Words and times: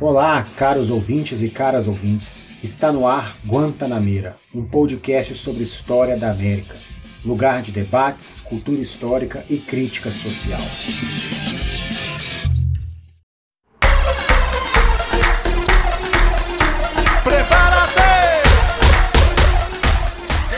Olá, 0.00 0.44
caros 0.56 0.90
ouvintes 0.90 1.42
e 1.42 1.50
caras 1.50 1.86
ouvintes. 1.86 2.52
Está 2.62 2.90
no 2.90 3.06
ar 3.06 3.36
Guantanamera, 3.46 4.36
um 4.54 4.64
podcast 4.64 5.34
sobre 5.34 5.64
história 5.64 6.16
da 6.16 6.30
América, 6.30 6.76
lugar 7.24 7.62
de 7.62 7.72
debates, 7.72 8.40
cultura 8.40 8.80
histórica 8.80 9.44
e 9.50 9.58
crítica 9.58 10.10
social. 10.10 10.60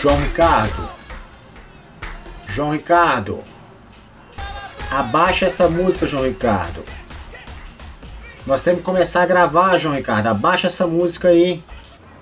João 0.00 0.16
Ricardo. 0.16 0.90
João 2.48 2.72
Ricardo. 2.72 3.44
Abaixa 4.90 5.46
essa 5.46 5.68
música, 5.68 6.06
João 6.06 6.24
Ricardo. 6.24 6.82
Nós 8.46 8.62
temos 8.62 8.80
que 8.80 8.86
começar 8.86 9.22
a 9.22 9.26
gravar, 9.26 9.76
João 9.76 9.94
Ricardo. 9.94 10.28
Abaixa 10.28 10.66
essa 10.66 10.86
música 10.86 11.28
aí. 11.28 11.62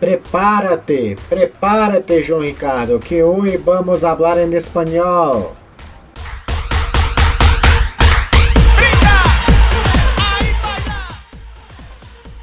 Prepárate, 0.00 1.16
prepárate, 1.28 2.22
João 2.22 2.42
Ricardo, 2.42 2.98
que 2.98 3.22
hoje 3.22 3.56
vamos 3.56 4.00
falar 4.00 4.38
em 4.38 4.52
espanhol. 4.54 5.56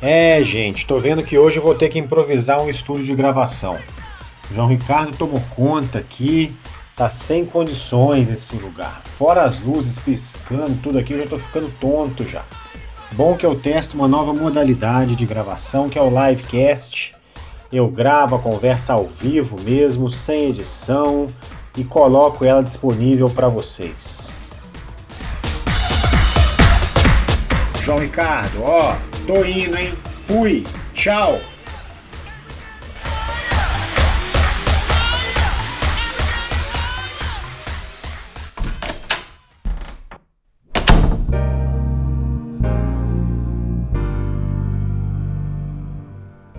É, 0.01 0.43
gente, 0.43 0.85
tô 0.85 0.99
vendo 0.99 1.23
que 1.23 1.37
hoje 1.37 1.57
eu 1.57 1.63
vou 1.63 1.73
ter 1.73 1.89
que 1.89 1.97
improvisar 1.97 2.61
um 2.61 2.69
estúdio 2.69 3.05
de 3.05 3.15
gravação. 3.15 3.77
João 4.51 4.67
Ricardo 4.67 5.17
tomou 5.17 5.41
conta 5.55 5.99
aqui, 5.99 6.55
tá 6.95 7.09
sem 7.09 7.45
condições 7.45 8.29
esse 8.29 8.55
lugar. 8.55 9.01
Fora 9.17 9.43
as 9.43 9.59
luzes 9.59 9.97
piscando, 9.97 10.77
tudo 10.81 10.99
aqui, 10.99 11.13
eu 11.13 11.19
já 11.19 11.27
tô 11.27 11.39
ficando 11.39 11.71
tonto 11.79 12.25
já. 12.27 12.43
Bom 13.15 13.37
que 13.37 13.45
eu 13.45 13.57
testo 13.57 13.95
uma 13.95 14.09
nova 14.09 14.33
modalidade 14.33 15.15
de 15.15 15.25
gravação, 15.25 15.87
que 15.87 15.97
é 15.97 16.01
o 16.01 16.09
livecast. 16.09 17.15
Eu 17.71 17.87
gravo 17.87 18.35
a 18.35 18.39
conversa 18.39 18.91
ao 18.91 19.05
vivo 19.05 19.57
mesmo, 19.61 20.09
sem 20.09 20.49
edição, 20.49 21.27
e 21.77 21.85
coloco 21.85 22.43
ela 22.43 22.61
disponível 22.61 23.29
para 23.29 23.47
vocês. 23.47 24.29
João 27.81 27.99
Ricardo, 27.99 28.61
ó, 28.61 28.97
tô 29.25 29.45
indo, 29.45 29.77
hein? 29.77 29.93
Fui, 30.27 30.65
tchau! 30.93 31.39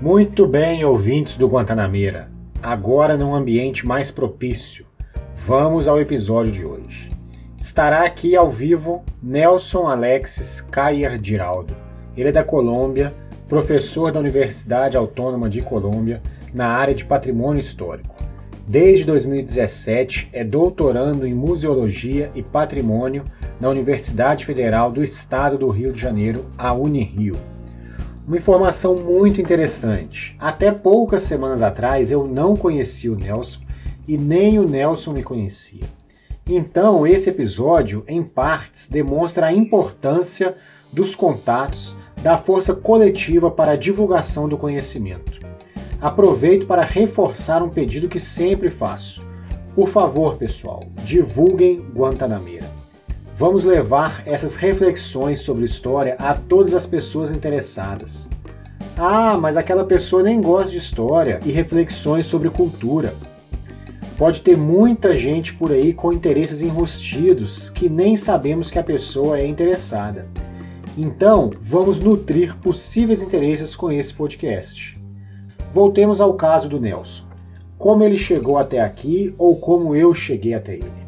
Muito 0.07 0.47
bem, 0.47 0.85
ouvintes 0.85 1.37
do 1.37 1.49
Guantanamera. 1.49 2.29
Agora 2.63 3.17
num 3.17 3.35
ambiente 3.35 3.85
mais 3.85 4.09
propício. 4.09 4.87
Vamos 5.35 5.89
ao 5.89 6.01
episódio 6.01 6.53
de 6.53 6.65
hoje. 6.65 7.09
Estará 7.61 8.05
aqui 8.05 8.37
ao 8.37 8.49
vivo 8.49 9.03
Nelson 9.21 9.89
Alexis 9.89 10.61
Cair 10.61 11.19
Giraldo. 11.21 11.75
Ele 12.17 12.29
é 12.29 12.33
da 12.33 12.45
Colômbia, 12.45 13.13
professor 13.49 14.13
da 14.13 14.21
Universidade 14.21 14.97
Autônoma 14.97 15.51
de 15.51 15.61
Colômbia 15.61 16.23
na 16.55 16.69
área 16.69 16.95
de 16.95 17.05
patrimônio 17.05 17.61
histórico. 17.61 18.15
Desde 18.65 19.05
2017 19.05 20.29
é 20.33 20.45
doutorando 20.45 21.27
em 21.27 21.35
museologia 21.35 22.31
e 22.33 22.45
patrimônio 22.45 23.25
na 23.59 23.69
Universidade 23.69 24.47
Federal 24.47 24.93
do 24.93 25.03
Estado 25.03 25.59
do 25.59 25.69
Rio 25.69 25.93
de 25.93 26.01
Janeiro, 26.01 26.47
a 26.57 26.73
Unirio. 26.73 27.56
Uma 28.27 28.39
informação 28.39 28.97
muito 28.97 29.41
interessante. 29.41 30.35
Até 30.41 30.73
poucas 30.73 31.23
semanas 31.23 31.63
atrás 31.63 32.11
eu 32.11 32.27
não 32.27 32.57
conhecia 32.57 33.13
o 33.13 33.15
Nelson 33.15 33.61
e 34.09 34.19
nem 34.19 34.59
o 34.59 34.69
Nelson 34.69 35.13
me 35.13 35.23
conhecia. 35.23 35.85
Então, 36.45 37.07
esse 37.07 37.31
episódio, 37.31 38.03
em 38.09 38.25
partes, 38.25 38.89
demonstra 38.89 39.47
a 39.47 39.53
importância 39.53 40.57
dos 40.93 41.15
contatos, 41.15 41.97
da 42.21 42.37
força 42.37 42.75
coletiva 42.75 43.49
para 43.49 43.73
a 43.73 43.77
divulgação 43.77 44.49
do 44.49 44.59
conhecimento. 44.59 45.39
Aproveito 46.01 46.67
para 46.67 46.83
reforçar 46.83 47.63
um 47.63 47.69
pedido 47.69 48.09
que 48.09 48.19
sempre 48.19 48.71
faço. 48.71 49.25
Por 49.73 49.89
favor, 49.89 50.37
pessoal, 50.37 50.83
divulguem 51.05 51.79
Guantanameira. 51.95 52.76
Vamos 53.39 53.65
levar 53.65 54.23
essas 54.25 54.57
reflexões 54.57 55.41
sobre 55.41 55.67
história 55.67 56.17
a 56.19 56.33
todas 56.33 56.73
as 56.73 56.87
pessoas 56.87 57.31
interessadas. 57.31 58.31
Ah, 58.97 59.37
mas 59.37 59.59
aquela 59.59 59.85
pessoa 59.85 60.23
nem 60.23 60.41
gosta 60.41 60.71
de 60.71 60.79
história 60.79 61.39
e 61.45 61.51
reflexões 61.51 62.25
sobre 62.25 62.49
cultura. 62.49 63.13
Pode 64.17 64.41
ter 64.41 64.57
muita 64.57 65.15
gente 65.15 65.53
por 65.53 65.71
aí 65.71 65.93
com 65.93 66.15
interesses 66.15 66.63
enrustidos 66.63 67.69
que 67.69 67.91
nem 67.91 68.17
sabemos 68.17 68.71
que 68.71 68.79
a 68.79 68.83
pessoa 68.83 69.39
é 69.39 69.47
interessada. 69.47 70.27
Então, 70.97 71.51
vamos 71.61 72.01
nutrir 72.01 72.57
possíveis 72.57 73.21
interesses 73.21 73.77
com 73.77 73.93
esse 73.93 74.15
podcast. 74.15 74.99
Voltemos 75.75 76.23
ao 76.23 76.33
caso 76.33 76.71
do 76.71 76.81
Nelson. 76.81 77.27
Como 77.77 78.03
ele 78.03 78.17
chegou 78.17 78.57
até 78.57 78.81
aqui 78.81 79.35
ou 79.37 79.57
como 79.57 79.95
eu 79.95 80.15
cheguei 80.15 80.55
até 80.55 80.77
ele. 80.77 81.06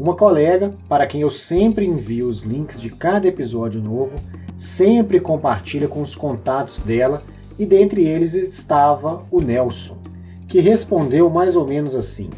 Uma 0.00 0.16
colega, 0.16 0.72
para 0.88 1.06
quem 1.06 1.20
eu 1.20 1.28
sempre 1.28 1.84
envio 1.84 2.26
os 2.26 2.40
links 2.40 2.80
de 2.80 2.88
cada 2.88 3.28
episódio 3.28 3.82
novo, 3.82 4.16
sempre 4.56 5.20
compartilha 5.20 5.86
com 5.86 6.00
os 6.00 6.16
contatos 6.16 6.80
dela 6.80 7.22
e 7.58 7.66
dentre 7.66 8.08
eles 8.08 8.32
estava 8.32 9.22
o 9.30 9.42
Nelson, 9.42 9.98
que 10.48 10.58
respondeu 10.58 11.28
mais 11.28 11.54
ou 11.54 11.68
menos 11.68 11.94
assim: 11.94 12.30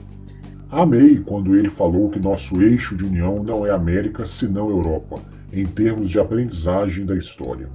Amei 0.68 1.20
quando 1.24 1.54
ele 1.54 1.70
falou 1.70 2.10
que 2.10 2.18
nosso 2.18 2.60
eixo 2.60 2.96
de 2.96 3.04
união 3.04 3.44
não 3.44 3.64
é 3.64 3.70
América 3.70 4.26
senão 4.26 4.68
Europa, 4.68 5.20
em 5.52 5.64
termos 5.64 6.10
de 6.10 6.18
aprendizagem 6.18 7.06
da 7.06 7.16
história. 7.16 7.68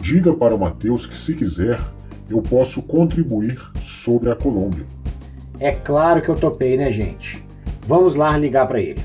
Diga 0.00 0.32
para 0.32 0.54
o 0.54 0.58
Mateus 0.58 1.06
que, 1.06 1.18
se 1.18 1.34
quiser, 1.34 1.78
eu 2.30 2.40
posso 2.40 2.82
contribuir 2.82 3.60
sobre 3.82 4.30
a 4.30 4.34
Colômbia. 4.34 4.86
É 5.60 5.72
claro 5.72 6.22
que 6.22 6.30
eu 6.30 6.36
topei, 6.36 6.78
né, 6.78 6.90
gente? 6.90 7.44
Vamos 7.86 8.16
lá 8.16 8.34
ligar 8.38 8.66
para 8.66 8.80
ele. 8.80 9.02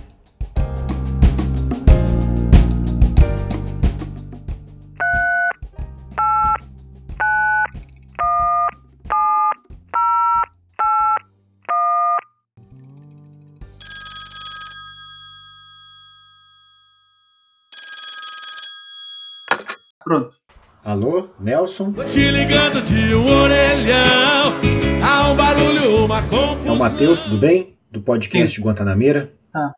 Alô, 21.02 21.30
Nelson? 21.40 21.94
Tô 21.94 22.04
te 22.04 22.30
ligando 22.30 22.80
de 22.84 23.16
um 23.16 23.26
orelhão. 23.26 24.54
Há 25.04 25.32
um 25.32 25.36
barulho, 25.36 26.06
uma 26.06 26.22
confusão. 26.22 26.68
É 26.68 26.72
o 26.72 26.78
Matheus, 26.78 27.20
tudo 27.22 27.38
bem? 27.40 27.76
Do 27.90 28.04
podcast 28.04 28.56
Sim. 28.56 28.62
Guantanameira. 28.62 29.34
Ah. 29.52 29.72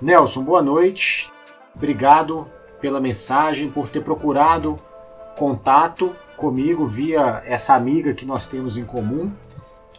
Nelson, 0.00 0.42
boa 0.42 0.62
noite. 0.62 1.30
Obrigado 1.76 2.50
pela 2.80 2.98
mensagem, 2.98 3.70
por 3.70 3.90
ter 3.90 4.02
procurado 4.02 4.80
contato 5.36 6.14
comigo 6.36 6.86
via 6.86 7.42
essa 7.46 7.74
amiga 7.74 8.14
que 8.14 8.26
nós 8.26 8.46
temos 8.46 8.76
em 8.76 8.84
comum. 8.84 9.30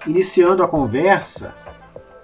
Iniciando 0.05 0.63
a 0.63 0.67
conversa, 0.67 1.55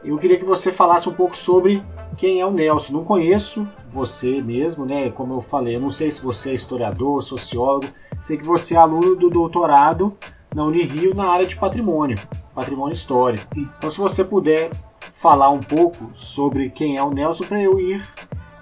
eu 0.04 0.18
queria 0.18 0.38
que 0.38 0.46
você 0.46 0.72
falasse 0.72 1.08
um 1.08 1.14
pouco 1.14 1.36
sobre 1.36 1.84
quem 2.18 2.42
é 2.42 2.46
o 2.46 2.52
Nelson. 2.52 2.94
Não 2.94 3.04
conheço 3.04 3.68
você 3.90 4.42
mesmo, 4.42 4.86
né? 4.86 5.10
Como 5.10 5.34
eu 5.34 5.42
falei, 5.42 5.76
eu 5.76 5.80
não 5.80 5.90
sei 5.90 6.12
se 6.12 6.22
você 6.22 6.52
é 6.52 6.54
historiador, 6.54 7.22
sociólogo. 7.22 7.88
Sei 8.24 8.38
que 8.38 8.46
você 8.46 8.76
é 8.76 8.78
aluno 8.78 9.16
do 9.16 9.30
doutorado 9.30 10.16
na 10.54 10.64
Unirio 10.64 11.14
na 11.14 11.30
área 11.30 11.48
de 11.48 11.56
patrimônio, 11.56 12.18
patrimônio 12.54 12.94
histórico. 12.94 13.48
Então, 13.56 13.90
se 13.90 13.98
você 13.98 14.24
puder 14.24 14.72
falar 15.14 15.50
um 15.50 15.60
pouco 15.60 16.10
sobre 16.14 16.70
quem 16.70 16.98
é 16.98 17.04
o 17.04 17.12
Nelson 17.12 17.46
para 17.46 17.62
eu 17.62 17.80
ir 17.80 18.04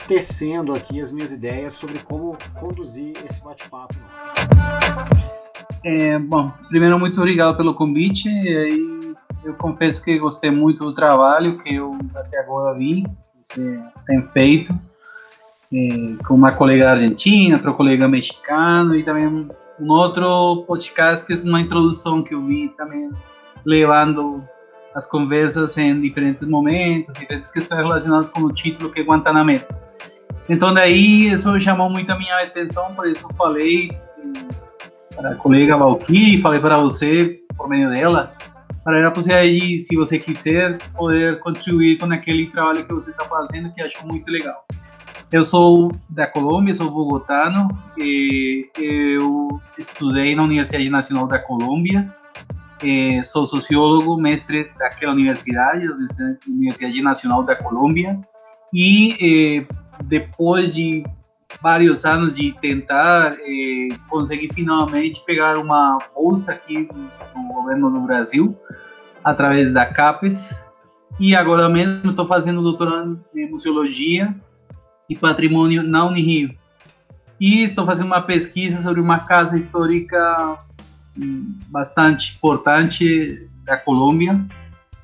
tecendo 0.08 0.72
aqui 0.72 1.02
as 1.02 1.12
minhas 1.12 1.32
ideias 1.32 1.74
sobre 1.74 2.00
como 2.00 2.38
conduzir 2.60 3.14
esse 3.30 3.44
bate-papo. 3.44 3.96
É, 5.84 6.20
bom, 6.20 6.52
primeiro, 6.70 7.00
muito 7.00 7.20
obrigado 7.20 7.56
pelo 7.56 7.74
convite. 7.74 8.28
Eu 9.44 9.54
confesso 9.54 10.04
que 10.04 10.18
gostei 10.20 10.52
muito 10.52 10.84
do 10.84 10.94
trabalho 10.94 11.58
que 11.60 11.76
eu 11.76 11.98
até 12.16 12.40
agora 12.40 12.78
vi, 12.78 13.06
você 13.42 13.80
tem 14.06 14.22
feito. 14.34 14.74
eh, 15.74 16.16
com 16.26 16.34
uma 16.34 16.52
colega 16.52 16.92
argentina, 16.92 17.56
outro 17.58 17.74
colega 17.74 18.08
mexicano 18.08 18.96
e 18.96 19.04
também 19.04 19.50
um 19.80 19.92
outro 19.92 20.64
podcast 20.66 21.26
que 21.26 21.34
é 21.34 21.36
uma 21.48 21.62
introdução 21.62 22.24
que 22.24 22.34
eu 22.34 22.46
vi 22.46 22.70
também 22.78 23.10
levando 23.66 24.44
as 24.96 25.06
conversas 25.06 25.78
em 25.78 26.00
diferentes 26.02 26.48
momentos, 26.48 27.14
diferentes 27.16 27.52
questões 27.52 27.82
relacionadas 27.82 28.30
com 28.30 28.42
o 28.42 28.52
título 28.52 28.92
que 28.92 29.02
é 29.02 29.04
Guantanamera. 29.04 29.68
Então 30.50 30.74
daí 30.74 31.28
isso 31.28 31.60
chamou 31.60 31.90
muito 31.90 32.10
a 32.12 32.18
minha 32.18 32.36
atenção, 32.38 32.94
por 32.96 33.08
isso 33.08 33.28
falei 33.38 33.92
para 35.16 35.32
a 35.32 35.36
colega 35.36 35.76
Valkyrie, 35.76 36.42
falei 36.42 36.60
para 36.60 36.80
você 36.80 37.42
por 37.58 37.68
meio 37.68 37.90
dela, 37.90 38.34
para 38.84 39.08
a 39.08 39.12
possibilidade 39.12 39.82
se 39.82 39.96
você 39.96 40.20
quiser, 40.20 40.78
poder 40.94 41.40
contribuir 41.40 41.98
com 41.98 42.12
aquele 42.14 42.48
trabalho 42.48 42.86
que 42.86 42.94
você 42.94 43.10
está 43.10 43.26
fazendo, 43.26 43.72
que 43.74 43.82
acho 43.82 44.06
muito 44.08 44.30
legal. 44.32 44.64
Eu 45.32 45.44
sou 45.44 45.92
da 46.08 46.26
Colômbia, 46.26 46.74
sou 46.74 46.90
bogotano, 46.90 47.68
eu 47.98 49.62
estudei 49.78 50.36
na 50.36 50.44
Universidade 50.44 50.90
Nacional 50.90 51.28
da 51.28 51.40
Colômbia, 51.40 52.14
sou 53.26 53.46
sociólogo, 53.46 54.16
mestre 54.16 54.72
daquela 54.78 55.12
universidade, 55.12 55.86
Universidade 56.48 57.02
Nacional 57.02 57.44
da 57.44 57.56
Colômbia, 57.56 58.18
e 58.74 59.16
eh, 59.20 59.76
depois 60.04 60.76
de 60.76 61.04
vários 61.62 62.06
anos 62.06 62.36
de 62.36 62.54
tentar, 62.54 63.34
eh, 63.34 63.88
consegui 64.10 64.50
finalmente 64.54 65.24
pegar 65.26 65.58
uma 65.58 65.98
bolsa 66.14 66.52
aqui 66.52 66.88
no 67.36 67.48
governo 67.54 67.90
do 67.90 68.00
Brasil, 68.02 68.56
através 69.24 69.74
da 69.74 69.86
CAPES, 69.86 70.66
e 71.20 71.36
agora 71.36 71.68
mesmo 71.68 72.12
estou 72.12 72.28
fazendo 72.28 72.62
doutorado 72.62 73.20
em 73.36 73.50
museologia 73.50 74.36
e 75.10 75.16
patrimônio 75.16 75.82
na 75.82 76.06
Unirio. 76.06 76.56
E 77.40 77.64
estou 77.64 77.86
fazendo 77.86 78.08
uma 78.08 78.22
pesquisa 78.22 78.82
sobre 78.82 79.00
uma 79.00 79.20
casa 79.20 79.58
histórica 79.58 80.58
hum, 81.18 81.58
bastante 81.70 82.36
importante 82.36 83.48
da 83.64 83.78
Colômbia, 83.78 84.40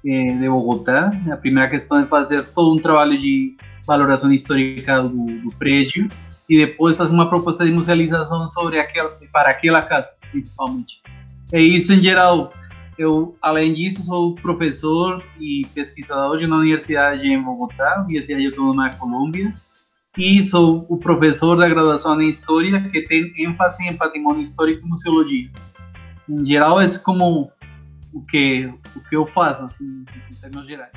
eh, 0.06 0.36
de 0.38 0.50
Bogotá. 0.50 1.12
A 1.32 1.38
primeira 1.38 1.70
questão 1.70 2.00
é 2.00 2.06
fazer 2.06 2.44
todo 2.46 2.76
um 2.76 2.82
trabalho 2.82 3.18
de 3.18 3.56
valoração 3.86 4.32
histórica 4.32 5.02
do, 5.02 5.10
do 5.10 5.50
prédio 5.58 6.10
e 6.50 6.58
depois 6.58 6.98
fazer 6.98 7.14
uma 7.14 7.30
proposta 7.30 7.66
de 7.66 7.72
musealização 7.72 8.46
sobre 8.48 8.80
aquela 8.80 9.10
para 9.32 9.50
aquela 9.50 9.82
casa, 9.82 10.10
principalmente. 10.32 11.02
É 11.52 11.62
isso 11.62 11.94
em 11.94 12.02
geral. 12.02 12.54
Eu, 12.98 13.36
além 13.42 13.74
disso, 13.74 14.04
sou 14.04 14.36
professor 14.36 15.24
e 15.40 15.66
pesquisador 15.74 16.38
uma 16.44 16.58
universidade 16.58 17.28
em 17.28 17.42
Bogotá, 17.42 18.02
Universidade 18.02 18.46
Autônoma 18.46 18.90
da 18.90 18.96
Colômbia, 18.96 19.54
e 20.16 20.44
sou 20.44 20.86
o 20.88 20.98
professor 20.98 21.56
da 21.56 21.68
graduação 21.68 22.22
em 22.22 22.30
História, 22.30 22.88
que 22.92 23.02
tem 23.02 23.32
ênfase 23.40 23.84
em 23.88 23.98
patrimônio 23.98 24.44
histórico 24.44 24.86
e 24.86 24.90
museologia. 24.90 25.50
Em 26.30 26.46
geral, 26.46 26.80
é 26.80 26.88
como 27.00 27.52
o 28.14 28.22
que, 28.22 28.72
o 28.96 29.00
que 29.02 29.16
eu 29.16 29.26
faço, 29.26 29.66
assim, 29.66 30.06
em 30.32 30.36
termos 30.36 30.68
gerais. 30.68 30.92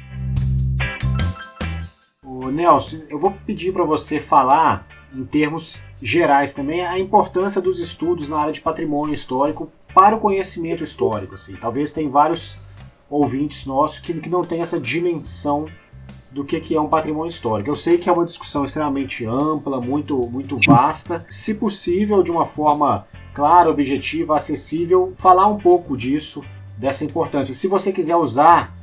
O 2.22 2.50
Nelson, 2.50 3.02
eu 3.08 3.19
vou 3.19 3.32
pedir 3.46 3.72
para 3.72 3.84
você 3.84 4.20
falar, 4.20 4.87
em 5.14 5.25
termos 5.25 5.81
gerais 6.03 6.53
também, 6.53 6.85
a 6.85 6.99
importância 6.99 7.61
dos 7.61 7.79
estudos 7.79 8.29
na 8.29 8.38
área 8.38 8.53
de 8.53 8.61
patrimônio 8.61 9.14
histórico 9.14 9.70
para 9.94 10.17
o 10.17 10.20
conhecimento 10.20 10.85
histórico. 10.85 11.35
Assim. 11.35 11.56
Talvez 11.56 11.93
tem 11.93 12.11
vários 12.11 12.58
ouvintes 13.08 13.64
nossos 13.67 13.99
que, 13.99 14.12
que 14.14 14.29
não 14.29 14.43
têm 14.43 14.61
essa 14.61 14.81
dimensão 14.81 15.67
do 16.31 16.44
que, 16.44 16.61
que 16.61 16.75
é 16.75 16.81
um 16.81 16.88
patrimônio 16.88 17.31
histórico. 17.31 17.70
Eu 17.70 17.76
sei 17.76 17.97
que 17.97 18.11
é 18.11 18.12
uma 18.12 18.25
discussão 18.25 18.64
extremamente 18.64 19.25
ampla, 19.25 19.81
muito, 19.81 20.19
muito 20.29 20.55
vasta. 20.67 21.25
Se 21.31 21.55
possível, 21.55 22.23
de 22.23 22.31
uma 22.31 22.44
forma 22.44 23.06
clara, 23.32 23.70
objetiva, 23.70 24.37
acessível, 24.37 25.14
falar 25.17 25.47
um 25.47 25.58
pouco 25.58 25.97
disso, 25.97 26.44
dessa 26.76 27.05
importância. 27.05 27.55
Se 27.55 27.69
você 27.69 27.93
quiser 27.93 28.17
usar 28.17 28.75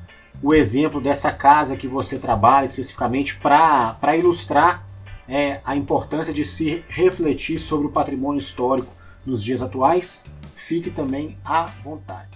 o 0.42 0.54
exemplo 0.54 1.00
dessa 1.00 1.32
casa 1.32 1.78
que 1.78 1.88
você 1.88 2.18
trabalha 2.18 2.66
especificamente 2.66 3.36
para 3.38 4.18
ilustrar 4.18 4.84
é, 5.28 5.60
a 5.64 5.76
importância 5.76 6.34
de 6.34 6.44
se 6.44 6.84
refletir 6.90 7.60
sobre 7.60 7.88
o 7.88 7.92
patrimônio 7.92 8.40
histórico 8.40 8.94
nos 9.26 9.44
dias 9.44 9.62
atuais, 9.62 10.26
fique 10.56 10.90
também 10.92 11.38
à 11.44 11.66
vontade. 11.84 12.32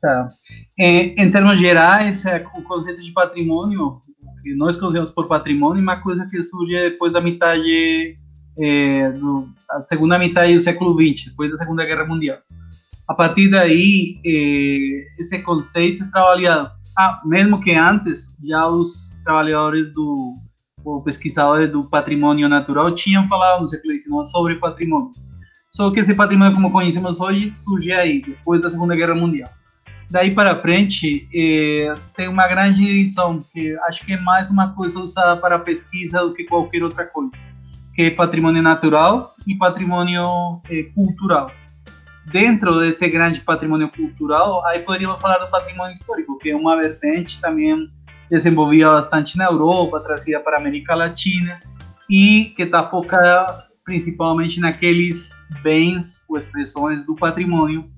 Tá. 0.00 0.28
Em, 0.78 1.14
em 1.18 1.30
termos 1.30 1.58
gerais, 1.58 2.24
é, 2.24 2.44
o 2.54 2.62
conceito 2.62 3.02
de 3.02 3.10
patrimônio 3.12 4.00
que 4.42 4.54
nós 4.54 4.76
conhecemos 4.76 5.10
por 5.10 5.26
patrimônio, 5.26 5.82
uma 5.82 6.00
coisa 6.00 6.26
que 6.26 6.42
surge 6.42 6.74
depois 6.74 7.12
da 7.12 7.20
metade, 7.20 8.16
é, 8.58 9.10
do, 9.12 9.48
a 9.68 9.82
segunda 9.82 10.18
metade 10.18 10.54
do 10.54 10.60
século 10.60 10.94
XX, 10.94 11.30
depois 11.30 11.50
da 11.50 11.56
Segunda 11.56 11.84
Guerra 11.84 12.06
Mundial. 12.06 12.38
A 13.08 13.14
partir 13.14 13.50
daí, 13.50 14.20
é, 14.24 15.22
esse 15.22 15.40
conceito 15.40 16.04
é 16.04 16.06
trabalhado, 16.08 16.70
ah, 16.96 17.20
mesmo 17.24 17.60
que 17.60 17.72
antes, 17.72 18.36
já 18.44 18.66
os 18.68 19.18
trabalhadores 19.24 19.92
do, 19.92 20.34
pesquisadores 21.04 21.70
do 21.70 21.84
patrimônio 21.84 22.48
natural 22.48 22.90
tinham 22.92 23.26
falado 23.28 23.62
no 23.62 23.68
século 23.68 23.98
XIX 23.98 24.30
sobre 24.30 24.56
patrimônio. 24.56 25.12
Só 25.70 25.90
que 25.90 26.00
esse 26.00 26.14
patrimônio, 26.14 26.54
como 26.54 26.72
conhecemos 26.72 27.20
hoje, 27.20 27.52
surge 27.54 27.92
aí, 27.92 28.22
depois 28.22 28.60
da 28.60 28.70
Segunda 28.70 28.96
Guerra 28.96 29.14
Mundial 29.14 29.48
daí 30.10 30.30
para 30.30 30.56
frente 30.56 31.28
é, 31.34 31.94
tem 32.14 32.28
uma 32.28 32.48
grande 32.48 32.80
divisão 32.80 33.42
que 33.52 33.76
acho 33.86 34.04
que 34.04 34.14
é 34.14 34.20
mais 34.20 34.50
uma 34.50 34.74
coisa 34.74 35.00
usada 35.00 35.38
para 35.40 35.58
pesquisa 35.58 36.20
do 36.20 36.32
que 36.32 36.44
qualquer 36.44 36.82
outra 36.82 37.04
coisa 37.04 37.36
que 37.94 38.02
é 38.02 38.10
patrimônio 38.10 38.62
natural 38.62 39.34
e 39.46 39.54
patrimônio 39.54 40.62
é, 40.70 40.84
cultural 40.94 41.50
dentro 42.26 42.80
desse 42.80 43.06
grande 43.08 43.40
patrimônio 43.40 43.88
cultural 43.88 44.64
aí 44.66 44.80
poderíamos 44.80 45.20
falar 45.20 45.38
do 45.38 45.50
patrimônio 45.50 45.92
histórico 45.92 46.38
que 46.38 46.50
é 46.50 46.56
uma 46.56 46.76
vertente 46.76 47.40
também 47.40 47.90
desenvolvida 48.30 48.90
bastante 48.90 49.36
na 49.36 49.44
Europa 49.44 50.00
trazida 50.00 50.40
para 50.40 50.56
a 50.56 50.60
América 50.60 50.94
Latina 50.94 51.60
e 52.08 52.52
que 52.56 52.62
está 52.62 52.88
focada 52.88 53.66
principalmente 53.84 54.60
naqueles 54.60 55.46
bens 55.62 56.22
ou 56.28 56.36
expressões 56.36 57.04
do 57.04 57.14
patrimônio 57.14 57.90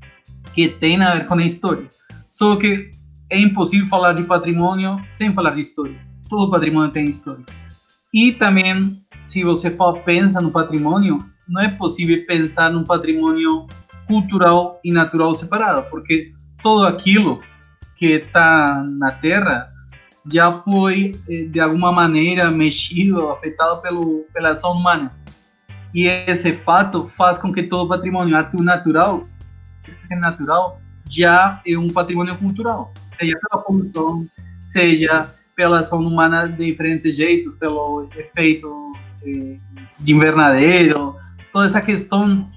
que 0.55 0.69
tem 0.69 1.03
a 1.03 1.15
ver 1.15 1.27
com 1.27 1.35
a 1.35 1.45
história. 1.45 1.89
Só 2.31 2.57
que 2.57 2.91
é 3.29 3.39
impossível 3.39 3.89
falar 3.89 4.13
de 4.13 4.25
patrimônio 4.25 5.05
sem 5.11 5.33
falar 5.33 5.51
de 5.51 5.61
história. 5.63 5.99
Todo 6.29 6.51
patrimônio 6.51 6.93
tem 6.93 7.09
história. 7.09 7.45
E 8.15 8.33
também, 8.33 9.05
se 9.19 9.43
você 9.45 9.71
for, 9.71 10.01
pensa 10.03 10.41
no 10.41 10.51
patrimônio, 10.51 11.19
não 11.49 11.61
é 11.61 11.69
possível 11.69 12.25
pensar 12.27 12.71
num 12.71 12.85
patrimônio 12.85 13.67
cultural 14.07 14.81
e 14.85 14.93
natural 14.93 15.35
separado, 15.35 15.89
porque 15.91 16.33
tudo 16.63 16.87
aquilo 16.87 17.41
que 17.97 18.07
está 18.07 18.85
na 18.85 19.13
Terra 19.13 19.71
já 20.31 20.53
foi 20.53 21.13
eh, 21.29 21.45
de 21.45 21.61
alguma 21.61 21.93
maneira 21.93 22.51
mexido, 22.51 23.29
afetado 23.31 23.81
pelo, 23.81 24.25
pela 24.33 24.51
ação 24.51 24.73
humana. 24.73 25.13
E 25.95 26.07
esse 26.07 26.53
fato 26.59 27.11
faz 27.17 27.39
com 27.39 27.53
que 27.53 27.65
todo 27.65 27.89
patrimônio, 27.89 28.37
natural, 28.63 29.25
natural, 30.11 30.81
já 31.09 31.61
é 31.67 31.77
um 31.77 31.89
patrimônio 31.89 32.37
cultural, 32.39 32.93
seja 33.11 33.37
pela 33.49 33.63
poluição, 33.63 34.27
seja 34.65 35.29
pela 35.57 35.81
ação 35.81 36.01
humana 36.01 36.47
de 36.47 36.67
diferentes 36.67 37.17
jeitos, 37.17 37.55
pelo 37.55 38.09
efeito 38.17 38.93
eh, 39.27 39.57
de 39.99 40.13
invernadeiro, 40.13 41.17
toda 41.53 41.67
essa 41.67 41.81
questão 41.81 42.49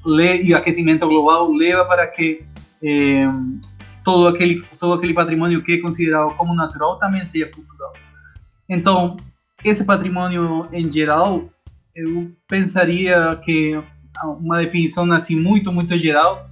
e 0.42 0.54
aquecimento 0.54 1.08
global 1.08 1.52
leva 1.52 1.86
para 1.86 2.06
que 2.08 2.46
eh, 2.84 3.24
todo 4.04 4.28
aquele 4.28 4.64
todo 4.80 4.94
aquele 4.94 5.14
patrimônio 5.14 5.64
que 5.64 5.74
é 5.74 5.78
considerado 5.80 6.36
como 6.36 6.56
natural 6.56 6.98
também 6.98 7.26
seja 7.26 7.48
cultural. 7.48 7.94
Então, 8.70 9.18
esse 9.64 9.84
patrimônio 9.84 10.68
em 10.72 10.92
geral, 10.92 11.50
eu 11.96 12.32
pensaria 12.48 13.36
que 13.44 13.82
uma 14.40 14.60
definição 14.60 15.10
assim 15.12 15.40
muito 15.40 15.72
muito 15.72 15.98
geral 15.98 16.48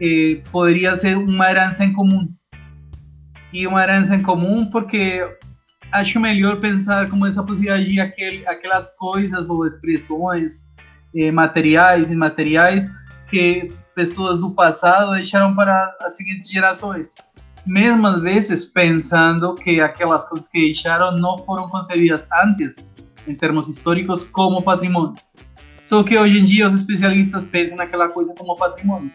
eh, 0.00 0.40
poderia 0.50 0.96
ser 0.96 1.16
uma 1.16 1.50
herança 1.50 1.84
em 1.84 1.92
comum. 1.92 2.28
E 3.52 3.66
uma 3.66 3.82
herança 3.82 4.16
em 4.16 4.22
comum 4.22 4.66
porque 4.66 5.22
acho 5.92 6.18
melhor 6.18 6.58
pensar 6.60 7.08
como 7.10 7.26
essa 7.26 7.42
possibilidade 7.42 7.90
de 7.90 8.00
aquel, 8.00 8.48
aquelas 8.48 8.96
coisas 8.96 9.48
ou 9.48 9.66
expressões 9.66 10.72
eh, 11.14 11.30
materiais 11.30 12.10
e 12.10 12.14
imateriais 12.14 12.88
que 13.28 13.72
pessoas 13.94 14.38
do 14.38 14.50
passado 14.50 15.14
deixaram 15.14 15.54
para 15.54 15.96
as 16.00 16.16
seguintes 16.16 16.48
gerações. 16.50 17.14
Mesmo 17.64 18.06
às 18.06 18.20
vezes 18.20 18.64
pensando 18.64 19.54
que 19.54 19.80
aquelas 19.80 20.28
coisas 20.28 20.48
que 20.48 20.60
deixaram 20.60 21.16
não 21.16 21.38
foram 21.38 21.68
concebidas 21.68 22.26
antes, 22.44 22.96
em 23.26 23.34
termos 23.34 23.68
históricos, 23.68 24.24
como 24.24 24.62
patrimônio. 24.62 25.14
Só 25.82 26.02
que 26.02 26.16
hoje 26.16 26.38
em 26.38 26.44
dia 26.44 26.66
os 26.66 26.74
especialistas 26.74 27.46
pensam 27.46 27.76
naquela 27.76 28.08
coisa 28.08 28.32
como 28.36 28.56
patrimônio. 28.56 29.10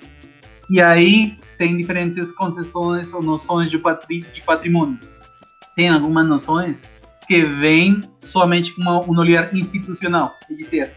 E 0.69 0.81
aí 0.81 1.37
tem 1.57 1.77
diferentes 1.77 2.31
concessões 2.31 3.13
ou 3.13 3.23
noções 3.23 3.71
de, 3.71 3.77
patri 3.77 4.19
de 4.33 4.41
patrimônio. 4.41 4.99
Tem 5.75 5.89
algumas 5.89 6.27
noções 6.27 6.85
que 7.27 7.41
vem 7.43 8.01
somente 8.17 8.73
com 8.73 8.81
uma, 8.81 9.01
um 9.01 9.17
olhar 9.19 9.53
institucional, 9.53 10.33
é 10.49 10.53
dizer, 10.53 10.93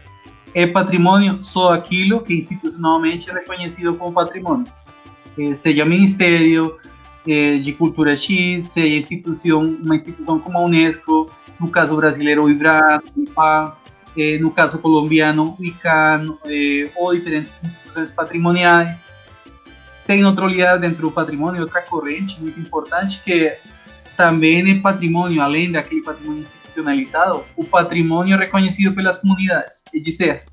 é 0.53 0.67
patrimônio 0.67 1.43
só 1.43 1.73
aquilo 1.73 2.21
que 2.21 2.33
institucionalmente 2.33 3.29
é 3.29 3.33
reconhecido 3.33 3.95
como 3.95 4.11
patrimônio, 4.11 4.67
eh, 5.37 5.55
seja 5.55 5.85
Ministério 5.85 6.77
eh, 7.27 7.57
de 7.57 7.73
Cultura 7.73 8.17
X, 8.17 8.65
seja 8.65 8.95
instituição, 8.95 9.61
uma 9.61 9.95
instituição 9.95 10.39
como 10.39 10.57
a 10.57 10.61
Unesco, 10.61 11.31
no 11.59 11.69
caso 11.69 11.95
brasileiro 11.95 12.43
o 12.43 12.49
IBRA, 12.49 13.01
o 13.15 13.21
IPA, 13.21 13.77
eh, 14.17 14.37
no 14.39 14.51
caso 14.51 14.79
colombiano 14.79 15.55
o 15.59 15.63
ICANN, 15.63 16.37
eh, 16.45 16.89
ou 16.95 17.13
diferentes 17.13 17.63
instituições 17.63 18.11
patrimoniais. 18.11 19.05
Tem 20.05 20.25
outro 20.25 20.45
olhar 20.45 20.77
dentro 20.77 21.03
do 21.03 21.11
patrimônio, 21.11 21.61
outra 21.61 21.81
corrente 21.81 22.39
muito 22.41 22.59
importante 22.59 23.21
que 23.23 23.55
também 24.17 24.69
é 24.69 24.79
patrimônio, 24.79 25.41
além 25.41 25.71
daquele 25.71 26.01
patrimônio 26.01 26.43
institucionalizado, 26.71 27.43
o 27.55 27.63
patrimônio 27.63 28.37
reconhecido 28.37 28.95
pelas 28.95 29.19
comunidades. 29.19 29.83
É 29.93 29.99
dizer, 29.99 30.43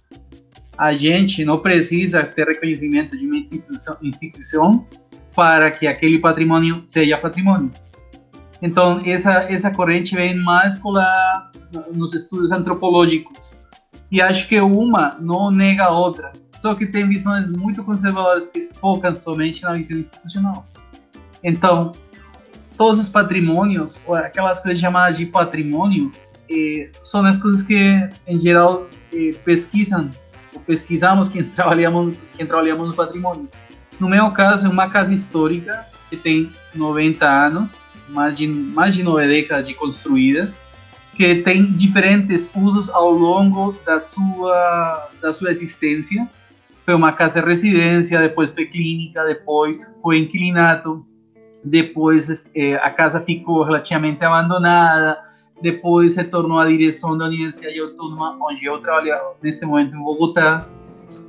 a 0.77 0.93
gente 0.93 1.45
não 1.45 1.59
precisa 1.59 2.25
ter 2.25 2.49
reconhecimento 2.49 3.17
de 3.17 3.27
uma 3.27 3.37
instituição, 3.37 3.97
instituição 4.03 4.87
para 5.35 5.71
que 5.71 5.87
aquele 5.87 6.19
patrimônio 6.19 6.81
seja 6.85 7.17
patrimônio. 7.17 7.71
Então, 8.61 9.01
essa, 9.05 9.45
essa 9.53 9.71
corrente 9.71 10.17
vem 10.17 10.37
mais 10.37 10.77
colar 10.77 11.53
nos 11.95 12.13
estudos 12.13 12.51
antropológicos. 12.51 13.53
E 14.11 14.21
acho 14.21 14.49
que 14.49 14.59
uma 14.61 15.17
não 15.21 15.51
nega 15.51 15.85
a 15.85 15.91
outra, 15.91 16.33
só 16.57 16.75
que 16.75 16.87
tem 16.87 17.07
visões 17.07 17.49
muito 17.49 17.85
conservadoras 17.85 18.49
que 18.49 18.69
focam 18.81 19.15
somente 19.15 19.63
na 19.63 19.75
visão 19.75 19.99
institucional. 19.99 20.67
Então, 21.45 21.93
todos 22.79 23.01
os 23.01 23.09
patrimônios, 23.09 24.01
ou 24.07 24.15
aquelas 24.15 24.61
coisas 24.61 24.81
chamadas 24.81 25.19
de 25.19 25.27
patrimônio, 25.27 26.11
eh, 26.49 26.89
são 27.03 27.27
as 27.27 27.37
coisas 27.37 27.63
que, 27.63 28.09
em 28.27 28.41
geral, 28.41 28.87
eh, 29.13 29.35
pesquisam, 29.45 30.11
ou 30.55 30.61
pesquisamos 30.61 31.29
quem 31.29 31.43
trabalhamos, 31.51 32.17
quem 32.37 32.47
trabalhamos 32.47 32.89
no 32.89 32.95
patrimônio. 32.95 33.49
No 33.99 34.09
meu 34.09 34.31
caso, 34.31 34.69
é 34.69 34.71
uma 34.71 34.89
casa 34.89 35.13
histórica 35.13 35.85
que 36.09 36.17
tem 36.17 36.51
90 36.73 37.29
anos, 37.29 37.79
mais 38.09 38.39
de, 38.39 38.47
mais 38.47 38.95
de 38.95 39.03
nove 39.03 39.27
décadas 39.27 39.67
de 39.67 39.75
construída, 39.75 40.51
que 41.15 41.35
tem 41.35 41.67
diferentes 41.73 42.49
usos 42.55 42.89
ao 42.91 43.11
longo 43.11 43.77
da 43.85 43.99
sua, 43.99 45.09
da 45.21 45.33
sua 45.33 45.51
existência. 45.51 46.29
Foi 46.87 46.95
uma 46.95 47.13
casa 47.13 47.41
residência, 47.41 48.21
depois 48.21 48.53
foi 48.53 48.67
clínica, 48.67 49.25
depois 49.25 49.95
foi 50.01 50.19
inquilinato, 50.19 51.05
depois 51.65 52.51
eh, 52.55 52.75
a 52.77 52.91
casa 52.91 53.21
ficou 53.21 53.63
relativamente 53.63 54.25
abandonada, 54.25 55.19
depois 55.61 56.15
se 56.15 56.25
tornou 56.25 56.59
a 56.59 56.67
direção 56.67 57.19
da 57.19 57.27
Universidade 57.27 57.79
Autônoma, 57.81 58.39
onde 58.41 58.65
eu 58.65 58.79
trabalho 58.79 59.13
neste 59.43 59.65
momento 59.67 59.95
em 59.95 59.99
Bogotá. 59.99 60.67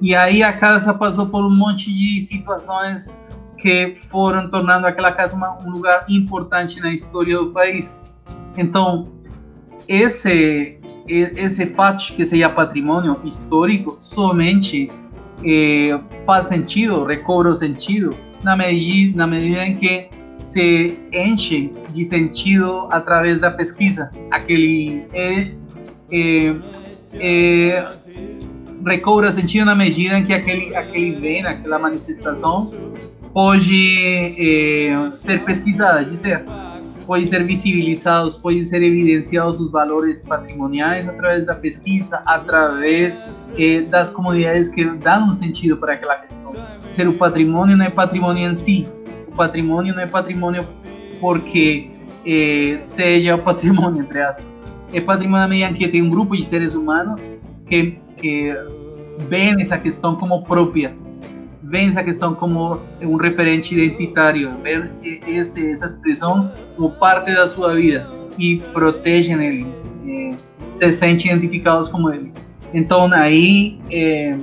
E 0.02 0.16
aí 0.16 0.44
a 0.44 0.54
casa 0.54 0.94
passou 0.94 1.28
por 1.28 1.44
um 1.44 1.50
monte 1.50 1.92
de 1.92 2.22
situações 2.22 3.26
que 3.58 3.98
foram 4.10 4.50
tornando 4.50 4.88
aquela 4.88 5.12
casa 5.12 5.36
uma, 5.36 5.58
um 5.60 5.72
lugar 5.72 6.06
importante 6.08 6.80
na 6.80 6.94
história 6.94 7.38
do 7.38 7.52
país. 7.52 8.04
Então, 8.58 9.10
esse 9.88 10.80
esse 11.08 11.66
fato 11.66 12.14
que 12.14 12.24
seja 12.24 12.48
patrimônio 12.50 13.20
histórico 13.24 13.98
somente 14.00 14.92
eh, 15.44 16.00
faz 16.24 16.46
sentido, 16.46 17.04
recobra 17.04 17.50
o 17.50 17.56
sentido 17.56 18.16
na 18.44 18.56
medida, 18.56 19.18
na 19.18 19.26
medida 19.26 19.66
em 19.66 19.76
que 19.76 20.08
se 20.40 20.98
enche 21.14 21.72
de 21.92 22.04
sentido 22.04 22.88
através 22.90 23.40
da 23.40 23.52
pesquisa. 23.52 24.10
Aquele 24.32 25.06
é, 25.14 25.52
é, 26.12 26.56
é, 27.14 27.88
recobra 28.86 29.32
sentido 29.32 29.66
na 29.66 29.76
medida 29.76 30.18
em 30.18 30.26
que 30.26 30.34
aquele 30.34 30.76
aquele 30.76 31.20
bem, 31.20 31.46
aquela 31.46 31.78
manifestação 31.78 32.74
pode 33.34 34.36
é, 34.40 35.12
ser 35.16 35.44
pesquisada, 35.44 36.04
dizer, 36.04 36.44
pode 37.06 37.28
ser 37.28 37.44
visibilizados, 37.44 38.36
pode 38.36 38.66
ser 38.66 38.82
evidenciados 38.82 39.60
os 39.60 39.72
valores 39.72 40.24
patrimoniais 40.24 41.08
através 41.08 41.46
da 41.46 41.56
pesquisa, 41.56 42.22
através 42.26 43.24
é, 43.58 43.82
das 43.82 44.10
comunidades 44.12 44.70
que 44.70 44.86
dão 44.86 45.30
um 45.30 45.34
sentido 45.34 45.78
para 45.78 45.94
aquela 45.94 46.16
questão. 46.16 46.54
Ser 46.92 47.08
o 47.08 47.14
patrimônio 47.14 47.78
não 47.78 47.86
é 47.86 47.90
patrimônio 47.90 48.52
em 48.52 48.56
si, 48.56 48.88
patrimônio 49.40 49.96
não 49.96 50.02
é 50.02 50.06
patrimônio 50.06 50.68
porque 51.22 51.90
eh, 52.26 52.78
seja 52.82 53.38
patrimônio, 53.40 54.02
entre 54.04 54.22
aspas. 54.22 54.60
É 54.92 55.00
patrimônio 55.00 55.44
na 55.44 55.48
medida 55.48 55.74
que 55.74 55.88
tem 55.88 56.02
um 56.02 56.10
grupo 56.10 56.36
de 56.36 56.44
seres 56.44 56.76
humanos 56.76 57.32
que, 57.66 57.98
que 58.18 58.54
veem 59.30 59.62
essa 59.62 59.78
questão 59.78 60.16
como 60.16 60.44
própria, 60.44 60.94
veem 61.64 61.88
essa 61.88 62.04
questão 62.04 62.34
como 62.36 62.80
um 63.02 63.16
referente 63.16 63.74
identitário, 63.74 64.52
veem 64.62 64.90
esse, 65.28 65.72
essa 65.72 65.86
expressão 65.86 66.52
como 66.76 66.92
parte 66.92 67.34
da 67.34 67.48
sua 67.48 67.76
vida 67.76 68.06
e 68.38 68.58
protegem 68.74 69.42
ele, 69.42 69.68
eh, 70.06 70.36
se 70.70 70.92
sentem 70.92 71.32
identificados 71.32 71.88
como 71.88 72.12
ele. 72.12 72.34
Então 72.74 73.10
aí 73.14 73.80
eh, 73.92 74.38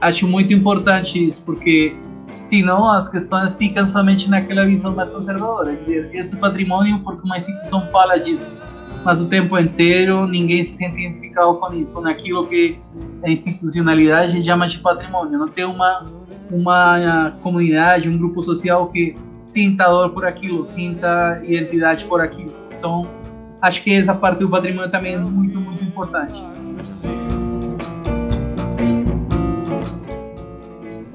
acho 0.00 0.26
importante 0.52 1.26
isso, 1.26 1.42
porque 1.44 1.96
senão 2.40 2.88
as 2.90 3.08
questões 3.08 3.54
ficam 3.56 3.86
somente 3.86 4.28
naquela 4.28 4.64
visão 4.64 4.94
mais 4.94 5.10
conservadora. 5.10 5.78
Esse 6.12 6.36
patrimônio, 6.36 7.00
porque 7.00 7.24
uma 7.24 7.36
instituição 7.36 7.86
fala 7.92 8.18
disso, 8.18 8.56
mas 9.04 9.20
o 9.20 9.26
tempo 9.26 9.58
inteiro 9.58 10.26
ninguém 10.26 10.64
se 10.64 10.76
sente 10.76 11.04
identificado 11.04 11.54
com, 11.56 11.84
com 11.86 12.06
aquilo 12.06 12.46
que 12.46 12.78
a 13.22 13.30
institucionalidade 13.30 14.42
chama 14.42 14.66
de 14.66 14.78
patrimônio. 14.78 15.38
Não 15.38 15.48
tem 15.48 15.64
uma, 15.64 16.06
uma 16.50 17.30
comunidade, 17.42 18.08
um 18.08 18.18
grupo 18.18 18.42
social 18.42 18.88
que 18.88 19.16
sinta 19.42 19.88
dor 19.88 20.10
por 20.10 20.24
aquilo, 20.24 20.64
sinta 20.64 21.40
identidade 21.44 22.04
por 22.04 22.20
aquilo. 22.20 22.52
Então, 22.76 23.06
acho 23.60 23.82
que 23.82 23.92
essa 23.92 24.14
parte 24.14 24.40
do 24.40 24.48
patrimônio 24.48 24.90
também 24.90 25.14
é 25.14 25.18
muito, 25.18 25.60
muito 25.60 25.84
importante. 25.84 26.42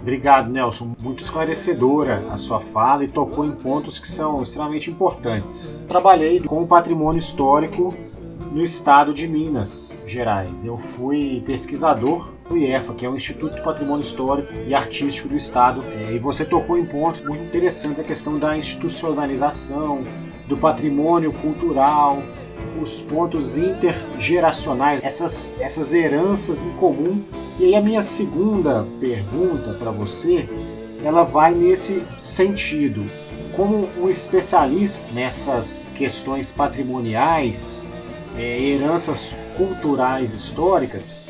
Obrigado, 0.06 0.52
Nelson. 0.52 0.96
Muito 1.00 1.24
esclarecedora 1.24 2.28
a 2.30 2.38
sua 2.38 2.60
fala 2.60 3.04
e 3.04 3.08
tocou 3.08 3.44
em 3.44 3.50
pontos 3.54 3.98
que 3.98 4.08
são 4.08 4.44
extremamente 4.44 4.88
importantes. 4.88 5.84
Trabalhei 5.88 6.40
com 6.42 6.62
o 6.62 6.68
patrimônio 6.68 7.18
histórico 7.18 7.92
no 8.52 8.62
estado 8.62 9.16
de 9.16 9.28
Minas 9.28 9.98
Gerais. 10.06 10.64
Eu 10.64 10.78
fui 10.78 11.42
pesquisador 11.48 12.32
do 12.48 12.56
IEFA, 12.56 12.94
que 12.94 13.04
é 13.04 13.10
o 13.10 13.16
Instituto 13.16 13.56
de 13.56 13.64
Patrimônio 13.64 14.04
Histórico 14.04 14.54
e 14.68 14.76
Artístico 14.76 15.28
do 15.28 15.36
Estado. 15.36 15.84
É, 15.84 16.14
e 16.14 16.20
você 16.20 16.46
tocou 16.46 16.78
em 16.78 16.86
pontos 16.86 17.26
muito 17.26 17.44
interessantes 17.44 18.00
a 18.00 18.04
questão 18.04 18.38
da 18.38 18.56
institucionalização, 18.56 20.04
do 20.46 20.56
patrimônio 20.56 21.34
cultural, 21.34 22.22
os 22.82 23.02
pontos 23.02 23.58
intergeracionais, 23.58 25.02
essas, 25.04 25.56
essas 25.60 25.94
heranças 25.94 26.64
em 26.64 26.72
comum. 26.74 27.24
E 27.60 27.66
aí 27.66 27.76
a 27.76 27.82
minha 27.82 28.02
segunda 28.02 28.86
pergunta 29.00 29.74
para 29.74 29.92
você, 29.92 30.48
ela 31.04 31.24
vai 31.24 31.54
nesse 31.54 32.04
sentido. 32.18 33.06
Como 33.56 33.88
um 33.98 34.10
especialista 34.10 35.08
nessas 35.14 35.92
questões 35.96 36.52
patrimoniais, 36.52 37.86
é, 38.38 38.60
heranças 38.60 39.36
culturais 39.56 40.34
históricas, 40.34 41.26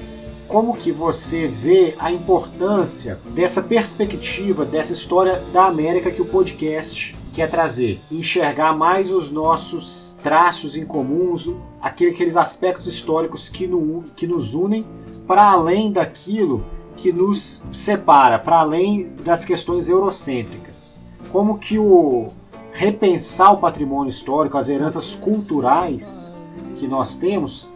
como 0.48 0.76
que 0.76 0.92
você 0.92 1.48
vê 1.48 1.96
a 2.00 2.12
importância 2.12 3.20
dessa 3.32 3.62
perspectiva, 3.62 4.66
dessa 4.66 4.94
história 4.94 5.42
da 5.52 5.66
América 5.66 6.12
que 6.12 6.22
o 6.22 6.26
podcast 6.26 7.16
quer 7.36 7.52
trazer, 7.52 8.00
enxergar 8.10 8.74
mais 8.74 9.12
os 9.12 9.30
nossos 9.30 10.18
traços 10.24 10.78
em 10.78 10.86
comuns, 10.86 11.52
aqueles 11.82 12.38
aspectos 12.38 12.88
históricos 12.88 13.50
que, 13.50 13.68
no, 13.68 14.04
que 14.16 14.26
nos 14.26 14.56
unem, 14.56 14.86
para 15.28 15.52
além 15.52 15.92
daquilo 15.92 16.66
que 16.96 17.12
nos 17.12 17.66
separa, 17.74 18.40
para 18.40 18.60
além 18.60 19.12
das 19.22 19.44
questões 19.44 19.90
eurocêntricas. 19.90 21.04
Como 21.30 21.58
que 21.58 21.78
o 21.78 22.30
repensar 22.72 23.52
o 23.52 23.58
patrimônio 23.58 24.10
histórico, 24.10 24.58
as 24.58 24.70
heranças 24.70 25.14
culturais 25.14 26.40
que 26.78 26.88
nós 26.88 27.18
temos, 27.18 27.70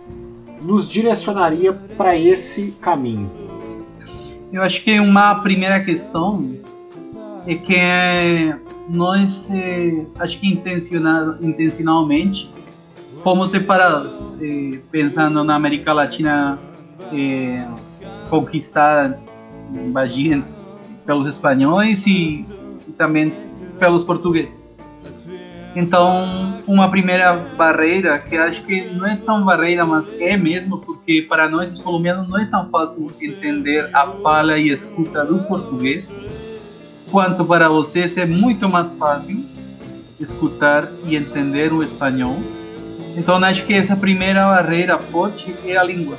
nos 0.61 0.87
direcionaria 0.87 1.73
para 1.73 2.17
esse 2.17 2.71
caminho? 2.79 3.29
Eu 4.53 4.63
acho 4.63 4.81
que 4.85 4.97
uma 5.01 5.35
primeira 5.41 5.83
questão 5.83 6.55
é 7.45 7.55
que 7.55 7.75
nós, 8.89 9.49
eh, 9.51 10.03
acho 10.19 10.39
que 10.39 10.47
intencionalmente, 11.41 12.51
fomos 13.23 13.51
separados, 13.51 14.35
eh, 14.41 14.79
pensando 14.91 15.43
na 15.43 15.55
América 15.55 15.93
Latina 15.93 16.57
eh, 17.13 17.65
conquistada, 18.29 19.19
invadida 19.71 20.43
pelos 21.05 21.27
espanhóis 21.27 22.05
e, 22.07 22.45
e, 22.87 22.91
também 22.97 23.31
pelos 23.77 24.03
portugueses. 24.03 24.75
Então, 25.75 26.59
uma 26.65 26.89
primeira 26.89 27.33
barreira, 27.55 28.17
que 28.17 28.35
acho 28.35 28.63
que 28.63 28.85
não 28.87 29.05
é 29.05 29.15
tão 29.15 29.45
barreira, 29.45 29.85
mas 29.85 30.11
é 30.19 30.35
mesmo, 30.35 30.79
porque 30.79 31.21
para 31.21 31.47
nós, 31.47 31.71
os 31.71 31.79
colombianos, 31.79 32.27
não 32.27 32.39
é 32.39 32.45
tão 32.45 32.67
fácil 32.69 33.11
entender 33.21 33.87
a 33.93 34.07
fala 34.07 34.57
e 34.57 34.69
escuta 34.69 35.23
do 35.23 35.37
português, 35.43 36.19
quanto 37.11 37.45
para 37.45 37.69
vocês 37.69 38.17
é 38.17 38.25
muito 38.25 38.67
mais 38.69 38.89
fácil 38.97 39.43
escutar 40.19 40.87
e 41.05 41.15
entender 41.15 41.71
o 41.71 41.83
espanhol. 41.83 42.37
Então, 43.15 43.35
acho 43.43 43.65
que 43.65 43.73
essa 43.73 43.95
primeira 43.95 44.45
barreira 44.45 44.97
forte 44.97 45.55
é 45.65 45.77
a 45.77 45.83
língua. 45.83 46.17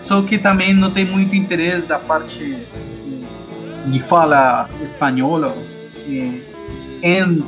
Só 0.00 0.22
que 0.22 0.38
também 0.38 0.72
não 0.72 0.90
tem 0.90 1.04
muito 1.04 1.34
interesse 1.34 1.86
da 1.86 1.98
parte 1.98 2.56
de 3.86 4.00
fala 4.00 4.68
espanhola 4.82 5.54
em, 6.06 6.40
em 7.02 7.44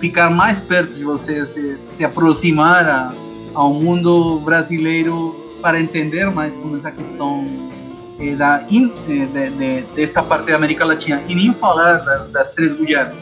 ficar 0.00 0.30
mais 0.30 0.60
perto 0.60 0.94
de 0.94 1.04
você, 1.04 1.44
se, 1.46 1.78
se 1.88 2.04
aproximar 2.04 2.88
a, 2.88 3.14
ao 3.54 3.72
mundo 3.72 4.40
brasileiro 4.40 5.36
para 5.60 5.80
entender 5.80 6.30
mais 6.30 6.56
como 6.56 6.76
essa 6.76 6.90
questão 6.90 7.44
eh, 8.20 8.34
da 8.34 8.62
in, 8.70 8.92
eh, 9.08 9.26
de, 9.26 9.50
de, 9.50 9.82
desta 9.94 10.22
parte 10.22 10.50
da 10.50 10.56
América 10.56 10.84
Latina 10.84 11.22
e 11.28 11.34
nem 11.34 11.52
falar 11.54 11.98
da, 11.98 12.18
das 12.24 12.50
três 12.50 12.74
Guianas, 12.74 13.16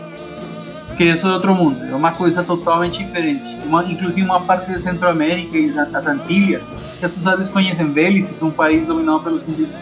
que 0.97 1.05
isso 1.05 1.27
é 1.27 1.33
outro 1.33 1.55
mundo, 1.55 1.83
é 1.85 1.95
uma 1.95 2.13
coisa 2.13 2.43
totalmente 2.43 3.05
diferente. 3.05 3.57
Inclusive 3.89 4.27
uma 4.27 4.41
parte 4.41 4.73
da 4.73 4.81
Centro-América 4.81 5.57
e 5.57 5.71
das 5.71 6.07
Antilhas 6.07 6.63
que 6.99 7.05
as 7.05 7.13
pessoas 7.13 7.39
desconhecem, 7.39 7.87
Belize, 7.87 8.35
que 8.35 8.43
é 8.43 8.47
um 8.47 8.51
país 8.51 8.87
dominado 8.87 9.21
pelos 9.21 9.47
indígenas. 9.47 9.81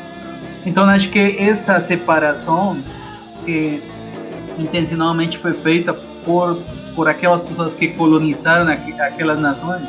Então 0.66 0.84
acho 0.88 1.08
que 1.10 1.36
essa 1.38 1.80
separação 1.80 2.76
que 3.44 3.82
intencionalmente 4.58 5.38
foi 5.38 5.52
feita 5.54 5.94
por 5.94 6.58
por 6.96 7.06
aquelas 7.08 7.42
pessoas 7.42 7.74
que 7.74 7.88
colonizaram 7.88 8.66
aquelas 8.72 9.38
nações, 9.38 9.86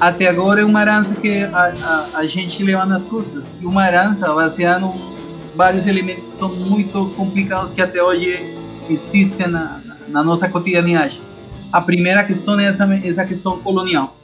até 0.00 0.28
agora 0.28 0.60
é 0.60 0.64
uma 0.64 0.82
herança 0.82 1.14
que 1.14 1.42
a, 1.44 1.74
a, 2.14 2.18
a 2.18 2.26
gente 2.26 2.62
leva 2.62 2.84
nas 2.84 3.04
costas. 3.04 3.52
E 3.60 3.66
uma 3.66 3.86
herança 3.86 4.32
baseada 4.32 4.84
em 4.84 5.56
vários 5.56 5.86
elementos 5.86 6.28
que 6.28 6.34
são 6.34 6.54
muito 6.54 7.06
complicados 7.16 7.72
que 7.72 7.80
até 7.80 8.02
hoje 8.02 8.38
existem 8.90 9.48
na, 9.48 9.80
na 10.08 10.22
nossa 10.22 10.48
cotidianidade. 10.48 11.20
A 11.72 11.80
primeira 11.80 12.22
questão 12.24 12.58
é 12.60 12.66
essa, 12.66 12.84
essa 13.04 13.24
questão 13.24 13.58
colonial. 13.60 14.16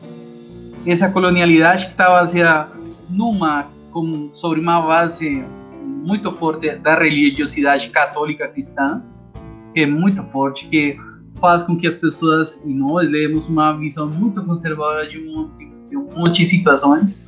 Essa 0.87 1.09
colonialidade 1.11 1.87
que 1.87 1.93
está 1.93 2.11
baseada 2.11 2.71
numa, 3.09 3.69
com, 3.91 4.31
sobre 4.33 4.61
uma 4.61 4.81
base 4.83 5.45
muito 6.05 6.33
forte 6.33 6.76
da 6.76 6.95
religiosidade 6.99 7.88
católica 7.91 8.49
cristã, 8.49 9.02
que 9.75 9.83
é 9.83 9.87
muito 9.87 10.23
forte, 10.25 10.67
que 10.67 10.99
faz 11.42 11.64
com 11.64 11.76
que 11.76 11.88
as 11.88 11.96
pessoas 11.96 12.62
e 12.64 12.72
nós 12.72 13.11
lemos 13.11 13.49
uma 13.49 13.72
visão 13.72 14.08
muito 14.08 14.42
conservadora 14.44 15.08
de 15.08 15.18
um, 15.18 15.50
de 15.90 15.96
um 15.96 16.08
monte 16.16 16.38
de 16.38 16.46
situações 16.46 17.26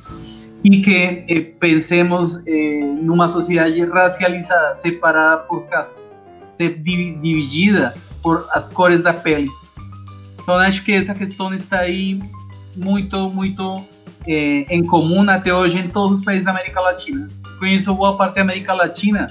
e 0.63 0.81
que 0.81 1.25
eh, 1.29 1.41
pensemos 1.59 2.41
eh, 2.47 2.79
numa 3.01 3.27
sociedade 3.27 3.83
racializada, 3.85 4.73
separada 4.73 5.43
por 5.43 5.67
castas, 5.67 6.27
dividida 6.57 7.93
por 8.23 8.47
as 8.51 8.69
cores 8.69 9.01
da 9.01 9.13
pele. 9.13 9.49
Então 10.41 10.55
acho 10.55 10.83
que 10.83 10.93
essa 10.93 11.13
questão 11.13 11.53
está 11.53 11.79
aí 11.79 12.19
muito, 12.75 13.29
muito 13.29 13.83
eh, 14.25 14.65
em 14.69 14.83
comum 14.85 15.29
até 15.29 15.53
hoje 15.53 15.77
em 15.77 15.89
todos 15.89 16.19
os 16.19 16.25
países 16.25 16.45
da 16.45 16.51
América 16.51 16.79
Latina. 16.79 17.29
Conheço 17.59 17.93
boa 17.93 18.15
parte 18.15 18.35
da 18.35 18.41
América 18.41 18.73
Latina 18.73 19.27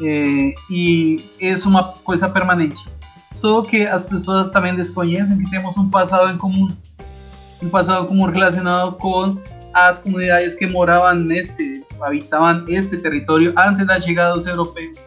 eh, 0.00 0.54
e 0.70 1.24
é 1.40 1.54
uma 1.66 1.82
coisa 2.04 2.28
permanente. 2.28 2.88
Só 3.32 3.62
que 3.62 3.86
as 3.86 4.04
pessoas 4.04 4.50
também 4.50 4.74
desconhecem 4.74 5.38
que 5.38 5.50
temos 5.50 5.76
um 5.76 5.88
passado 5.88 6.30
em 6.32 6.36
comum, 6.36 6.68
um 7.62 7.68
passado 7.68 8.06
comum 8.06 8.26
relacionado 8.26 8.92
com 8.92 9.38
as 9.72 9.98
comunidades 9.98 10.54
que 10.54 10.66
moravam 10.66 11.14
neste, 11.14 11.82
habitavam 12.00 12.64
este 12.68 12.98
território 12.98 13.54
antes 13.56 13.86
da 13.86 14.00
chegada 14.00 14.34
dos 14.34 14.46
europeus. 14.46 14.98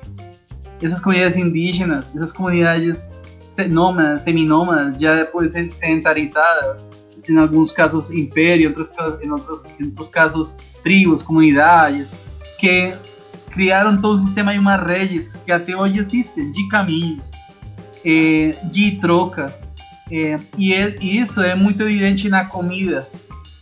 Essas 0.82 1.00
comunidades 1.00 1.38
indígenas, 1.38 2.12
essas 2.16 2.32
comunidades 2.32 3.16
nômadas, 3.70 4.24
seminômadas, 4.24 5.00
já 5.00 5.16
depois 5.16 5.52
sedentarizadas, 5.52 6.90
em 7.28 7.38
alguns 7.38 7.72
casos 7.72 8.12
império, 8.12 8.74
em 9.24 9.32
outros, 9.32 10.10
casos 10.10 10.58
tribos, 10.84 11.22
comunidades, 11.22 12.16
que 12.60 12.94
criaram 13.52 14.00
todo 14.00 14.16
um 14.16 14.20
sistema 14.20 14.52
de 14.52 14.60
umas 14.60 14.82
redes 14.82 15.36
que 15.38 15.52
até 15.52 15.76
hoje 15.76 16.00
existem, 16.00 16.52
de 16.52 16.68
caminhos, 16.68 17.32
é, 18.06 18.56
de 18.66 18.92
troca. 19.02 19.54
É, 20.12 20.38
e, 20.58 20.74
é, 20.74 20.96
e 21.02 21.20
isso 21.20 21.42
é 21.42 21.56
muito 21.56 21.82
evidente 21.82 22.30
na 22.30 22.46
comida, 22.46 23.10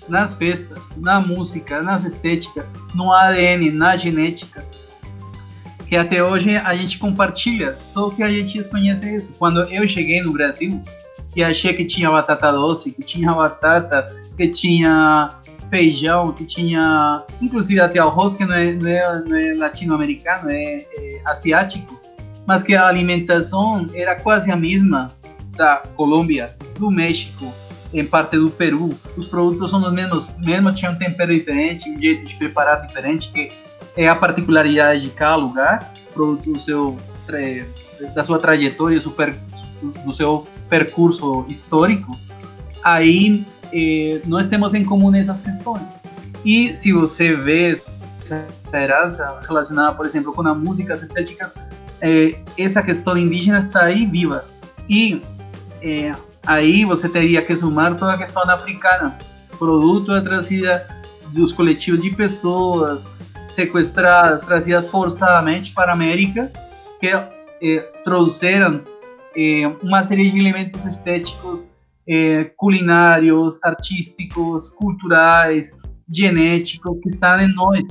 nas 0.10 0.34
festas, 0.34 0.92
na 0.98 1.22
música, 1.22 1.82
nas 1.82 2.04
estéticas, 2.04 2.66
no 2.94 3.14
ADN, 3.14 3.72
na 3.72 3.96
genética, 3.96 4.66
que 5.88 5.96
até 5.96 6.22
hoje 6.22 6.58
a 6.58 6.76
gente 6.76 7.00
compartilha, 7.00 7.78
só 7.88 8.10
que 8.10 8.22
a 8.22 8.30
gente 8.30 8.58
desconhece 8.58 9.16
isso. 9.16 9.36
Quando 9.40 9.62
eu 9.72 9.88
cheguei 9.88 10.22
no 10.22 10.34
Brasil 10.34 10.82
e 11.34 11.44
achei 11.44 11.74
que 11.74 11.86
tinha 11.86 12.12
batata 12.12 12.52
doce, 12.52 12.92
que 12.92 13.04
tinha 13.04 13.32
batata, 13.32 14.14
que 14.36 14.48
tinha 14.50 15.36
feijão, 15.70 16.34
que 16.34 16.44
tinha 16.44 17.24
inclusive 17.42 17.80
até 17.80 18.00
arroz, 18.00 18.36
que 18.36 18.46
não 18.46 18.54
é, 18.54 18.74
não 18.74 18.90
é, 18.90 19.24
não 19.24 19.38
é 19.38 19.54
latino-americano, 19.54 20.50
é, 20.50 20.86
é 20.94 21.22
asiático, 21.26 22.03
mas 22.46 22.64
que 22.64 22.76
a 22.76 22.88
alimentação 22.88 23.90
era 23.94 24.16
quase 24.16 24.52
a 24.52 24.56
mesma 24.56 25.12
da 25.56 25.78
Colômbia, 25.96 26.56
do 26.80 26.90
México, 26.90 27.54
em 27.94 28.06
parte 28.06 28.38
do 28.38 28.50
Peru. 28.50 28.98
Os 29.16 29.28
produtos 29.28 29.70
são 29.70 29.82
os 29.82 29.94
mesmos, 29.94 30.30
mesmo 30.44 30.74
tinham 30.74 30.94
um 30.94 30.98
tempero 30.98 31.34
diferente, 31.34 31.90
um 31.90 32.00
jeito 32.00 32.26
de 32.26 32.36
preparar 32.36 32.86
diferente, 32.86 33.32
que 33.32 33.52
é 33.96 34.08
a 34.08 34.16
particularidade 34.16 35.02
de 35.02 35.10
cada 35.12 35.36
lugar, 35.36 35.94
produto 36.14 36.52
do 36.52 36.60
seu 36.60 36.98
da 38.14 38.24
sua 38.24 38.38
trajetória, 38.38 39.00
do 39.00 40.14
seu 40.14 40.48
percurso 40.70 41.46
histórico. 41.48 42.18
Aí 42.84 43.46
eh, 43.72 44.22
nós 44.26 44.48
temos 44.48 44.74
em 44.74 44.84
comum 44.84 45.16
essas 45.16 45.40
questões. 45.40 46.02
E 46.44 46.76
se 46.76 46.92
você 46.92 47.34
vê 47.34 47.72
essa 48.22 48.46
herança 48.74 49.40
relacionada, 49.48 49.96
por 49.96 50.06
exemplo, 50.06 50.34
com 50.34 50.46
as 50.46 51.02
estéticas, 51.02 51.56
essa 52.58 52.84
questão 52.84 53.18
indígena 53.18 53.60
está 53.60 53.86
aí 53.86 54.06
viva. 54.06 54.46
E 54.90 55.22
é, 55.82 56.14
aí 56.46 56.84
você 56.84 57.08
teria 57.08 57.42
que 57.42 57.56
somar 57.56 57.96
toda 57.96 58.14
a 58.14 58.18
questão 58.18 58.44
africana, 58.50 59.18
produto 59.58 60.08
da 60.08 60.22
trazida 60.22 60.86
dos 61.30 61.54
coletivos 61.54 62.02
de 62.02 62.12
pessoas 62.12 63.08
sequestradas, 63.50 64.46
trazidas 64.46 64.90
forçadamente 64.90 65.72
para 65.72 65.92
a 65.92 65.96
América, 65.96 66.52
que 67.00 67.08
é, 67.08 67.80
trouxeram 68.04 68.82
uma 69.82 70.04
série 70.04 70.30
de 70.30 70.38
elementos 70.38 70.86
estéticos, 70.86 71.70
culinários, 72.56 73.60
artísticos, 73.64 74.70
culturais, 74.70 75.76
genéticos 76.08 77.00
que 77.00 77.10
estão 77.10 77.40
em 77.40 77.52
nós. 77.52 77.88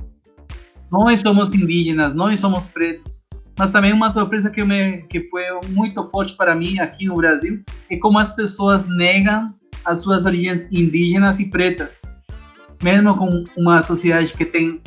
Nós 0.88 1.18
somos 1.18 1.52
indígenas, 1.52 2.14
nós 2.14 2.38
somos 2.38 2.66
pretos 2.66 3.21
mas 3.62 3.70
também 3.70 3.92
uma 3.92 4.10
surpresa 4.10 4.50
que, 4.50 4.64
me, 4.64 5.02
que 5.02 5.20
foi 5.30 5.44
muito 5.68 6.02
forte 6.10 6.36
para 6.36 6.52
mim 6.52 6.80
aqui 6.80 7.06
no 7.06 7.14
Brasil 7.14 7.62
é 7.88 7.96
como 7.96 8.18
as 8.18 8.34
pessoas 8.34 8.88
negam 8.88 9.54
as 9.84 10.00
suas 10.00 10.26
origens 10.26 10.66
indígenas 10.72 11.38
e 11.38 11.44
pretas. 11.44 12.02
Mesmo 12.82 13.16
com 13.16 13.44
uma 13.56 13.80
sociedade 13.80 14.32
que 14.32 14.44
tem 14.44 14.82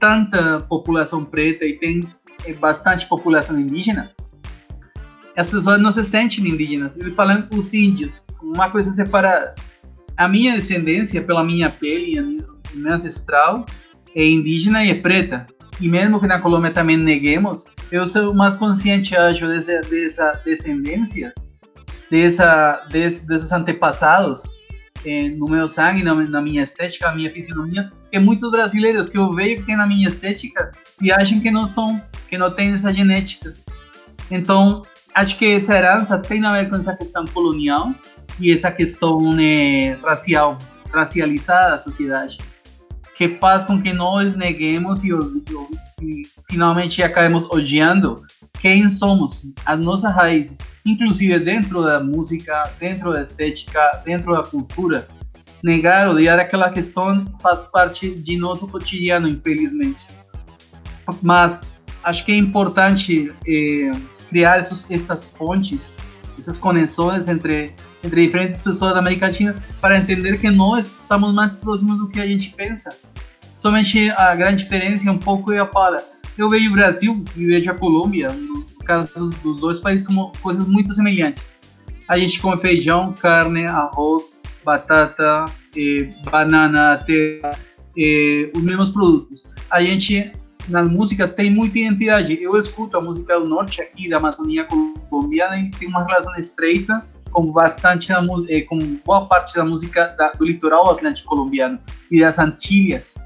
tanta 0.00 0.58
população 0.60 1.22
preta 1.22 1.66
e 1.66 1.74
tem 1.74 2.08
eh, 2.46 2.54
bastante 2.54 3.04
população 3.04 3.60
indígena, 3.60 4.10
as 5.36 5.50
pessoas 5.50 5.78
não 5.78 5.92
se 5.92 6.02
sentem 6.02 6.48
indígenas. 6.48 6.96
Falam 7.14 7.46
os 7.52 7.74
índios, 7.74 8.26
uma 8.42 8.70
coisa 8.70 8.90
separada. 8.90 9.54
A 10.16 10.26
minha 10.26 10.54
descendência, 10.54 11.22
pela 11.22 11.44
minha 11.44 11.68
pele, 11.68 12.42
minha 12.72 12.94
ancestral, 12.94 13.66
é 14.16 14.24
indígena 14.24 14.82
e 14.82 14.92
é 14.92 14.94
preta 14.94 15.46
e 15.80 15.88
mesmo 15.88 16.20
que 16.20 16.26
na 16.26 16.40
Colômbia 16.40 16.72
também 16.72 16.96
neguemos, 16.96 17.66
eu 17.90 18.06
sou 18.06 18.34
mais 18.34 18.56
consciente, 18.56 19.16
acho, 19.16 19.46
dessa, 19.46 19.80
dessa 19.82 20.40
descendência, 20.44 21.32
dessa, 22.10 22.84
desse, 22.90 23.26
desses 23.26 23.52
antepassados 23.52 24.42
eh, 25.04 25.30
no 25.30 25.46
meu 25.46 25.68
sangue, 25.68 26.02
na, 26.02 26.14
na, 26.14 26.42
minha 26.42 26.62
estética, 26.62 27.08
na 27.08 27.14
minha 27.14 27.30
fisionomia, 27.30 27.92
que 28.10 28.18
muitos 28.18 28.50
brasileiros 28.50 29.08
que 29.08 29.16
eu 29.16 29.32
vejo 29.32 29.60
que 29.60 29.66
tem 29.66 29.76
na 29.76 29.86
minha 29.86 30.08
estética 30.08 30.72
e 31.00 31.12
acham 31.12 31.38
que 31.38 31.50
não 31.50 31.66
são, 31.66 32.02
que 32.28 32.36
não 32.36 32.50
tem 32.50 32.72
essa 32.72 32.92
genética. 32.92 33.54
Então, 34.30 34.82
acho 35.14 35.38
que 35.38 35.46
essa 35.46 35.76
herança 35.76 36.18
tem 36.18 36.44
a 36.44 36.52
ver 36.52 36.68
com 36.68 36.76
essa 36.76 36.96
questão 36.96 37.24
colonial 37.26 37.94
e 38.40 38.52
essa 38.52 38.70
questão 38.70 39.32
né, 39.32 39.92
racial, 40.02 40.58
racializada 40.92 41.70
da 41.70 41.78
sociedade 41.78 42.38
que 43.18 43.28
faz 43.28 43.64
com 43.64 43.82
que 43.82 43.92
nós 43.92 44.36
neguemos 44.36 45.02
e, 45.02 45.10
e, 46.00 46.22
finalmente 46.48 47.02
acabemos 47.02 47.44
odiando 47.50 48.22
quem 48.60 48.88
somos, 48.88 49.44
as 49.66 49.80
nossas 49.80 50.14
raízes, 50.14 50.60
inclusive 50.86 51.36
dentro 51.40 51.84
da 51.84 51.98
música, 51.98 52.70
dentro 52.78 53.12
da 53.12 53.20
estética, 53.20 54.00
dentro 54.04 54.32
da 54.32 54.44
cultura. 54.44 55.08
Negar, 55.64 56.08
odiar 56.08 56.38
aquela 56.38 56.70
questão 56.70 57.24
faz 57.42 57.62
parte 57.62 58.08
de 58.08 58.38
nosso 58.38 58.68
cotidiano, 58.68 59.28
infelizmente. 59.28 60.06
Mas 61.20 61.66
acho 62.04 62.24
que 62.24 62.30
é 62.30 62.36
importante 62.36 63.32
eh, 63.44 63.90
criar 64.28 64.60
esses, 64.60 64.88
estas 64.88 65.26
pontes, 65.26 66.12
essas 66.38 66.56
conexões 66.56 67.26
entre 67.26 67.74
entre 68.02 68.26
diferentes 68.26 68.60
pessoas 68.60 68.94
da 68.94 69.00
América 69.00 69.26
Latina 69.26 69.56
para 69.80 69.98
entender 69.98 70.38
que 70.38 70.50
nós 70.50 71.00
estamos 71.00 71.34
mais 71.34 71.54
próximos 71.54 71.98
do 71.98 72.08
que 72.08 72.20
a 72.20 72.26
gente 72.26 72.50
pensa. 72.50 72.96
Somente 73.54 74.10
a 74.10 74.34
grande 74.34 74.64
diferença 74.64 75.08
é 75.08 75.12
um 75.12 75.18
pouco 75.18 75.52
é 75.52 75.58
a 75.58 75.66
fala. 75.66 75.98
Eu 76.36 76.48
vejo 76.48 76.70
o 76.70 76.72
Brasil 76.72 77.24
e 77.36 77.46
vejo 77.46 77.70
a 77.70 77.74
Colômbia, 77.74 78.28
no 78.32 78.64
caso 78.84 79.28
dos 79.42 79.60
dois 79.60 79.80
países, 79.80 80.06
como 80.06 80.32
coisas 80.40 80.66
muito 80.66 80.92
semelhantes. 80.92 81.58
A 82.06 82.16
gente 82.16 82.38
come 82.40 82.56
feijão, 82.60 83.12
carne, 83.12 83.66
arroz, 83.66 84.40
batata, 84.64 85.46
eh, 85.76 86.08
banana, 86.30 86.96
terra, 86.98 87.58
eh, 87.98 88.50
os 88.54 88.62
mesmos 88.62 88.90
produtos. 88.90 89.46
A 89.68 89.82
gente 89.82 90.30
nas 90.68 90.88
músicas 90.88 91.32
tem 91.32 91.50
muita 91.50 91.78
identidade. 91.78 92.38
Eu 92.40 92.56
escuto 92.56 92.96
a 92.96 93.00
música 93.00 93.38
do 93.38 93.46
norte 93.46 93.80
aqui, 93.80 94.08
da 94.08 94.18
Amazônia 94.18 94.66
colombiana, 95.10 95.58
e 95.58 95.70
tem 95.70 95.88
uma 95.88 96.04
relação 96.04 96.34
estreita 96.36 97.04
com 97.30 97.52
bastante 97.52 98.08
da 98.08 98.22
eh, 98.48 98.62
com 98.62 98.78
boa 99.04 99.26
parte 99.26 99.54
da 99.54 99.64
música 99.64 100.14
da, 100.18 100.32
do 100.32 100.44
litoral 100.44 100.90
atlântico 100.90 101.28
colombiano 101.28 101.78
e 102.10 102.20
das 102.20 102.38
Antilhas. 102.38 103.16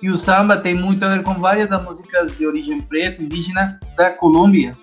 E 0.00 0.08
o 0.10 0.16
samba 0.16 0.56
tem 0.56 0.74
muito 0.74 1.04
a 1.04 1.16
ver 1.16 1.22
com 1.24 1.34
várias 1.34 1.68
das 1.68 1.82
músicas 1.82 2.36
de 2.36 2.46
origem 2.46 2.80
preta, 2.80 3.22
indígena 3.22 3.80
da 3.96 4.10
Colômbia. 4.10 4.76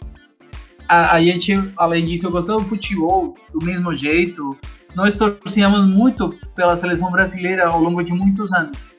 A, 0.89 1.13
a 1.13 1.23
gente, 1.23 1.53
além 1.77 2.05
disso, 2.05 2.29
gostava 2.29 2.59
do 2.59 2.67
futebol 2.67 3.35
do 3.53 3.65
mesmo 3.65 3.95
jeito. 3.95 4.57
Nós 4.93 5.17
torcíamos 5.17 5.85
muito 5.85 6.29
pela 6.53 6.75
seleção 6.75 7.11
brasileira 7.11 7.67
ao 7.67 7.79
longo 7.79 8.03
de 8.03 8.11
muitos 8.11 8.51
anos. 8.51 8.89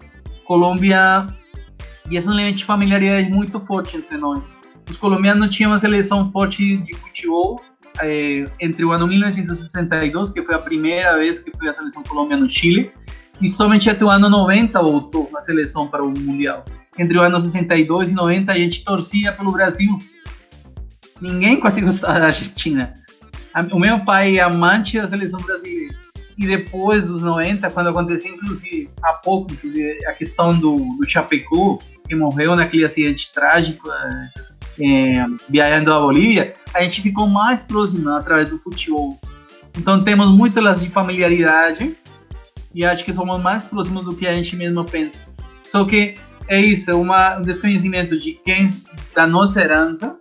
Colômbia, 0.45 1.27
e 2.11 2.17
esse 2.17 2.29
é 2.29 2.33
elemento 2.33 2.59
de 2.59 2.65
familiaridade 2.65 3.31
muito 3.31 3.61
forte 3.61 3.99
entre 3.99 4.17
nós. 4.17 4.53
Os 4.89 4.97
colombianos 4.97 5.55
tinham 5.55 5.73
uma 5.73 5.79
seleção 5.79 6.31
forte 6.31 6.77
de 6.79 6.95
futebol 6.97 7.61
eh, 8.03 8.45
entre 8.61 8.85
o 8.85 8.93
ano 8.93 9.07
1962, 9.07 10.31
que 10.31 10.43
foi 10.43 10.55
a 10.55 10.59
primeira 10.59 11.17
vez 11.19 11.39
que 11.39 11.51
foi 11.57 11.69
a 11.69 11.73
seleção 11.73 12.03
Colômbia 12.03 12.37
no 12.37 12.49
Chile, 12.49 12.91
e 13.41 13.49
somente 13.49 13.91
até 13.91 14.05
o 14.05 14.11
ano 14.11 14.29
90 14.29 14.81
voltou 14.81 15.31
a 15.37 15.41
seleção 15.41 15.87
para 15.87 16.03
o 16.03 16.11
Mundial. 16.11 16.65
Entre 16.99 17.19
o 17.19 17.21
ano 17.21 17.41
62 17.41 18.11
e 18.11 18.15
90 18.15 18.53
a 18.53 18.57
gente 18.57 18.85
torcia 18.85 19.33
pelo 19.33 19.53
Brasil. 19.53 19.99
Ninguém 21.21 21.61
quase 21.61 21.81
gostava 21.81 22.19
da 22.19 22.27
Argentina. 22.27 22.95
O 23.73 23.79
meu 23.79 24.01
pai 24.01 24.39
é 24.39 24.43
amante 24.43 25.01
da 25.01 25.09
seleção 25.09 25.41
brasileira. 25.41 25.95
E 26.39 26.47
depois 26.47 27.07
dos 27.07 27.23
90, 27.23 27.71
quando 27.71 27.89
aconteceu, 27.89 28.35
inclusive, 28.35 28.91
há 29.03 29.15
pouco, 29.15 29.51
a 30.07 30.13
questão 30.13 30.59
do, 30.59 30.77
do 30.77 31.09
Chapecó, 31.09 31.79
que 32.07 32.15
morreu 32.15 32.55
naquele 32.55 32.85
acidente 32.85 33.33
trágico, 33.33 33.89
é, 34.79 35.25
viajando 35.49 35.93
a 35.93 36.01
Bolívia, 36.01 36.55
a 36.77 36.83
gente 36.83 37.01
ficou 37.01 37.27
mais 37.27 37.63
próximo 37.63 38.11
através 38.11 38.51
do 38.51 38.59
futebol. 38.59 39.19
Então 39.79 40.03
temos 40.03 40.29
muito 40.29 40.61
de 40.75 40.91
familiaridade 40.91 41.97
e 42.75 42.85
acho 42.85 43.03
que 43.03 43.13
somos 43.13 43.43
mais 43.43 43.65
próximos 43.65 44.05
do 44.05 44.15
que 44.15 44.27
a 44.27 44.35
gente 44.35 44.55
mesmo 44.55 44.85
pensa. 44.85 45.27
Só 45.65 45.85
que 45.87 46.15
é 46.49 46.61
isso, 46.61 46.91
é 46.91 46.95
um 46.95 47.43
desconhecimento 47.43 48.19
de 48.19 48.35
quem 48.45 48.69
da 49.15 49.27
nossa 49.27 49.61
herança 49.61 50.19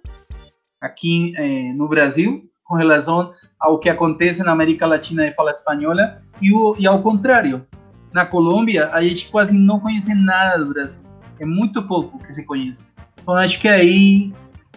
aqui 0.81 1.33
é, 1.35 1.73
no 1.73 1.89
Brasil 1.89 2.49
com 2.63 2.75
relação 2.75 3.33
ao 3.59 3.77
que 3.77 3.89
acontece 3.89 4.41
na 4.41 4.53
América 4.53 4.87
Latina 4.87 5.27
e 5.27 5.33
fala 5.33 5.51
espanhola 5.51 6.21
e, 6.41 6.53
o, 6.53 6.75
e 6.79 6.87
ao 6.87 7.01
contrário. 7.01 7.65
Na 8.13 8.25
Colômbia, 8.25 8.89
a 8.93 9.01
gente 9.01 9.27
quase 9.27 9.53
não 9.53 9.77
conhece 9.81 10.15
nada 10.15 10.63
do 10.63 10.73
Brasil. 10.73 11.03
É 11.37 11.45
muito 11.45 11.83
pouco 11.83 12.17
que 12.17 12.33
se 12.33 12.45
conhece. 12.45 12.87
Então 13.21 13.35
acho 13.35 13.59
que 13.59 13.67
aí 13.67 14.33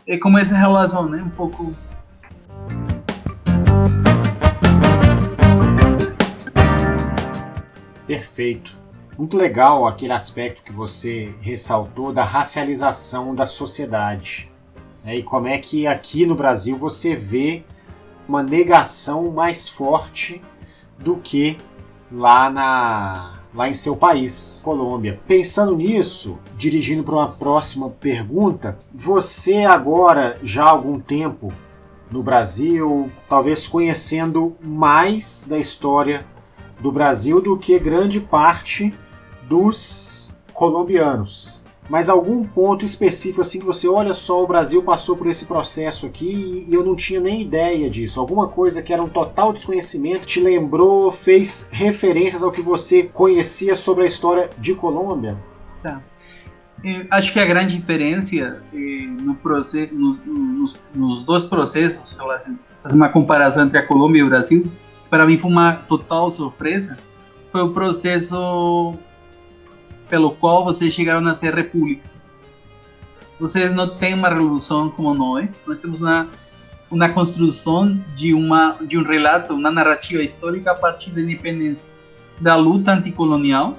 é 0.08 0.16
como 0.16 0.38
essa 0.38 0.56
relação, 0.56 1.06
né? 1.06 1.22
Um 1.22 1.28
pouco. 1.28 1.74
Perfeito. 8.06 8.74
Muito 9.18 9.36
legal 9.36 9.86
aquele 9.86 10.14
aspecto 10.14 10.62
que 10.62 10.72
você 10.72 11.34
ressaltou 11.42 12.10
da 12.10 12.24
racialização 12.24 13.34
da 13.34 13.44
sociedade. 13.44 14.50
Né? 15.04 15.16
E 15.16 15.22
como 15.22 15.46
é 15.46 15.58
que 15.58 15.86
aqui 15.86 16.24
no 16.24 16.34
Brasil 16.34 16.78
você 16.78 17.14
vê 17.14 17.62
uma 18.26 18.42
negação 18.42 19.30
mais 19.30 19.68
forte 19.68 20.40
do 20.98 21.16
que 21.16 21.58
lá 22.10 22.48
na 22.48 23.37
lá 23.54 23.68
em 23.68 23.74
seu 23.74 23.96
país, 23.96 24.60
Colômbia. 24.64 25.20
Pensando 25.26 25.76
nisso, 25.76 26.38
dirigindo 26.56 27.02
para 27.02 27.14
uma 27.14 27.28
próxima 27.28 27.90
pergunta, 27.90 28.78
você 28.92 29.64
agora 29.64 30.38
já 30.42 30.64
há 30.64 30.70
algum 30.70 30.98
tempo 30.98 31.52
no 32.10 32.22
Brasil, 32.22 33.10
talvez 33.28 33.66
conhecendo 33.66 34.56
mais 34.62 35.46
da 35.48 35.58
história 35.58 36.24
do 36.80 36.90
Brasil 36.90 37.40
do 37.40 37.56
que 37.56 37.78
grande 37.78 38.20
parte 38.20 38.94
dos 39.42 40.36
colombianos 40.52 41.57
mas 41.88 42.08
algum 42.08 42.44
ponto 42.44 42.84
específico 42.84 43.40
assim 43.40 43.58
que 43.58 43.64
você 43.64 43.88
olha 43.88 44.12
só 44.12 44.42
o 44.42 44.46
Brasil 44.46 44.82
passou 44.82 45.16
por 45.16 45.26
esse 45.28 45.46
processo 45.46 46.06
aqui 46.06 46.66
e 46.68 46.74
eu 46.74 46.84
não 46.84 46.94
tinha 46.94 47.20
nem 47.20 47.40
ideia 47.40 47.88
disso. 47.88 48.20
Alguma 48.20 48.48
coisa 48.48 48.82
que 48.82 48.92
era 48.92 49.02
um 49.02 49.08
total 49.08 49.52
desconhecimento 49.52 50.26
te 50.26 50.40
lembrou, 50.40 51.10
fez 51.10 51.68
referências 51.72 52.42
ao 52.42 52.52
que 52.52 52.60
você 52.60 53.04
conhecia 53.04 53.74
sobre 53.74 54.04
a 54.04 54.06
história 54.06 54.50
de 54.58 54.74
Colômbia? 54.74 55.36
Tá. 55.82 56.00
Eu 56.84 57.06
acho 57.10 57.32
que 57.32 57.40
a 57.40 57.44
grande 57.44 57.76
diferença 57.76 58.36
eh, 58.72 59.06
no 59.20 59.34
processo, 59.34 59.92
no, 59.92 60.14
nos, 60.24 60.78
nos, 60.94 61.24
dois 61.24 61.44
processos, 61.44 62.16
fazer 62.82 62.96
uma 62.96 63.08
comparação 63.08 63.64
entre 63.64 63.78
a 63.78 63.86
Colômbia 63.86 64.20
e 64.20 64.22
o 64.22 64.28
Brasil, 64.28 64.70
para 65.10 65.26
mim 65.26 65.38
foi 65.38 65.50
uma 65.50 65.74
total 65.74 66.30
surpresa, 66.30 66.96
foi 67.50 67.62
o 67.62 67.70
processo 67.70 68.94
pelo 70.08 70.32
qual 70.32 70.64
vocês 70.64 70.92
chegaram 70.92 71.26
a 71.26 71.34
ser 71.34 71.54
república. 71.54 72.08
Vocês 73.38 73.72
não 73.72 73.88
têm 73.88 74.14
uma 74.14 74.28
revolução 74.28 74.90
como 74.90 75.14
nós, 75.14 75.62
nós 75.66 75.80
temos 75.80 76.00
uma, 76.00 76.28
uma 76.90 77.08
construção 77.08 77.96
de, 78.16 78.34
uma, 78.34 78.76
de 78.80 78.98
um 78.98 79.04
relato, 79.04 79.54
uma 79.54 79.70
narrativa 79.70 80.22
histórica 80.22 80.72
a 80.72 80.74
partir 80.74 81.10
da 81.10 81.20
independência, 81.20 81.92
da 82.40 82.56
luta 82.56 82.92
anticolonial, 82.92 83.76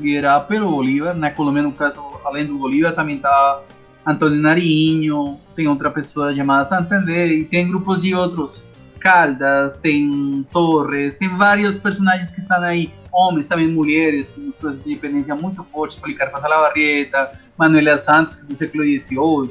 liderada 0.00 0.44
pelo 0.44 0.70
Bolívar. 0.70 1.14
Na 1.14 1.30
Colômbia, 1.30 1.62
no 1.62 1.72
caso, 1.72 2.02
além 2.24 2.46
do 2.46 2.58
Bolívar, 2.58 2.94
também 2.94 3.16
está 3.16 3.62
Antônio 4.04 4.40
Nariño, 4.40 5.38
tem 5.54 5.68
outra 5.68 5.90
pessoa 5.90 6.34
chamada 6.34 6.66
Santander, 6.66 7.30
e 7.30 7.44
tem 7.44 7.68
grupos 7.68 8.00
de 8.00 8.14
outros 8.14 8.68
Caldas, 9.00 9.76
tem 9.78 10.44
Torres, 10.52 11.16
tem 11.16 11.28
vários 11.36 11.78
personagens 11.78 12.30
que 12.30 12.40
estão 12.40 12.62
aí, 12.62 12.90
homens, 13.16 13.48
também 13.48 13.68
mulheres, 13.68 14.36
em 14.36 14.52
de 14.60 14.90
independência 14.90 15.34
muito 15.34 15.64
fortes, 15.72 15.96
Policarpa 15.96 16.40
Salabarrieta, 16.40 17.32
Manuela 17.56 17.98
Santos, 17.98 18.36
do 18.36 18.54
século 18.54 18.84
XVIII, 18.84 19.50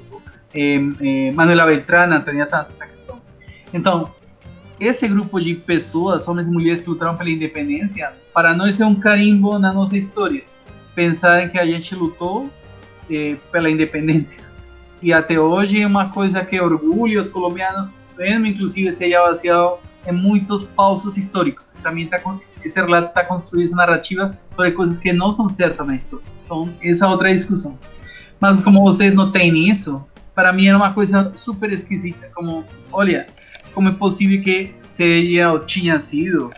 eh, 0.53 0.77
eh, 1.01 1.31
Manuela 1.31 1.65
Beltrán, 1.65 2.13
Antônia 2.13 2.45
Santos, 2.45 2.73
essa 2.73 2.85
questão. 2.85 3.19
Então, 3.73 4.13
esse 4.79 5.07
grupo 5.07 5.41
de 5.41 5.55
pessoas, 5.55 6.27
homens 6.27 6.47
e 6.47 6.51
mulheres 6.51 6.81
que 6.81 6.89
lutaram 6.89 7.17
pela 7.17 7.29
independência, 7.29 8.13
para 8.33 8.53
nós 8.53 8.79
é 8.79 8.85
um 8.85 8.95
carimbo 8.95 9.57
na 9.57 9.73
nossa 9.73 9.97
história. 9.97 10.43
Pensar 10.93 11.49
que 11.49 11.57
a 11.57 11.65
gente 11.65 11.95
lutou 11.95 12.49
eh, 13.09 13.37
pela 13.51 13.69
independência. 13.69 14.43
E 15.01 15.11
até 15.11 15.39
hoje 15.39 15.81
é 15.81 15.87
uma 15.87 16.09
coisa 16.09 16.43
que 16.45 16.59
orgulha 16.59 17.19
os 17.19 17.27
colombianos 17.27 17.91
mesmo 18.17 18.45
inclusive 18.45 18.93
se 18.93 19.03
haya 19.03 19.21
baseado 19.21 19.77
em 20.05 20.11
muitos 20.11 20.63
falsos 20.63 21.17
históricos. 21.17 21.71
Também 21.81 22.07
tá, 22.07 22.21
esse 22.63 22.79
relato 22.79 23.09
está 23.09 23.23
construindo 23.23 23.67
essa 23.67 23.75
narrativa 23.75 24.37
sobre 24.51 24.71
coisas 24.71 24.97
que 24.97 25.11
não 25.11 25.31
são 25.31 25.49
certas 25.49 25.85
na 25.87 25.95
história. 25.95 26.25
Então, 26.43 26.69
essa 26.81 27.05
é 27.05 27.07
outra 27.07 27.33
discussão. 27.33 27.77
Mas 28.39 28.59
como 28.61 28.81
vocês 28.81 29.13
não 29.13 29.31
têm 29.31 29.69
isso, 29.69 30.03
para 30.33 30.51
mim 30.51 30.67
era 30.67 30.77
uma 30.77 30.93
coisa 30.93 31.31
super 31.35 31.71
esquisita. 31.71 32.29
Como, 32.33 32.63
olha, 32.91 33.27
como 33.73 33.89
é 33.89 33.91
possível 33.91 34.41
que 34.41 34.73
seja 34.83 35.51
ou 35.51 35.59
tinha 35.59 35.99
sido 35.99 36.51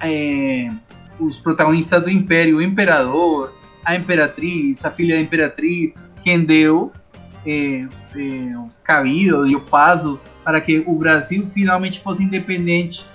é, 0.00 0.70
os 1.18 1.38
protagonistas 1.38 2.02
do 2.02 2.10
Império, 2.10 2.58
o 2.58 2.62
Imperador, 2.62 3.52
a 3.84 3.96
Imperatriz, 3.96 4.84
a 4.84 4.90
filha 4.90 5.16
da 5.16 5.20
Imperatriz, 5.20 5.94
quem 6.22 6.44
deu 6.44 6.92
é, 7.46 7.86
é, 8.16 8.54
cabido 8.82 9.46
e 9.46 9.56
o 9.56 9.60
paso 9.60 10.20
para 10.50 10.60
que 10.60 10.82
o 10.84 10.94
Brasil 10.94 11.48
finalmente 11.54 12.00
fosse 12.00 12.24
independente. 12.24 13.06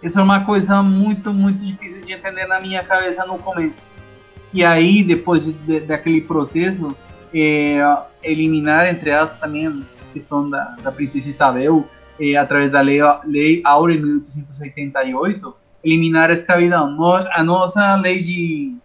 Isso 0.00 0.20
é 0.20 0.22
uma 0.22 0.44
coisa 0.44 0.80
muito, 0.80 1.34
muito 1.34 1.58
difícil 1.58 2.04
de 2.04 2.12
entender 2.12 2.46
na 2.46 2.60
minha 2.60 2.84
cabeça 2.84 3.26
no 3.26 3.36
começo. 3.36 3.84
E 4.54 4.62
aí, 4.64 5.02
depois 5.02 5.44
de, 5.44 5.80
daquele 5.80 6.20
processo, 6.20 6.96
é, 7.34 7.80
eliminar, 8.22 8.88
entre 8.88 9.10
aspas, 9.10 9.40
também 9.40 9.84
questão 10.12 10.48
da, 10.48 10.76
da 10.80 10.92
princesa 10.92 11.28
Isabel, 11.28 11.88
eh, 12.20 12.36
através 12.36 12.70
da 12.70 12.80
lei, 12.80 13.00
lei 13.24 13.60
Áurea 13.64 13.96
de 13.96 14.04
1888, 14.04 15.56
eliminar 15.82 16.30
a 16.30 16.34
escravidão. 16.34 16.92
No, 16.92 17.14
a 17.14 17.42
nossa 17.42 17.96
lei 17.96 18.22
de 18.22 18.76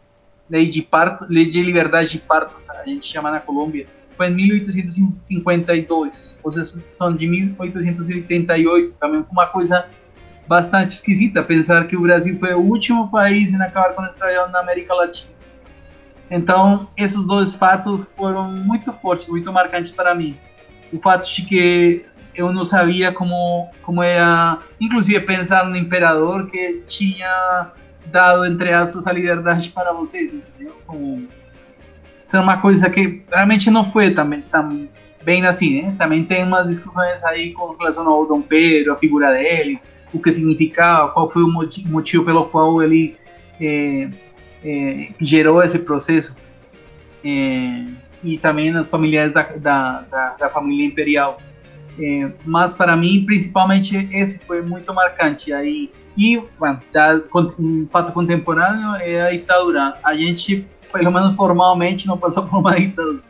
lei 0.50 0.66
de 0.66 0.82
parto, 0.82 1.28
lei 1.30 1.46
de 1.46 1.62
liberdade 1.62 2.10
de 2.10 2.18
parto, 2.18 2.56
a 2.72 2.86
gente 2.86 3.06
chama 3.06 3.30
na 3.30 3.40
Colômbia, 3.40 3.86
foi 4.17 4.27
em 4.27 4.36
1852, 4.36 6.39
ou 6.43 6.51
seja, 6.51 6.84
são 6.91 7.15
de 7.15 7.27
1888, 7.27 8.95
também 8.99 9.23
uma 9.32 9.45
coisa 9.45 9.88
bastante 10.47 10.89
esquisita 10.89 11.43
pensar 11.43 11.86
que 11.88 11.95
o 11.95 12.01
Brasil 12.01 12.38
foi 12.39 12.53
o 12.53 12.60
último 12.60 13.10
país 13.12 13.53
a 13.53 13.63
acabar 13.65 13.93
com 13.93 14.01
a 14.01 14.08
escravidão 14.08 14.49
na 14.49 14.60
América 14.60 14.93
Latina. 14.93 15.38
Então, 16.30 16.89
esses 16.97 17.25
dois 17.25 17.56
fatos 17.56 18.03
foram 18.15 18.51
muito 18.51 18.91
fortes, 18.93 19.27
muito 19.27 19.51
marcantes 19.53 19.91
para 19.91 20.15
mim. 20.15 20.38
O 20.91 20.99
fato 20.99 21.30
de 21.30 21.41
que 21.43 22.06
eu 22.36 22.51
não 22.53 22.63
sabia 22.63 23.12
como 23.12 23.69
como 23.82 24.03
era, 24.03 24.60
inclusive 24.80 25.19
pensar 25.21 25.65
no 25.65 25.75
imperador 25.75 26.49
que 26.49 26.84
tinha 26.86 27.71
dado 28.06 28.45
entre 28.45 28.71
aspas 28.71 29.08
a 29.08 29.12
liberdade 29.12 29.69
para 29.69 29.91
vocês, 29.93 30.34
entendeu? 30.34 30.75
Como 30.86 31.27
ser 32.28 32.40
uma 32.40 32.58
coisa 32.58 32.90
que 32.90 33.24
realmente 33.32 33.72
não 33.72 33.90
foi 33.90 34.12
também 34.13 34.44
bem 35.24 35.46
assim, 35.46 35.82
né? 35.82 35.96
Também 35.98 36.26
tem 36.26 36.44
umas 36.44 36.68
discussões 36.68 37.24
aí 37.24 37.54
com 37.54 37.74
relação 37.78 38.06
ao 38.10 38.28
Dom 38.28 38.42
Pedro, 38.42 38.92
a 38.92 38.98
figura 38.98 39.32
dele, 39.32 39.80
o 40.12 40.22
que 40.22 40.30
significava, 40.34 41.10
qual 41.13 41.30
foi 41.30 41.42
o 41.44 41.48
motivo 41.48 42.26
pelo 42.26 42.46
qual 42.48 42.84
ele 42.84 43.16
é, 43.62 44.10
é, 44.62 45.10
gerou 45.22 45.63
esse 45.63 45.80
processo. 45.80 46.36
É, 47.24 47.86
e 48.22 48.38
também 48.38 48.72
nas 48.72 48.90
familiares 48.90 49.32
da, 49.32 49.44
da, 49.44 50.02
da, 50.02 50.36
da 50.36 50.50
família 50.50 50.86
imperial. 50.86 51.40
É, 51.98 52.30
mas 52.44 52.74
para 52.74 52.98
mim, 52.98 53.24
principalmente, 53.26 53.96
esse 54.12 54.44
foi 54.44 54.62
muito 54.62 54.94
marcante. 54.94 55.54
Aí, 55.54 55.90
e 56.18 56.42
bueno, 56.60 56.82
da, 56.92 57.22
um 57.58 57.88
fato 57.90 58.12
contemporâneo 58.12 58.96
é 58.96 59.22
a 59.22 59.32
ditadura. 59.32 59.98
A 60.04 60.13
gente, 60.13 60.68
pelo 60.91 61.12
menos 61.12 61.36
formalmente, 61.36 62.08
não 62.08 62.17
passou 62.17 62.45
por 62.47 62.60
uma 62.60 62.76
ditadura. 62.76 63.21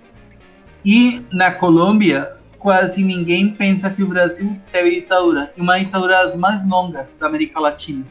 E 0.86 1.26
na 1.32 1.52
Colômbia, 1.52 2.28
quase 2.58 3.04
ninguém 3.04 3.50
pensa 3.50 3.90
que 3.90 4.04
o 4.04 4.08
Brasil 4.08 4.58
teve 4.72 5.02
ditadura. 5.02 5.52
Uma 5.58 5.80
ditadura 5.80 6.14
das 6.24 6.36
mais 6.36 6.68
longas 6.68 7.16
da 7.16 7.28
América 7.28 7.60
Latina. 7.60 8.06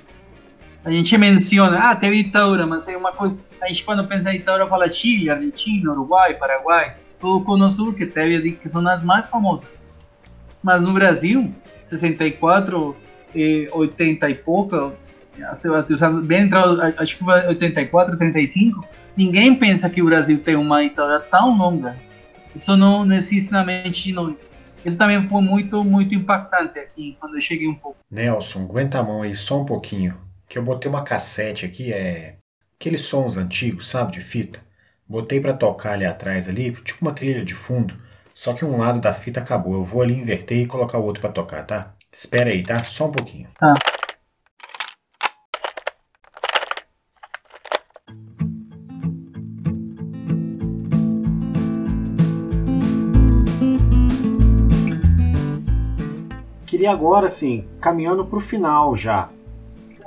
A 0.85 0.90
gente 0.90 1.16
menciona, 1.18 1.90
ah, 1.90 1.96
teve 1.96 2.22
ditadura, 2.22 2.66
mas 2.66 2.87
é 2.87 2.96
uma 2.96 3.12
coisa. 3.12 3.38
A 3.61 3.68
gente, 3.68 3.85
quando 3.85 4.06
pensa 4.06 4.30
em 4.30 4.38
ditadura, 4.38 4.68
fala 4.68 4.90
Chile, 4.90 5.30
Argentina, 5.30 5.90
Uruguai, 5.90 6.35
Paraguai, 6.35 6.96
todo 7.18 7.64
o 7.64 7.70
Sul, 7.70 7.92
que 7.92 8.06
teve, 8.06 8.52
que 8.52 8.68
são 8.68 8.87
as 8.87 9.02
mais 9.02 9.26
famosas. 9.26 9.87
Mas 10.62 10.82
no 10.82 10.92
Brasil, 10.92 11.52
64, 11.82 12.96
e 13.35 13.68
80 13.72 14.30
e 14.30 14.35
pouca, 14.35 14.92
bem 16.24 16.42
entrado, 16.42 16.80
acho 16.98 17.18
que 17.18 17.24
84, 17.24 18.12
85, 18.12 18.85
ninguém 19.16 19.55
pensa 19.55 19.88
que 19.88 20.02
o 20.02 20.07
Brasil 20.07 20.38
tem 20.38 20.57
uma 20.57 20.83
ditadura 20.83 21.20
tão 21.20 21.57
longa. 21.57 21.96
Isso 22.55 22.76
não, 22.76 23.05
não 23.05 23.14
existe 23.14 23.52
na 23.52 23.64
mente 23.64 24.05
de 24.05 24.12
nós. 24.12 24.50
Isso 24.85 24.96
também 24.96 25.29
foi 25.29 25.42
muito, 25.42 25.83
muito 25.85 26.14
impactante 26.14 26.79
aqui, 26.79 27.16
quando 27.18 27.35
eu 27.35 27.40
cheguei 27.40 27.66
um 27.66 27.74
pouco. 27.74 27.98
Nelson, 28.11 28.62
aguenta 28.62 28.98
a 28.98 29.02
mão 29.02 29.22
aí 29.22 29.35
só 29.35 29.61
um 29.61 29.64
pouquinho, 29.64 30.16
que 30.48 30.59
eu 30.59 30.62
botei 30.62 30.88
uma 30.88 31.02
cassete 31.02 31.66
aqui, 31.66 31.92
é 31.92 32.37
aqueles 32.79 33.00
sons 33.00 33.37
antigos, 33.37 33.88
sabe, 33.88 34.12
de 34.12 34.20
fita. 34.20 34.61
Botei 35.09 35.40
para 35.40 35.55
tocar 35.55 35.92
ali 35.92 36.05
atrás 36.05 36.48
ali, 36.48 36.72
tipo 36.72 37.05
uma 37.05 37.12
trilha 37.12 37.44
de 37.44 37.55
fundo. 37.55 37.96
Só 38.35 38.52
que 38.52 38.64
um 38.64 38.76
lado 38.76 39.00
da 39.00 39.14
fita 39.14 39.40
acabou. 39.40 39.74
Eu 39.74 39.85
vou 39.85 40.02
ali 40.02 40.14
inverter 40.14 40.59
e 40.59 40.66
colocar 40.66 40.98
o 40.98 41.05
outro 41.05 41.20
para 41.20 41.33
tocar, 41.33 41.64
tá? 41.64 41.94
Espera 42.12 42.50
aí, 42.50 42.62
tá? 42.62 42.83
Só 42.85 43.07
um 43.07 43.12
pouquinho. 43.12 43.48
Tá. 43.59 43.74
Queria 56.87 56.94
agora, 56.96 57.27
assim, 57.27 57.64
caminhando 57.81 58.25
para 58.25 58.38
o 58.38 58.40
final 58.40 58.94
já, 58.94 59.29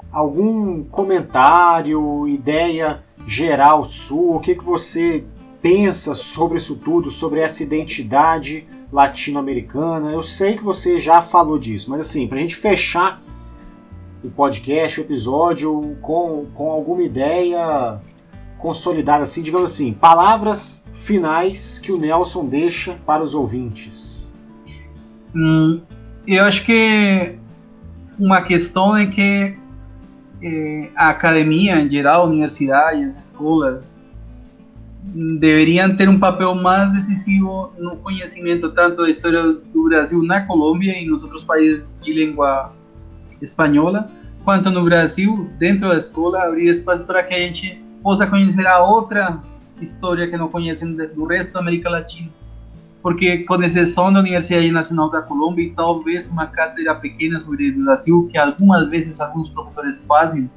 algum 0.09 0.81
comentário, 0.85 2.25
ideia 2.25 3.03
geral 3.27 3.83
sua, 3.83 4.37
o 4.37 4.39
que, 4.39 4.55
que 4.55 4.63
você 4.63 5.25
pensa 5.61 6.15
sobre 6.15 6.57
isso 6.57 6.77
tudo, 6.77 7.11
sobre 7.11 7.41
essa 7.41 7.61
identidade 7.63 8.65
latino-americana? 8.93 10.13
Eu 10.13 10.23
sei 10.23 10.55
que 10.55 10.63
você 10.63 10.97
já 10.97 11.21
falou 11.21 11.59
disso, 11.59 11.89
mas 11.89 11.99
assim, 11.99 12.25
para 12.29 12.37
a 12.37 12.41
gente 12.41 12.55
fechar 12.55 13.21
o 14.23 14.29
podcast, 14.29 15.01
o 15.01 15.03
episódio, 15.03 15.97
com, 16.01 16.45
com 16.53 16.71
alguma 16.71 17.03
ideia 17.03 17.99
consolidada, 18.57 19.23
assim, 19.23 19.41
digamos 19.41 19.73
assim, 19.73 19.91
palavras 19.91 20.87
finais 20.93 21.77
que 21.77 21.91
o 21.91 21.99
Nelson 21.99 22.45
deixa 22.45 22.95
para 23.05 23.21
os 23.21 23.35
ouvintes. 23.35 24.33
Hum, 25.35 25.81
eu 26.35 26.45
acho 26.45 26.63
que 26.63 27.35
uma 28.19 28.41
questão 28.41 28.95
é 28.95 29.07
que 29.07 29.57
eh, 30.43 30.89
a 30.95 31.09
academia 31.09 31.79
em 31.81 31.89
geral, 31.89 32.27
universidades, 32.27 33.17
escolas, 33.17 34.05
deveriam 35.03 35.95
ter 35.95 36.07
um 36.07 36.19
papel 36.19 36.53
mais 36.53 36.93
decisivo 36.93 37.73
no 37.79 37.95
conhecimento 37.97 38.69
tanto 38.69 39.01
da 39.01 39.09
história 39.09 39.41
do 39.43 39.83
Brasil 39.85 40.21
na 40.21 40.45
Colômbia 40.45 41.01
e 41.01 41.07
nos 41.07 41.23
outros 41.23 41.43
países 41.43 41.83
de 42.01 42.13
língua 42.13 42.73
espanhola, 43.41 44.11
quanto 44.43 44.69
no 44.69 44.83
Brasil, 44.83 45.49
dentro 45.57 45.87
da 45.87 45.97
escola, 45.97 46.43
abrir 46.43 46.69
espaço 46.69 47.07
para 47.07 47.23
que 47.23 47.33
a 47.33 47.39
gente 47.39 47.81
possa 48.03 48.27
conhecer 48.27 48.67
a 48.67 48.83
outra 48.83 49.41
história 49.81 50.27
que 50.27 50.37
não 50.37 50.47
conhecem 50.47 50.95
do 50.95 51.25
resto 51.25 51.53
da 51.53 51.61
América 51.61 51.89
Latina. 51.89 52.29
Porque, 53.01 53.39
com 53.39 53.61
exceção 53.63 54.11
da 54.11 54.19
Universidade 54.19 54.69
Nacional 54.71 55.09
da 55.09 55.21
Colômbia 55.21 55.63
e 55.63 55.69
talvez 55.71 56.27
uma 56.29 56.47
cátedra 56.47 56.95
pequena 56.95 57.39
sobre 57.39 57.69
o 57.71 57.83
Brasil, 57.83 58.27
que 58.29 58.37
algumas 58.37 58.89
vezes 58.89 59.21
alguns 59.21 59.47
professores 59.47 60.03
fazem, 60.07 60.49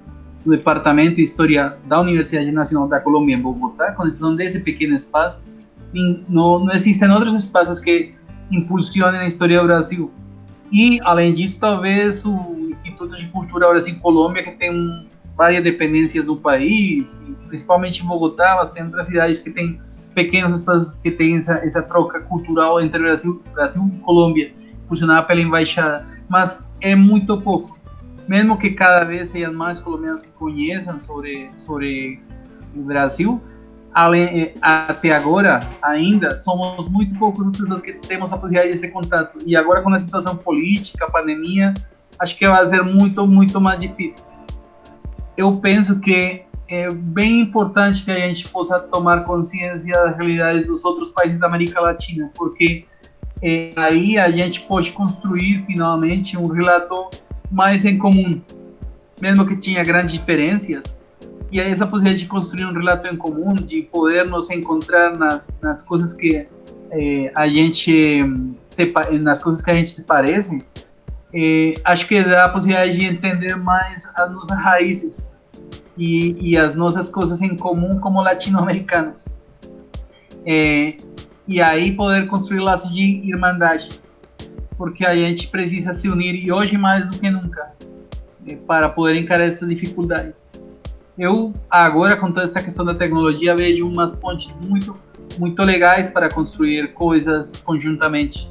no 0.45 0.57
Departamento 0.57 1.17
de 1.17 1.23
História 1.23 1.77
da 1.87 2.01
Universidade 2.01 2.51
Nacional 2.51 2.89
da 2.89 2.99
Colômbia, 3.01 3.37
em 3.37 3.41
Bogotá, 3.41 3.93
com 3.93 4.07
exceção 4.07 4.35
desse 4.35 4.61
pequeno 4.61 4.95
espaço. 4.95 5.45
Não, 6.29 6.59
não 6.59 6.73
existem 6.73 7.09
outros 7.11 7.35
espaços 7.35 7.79
que 7.79 8.15
impulsionem 8.51 9.21
a 9.21 9.27
história 9.29 9.61
do 9.61 9.67
Brasil. 9.67 10.11
E, 10.73 10.99
além 11.03 11.33
disso, 11.35 11.61
talvez 11.61 12.25
o 12.25 12.57
Instituto 12.71 13.17
de 13.17 13.27
Cultura 13.29 13.69
Brasil 13.69 13.95
Colômbia, 14.01 14.43
que 14.43 14.53
tem 14.53 15.07
várias 15.37 15.63
dependências 15.63 16.25
do 16.25 16.37
país, 16.37 17.23
principalmente 17.47 18.03
em 18.03 18.07
Bogotá, 18.07 18.57
mas 18.57 18.73
tem 18.73 18.85
outras 18.85 19.07
cidades 19.07 19.39
que 19.39 19.51
têm 19.51 19.81
pequenos 20.15 20.59
espaços 20.59 20.95
que 20.95 21.11
têm 21.11 21.37
essa, 21.37 21.55
essa 21.65 21.83
troca 21.83 22.21
cultural 22.21 22.81
entre 22.81 23.03
Brasil, 23.03 23.43
Brasil 23.53 23.91
e 23.93 23.99
Colômbia, 23.99 24.53
funcionada 24.89 25.23
pela 25.25 25.41
embaixada. 25.41 26.07
Mas 26.29 26.73
é 26.81 26.95
muito 26.95 27.41
pouco 27.41 27.73
mesmo 28.29 28.57
que 28.57 28.71
cada 28.71 29.05
vez 29.05 29.31
sejam 29.31 29.53
mais 29.53 29.79
colombianos 29.79 30.23
que 30.23 30.31
conheçam 30.31 30.99
sobre, 30.99 31.51
sobre 31.57 32.21
o 32.75 32.81
Brasil, 32.81 33.41
além, 33.93 34.25
eh, 34.25 34.55
até 34.61 35.13
agora, 35.13 35.69
ainda, 35.83 36.39
somos 36.39 36.89
muito 36.89 37.19
poucas 37.19 37.49
as 37.49 37.57
pessoas 37.57 37.83
que 37.83 37.93
temos 37.95 38.33
a 38.33 38.37
possibilidade 38.37 38.71
desse 38.71 38.89
contato. 38.89 39.39
E 39.45 39.57
agora, 39.57 39.83
com 39.83 39.91
a 39.91 39.99
situação 39.99 40.37
política, 40.37 41.11
pandemia, 41.11 41.75
acho 42.19 42.37
que 42.37 42.49
vai 42.49 42.67
ser 42.67 42.83
muito, 42.83 43.27
muito 43.27 43.61
mais 43.61 43.79
difícil. 43.79 44.23
Eu 45.37 45.57
penso 45.57 45.99
que 46.01 46.45
é 46.73 46.91
bem 46.91 47.41
importante 47.41 48.03
que 48.03 48.11
a 48.11 48.19
gente 48.19 48.49
possa 48.49 48.81
tomar 48.81 49.25
consciência 49.25 49.93
das 49.93 50.17
realidades 50.17 50.67
dos 50.67 50.83
outros 50.87 51.11
países 51.11 51.39
da 51.39 51.47
América 51.47 51.79
Latina, 51.81 52.31
porque 52.35 52.87
é, 53.43 53.73
aí 53.77 54.19
a 54.19 54.31
gente 54.31 54.63
pode 54.63 54.91
construir 54.93 55.65
finalmente 55.67 56.39
um 56.39 56.47
relato 56.47 57.11
mais 57.51 57.85
em 57.85 57.99
comum, 57.99 58.41
mesmo 59.21 59.47
que 59.47 59.55
tinha 59.57 59.85
grandes 59.85 60.15
diferenças. 60.15 61.03
E 61.51 61.61
aí 61.61 61.71
essa 61.71 61.87
possibilidade 61.87 62.23
de 62.23 62.29
construir 62.29 62.65
um 62.65 62.73
relato 62.73 63.07
em 63.07 63.17
comum, 63.19 63.55
de 63.55 63.83
poder 63.83 64.25
nos 64.25 64.49
encontrar 64.51 65.15
nas, 65.15 65.59
nas 65.61 65.83
coisas 65.83 66.15
que 66.15 66.47
eh, 66.91 67.31
a 67.35 67.47
gente 67.49 68.25
se, 68.65 68.95
nas 69.21 69.43
coisas 69.43 69.61
que 69.61 69.71
a 69.71 69.75
gente 69.75 69.91
se 69.91 70.05
parece, 70.05 70.65
eh, 71.35 71.75
acho 71.85 72.09
que 72.09 72.23
dá 72.23 72.47
a 72.47 72.49
possibilidade 72.49 72.97
de 72.97 73.05
entender 73.05 73.57
mais 73.57 74.11
as 74.17 74.33
nossas 74.33 74.59
raízes 74.59 75.42
e, 75.97 76.57
as 76.57 76.75
nossas 76.75 77.09
coisas 77.09 77.43
em 77.43 77.57
comum 77.57 77.99
como 77.99 78.21
latino-americanos. 78.21 79.27
Eh, 80.47 80.97
e 81.47 81.61
aí 81.61 81.93
poder 81.93 82.27
construir 82.27 82.61
laços 82.61 82.91
de 82.91 83.03
irmandade 83.29 84.03
porque 84.77 85.07
a 85.07 85.15
gente 85.15 85.47
precisa 85.47 85.95
se 85.95 86.09
unir 86.09 86.35
e 86.35 86.51
hoje 86.51 86.77
mais 86.77 87.09
do 87.09 87.17
que 87.17 87.31
nunca 87.31 87.73
né, 88.45 88.59
para 88.67 88.89
poder 88.89 89.17
encarar 89.17 89.45
essas 89.45 89.69
dificuldades. 89.69 90.35
Eu 91.17 91.55
agora 91.71 92.17
com 92.17 92.33
toda 92.33 92.47
essa 92.47 92.61
questão 92.61 92.85
da 92.85 92.95
tecnologia 92.95 93.55
vejo 93.55 93.87
umas 93.87 94.17
pontes 94.17 94.57
muito 94.61 94.97
muito 95.39 95.63
legais 95.63 96.09
para 96.09 96.29
construir 96.29 96.93
coisas 96.95 97.59
conjuntamente. 97.59 98.51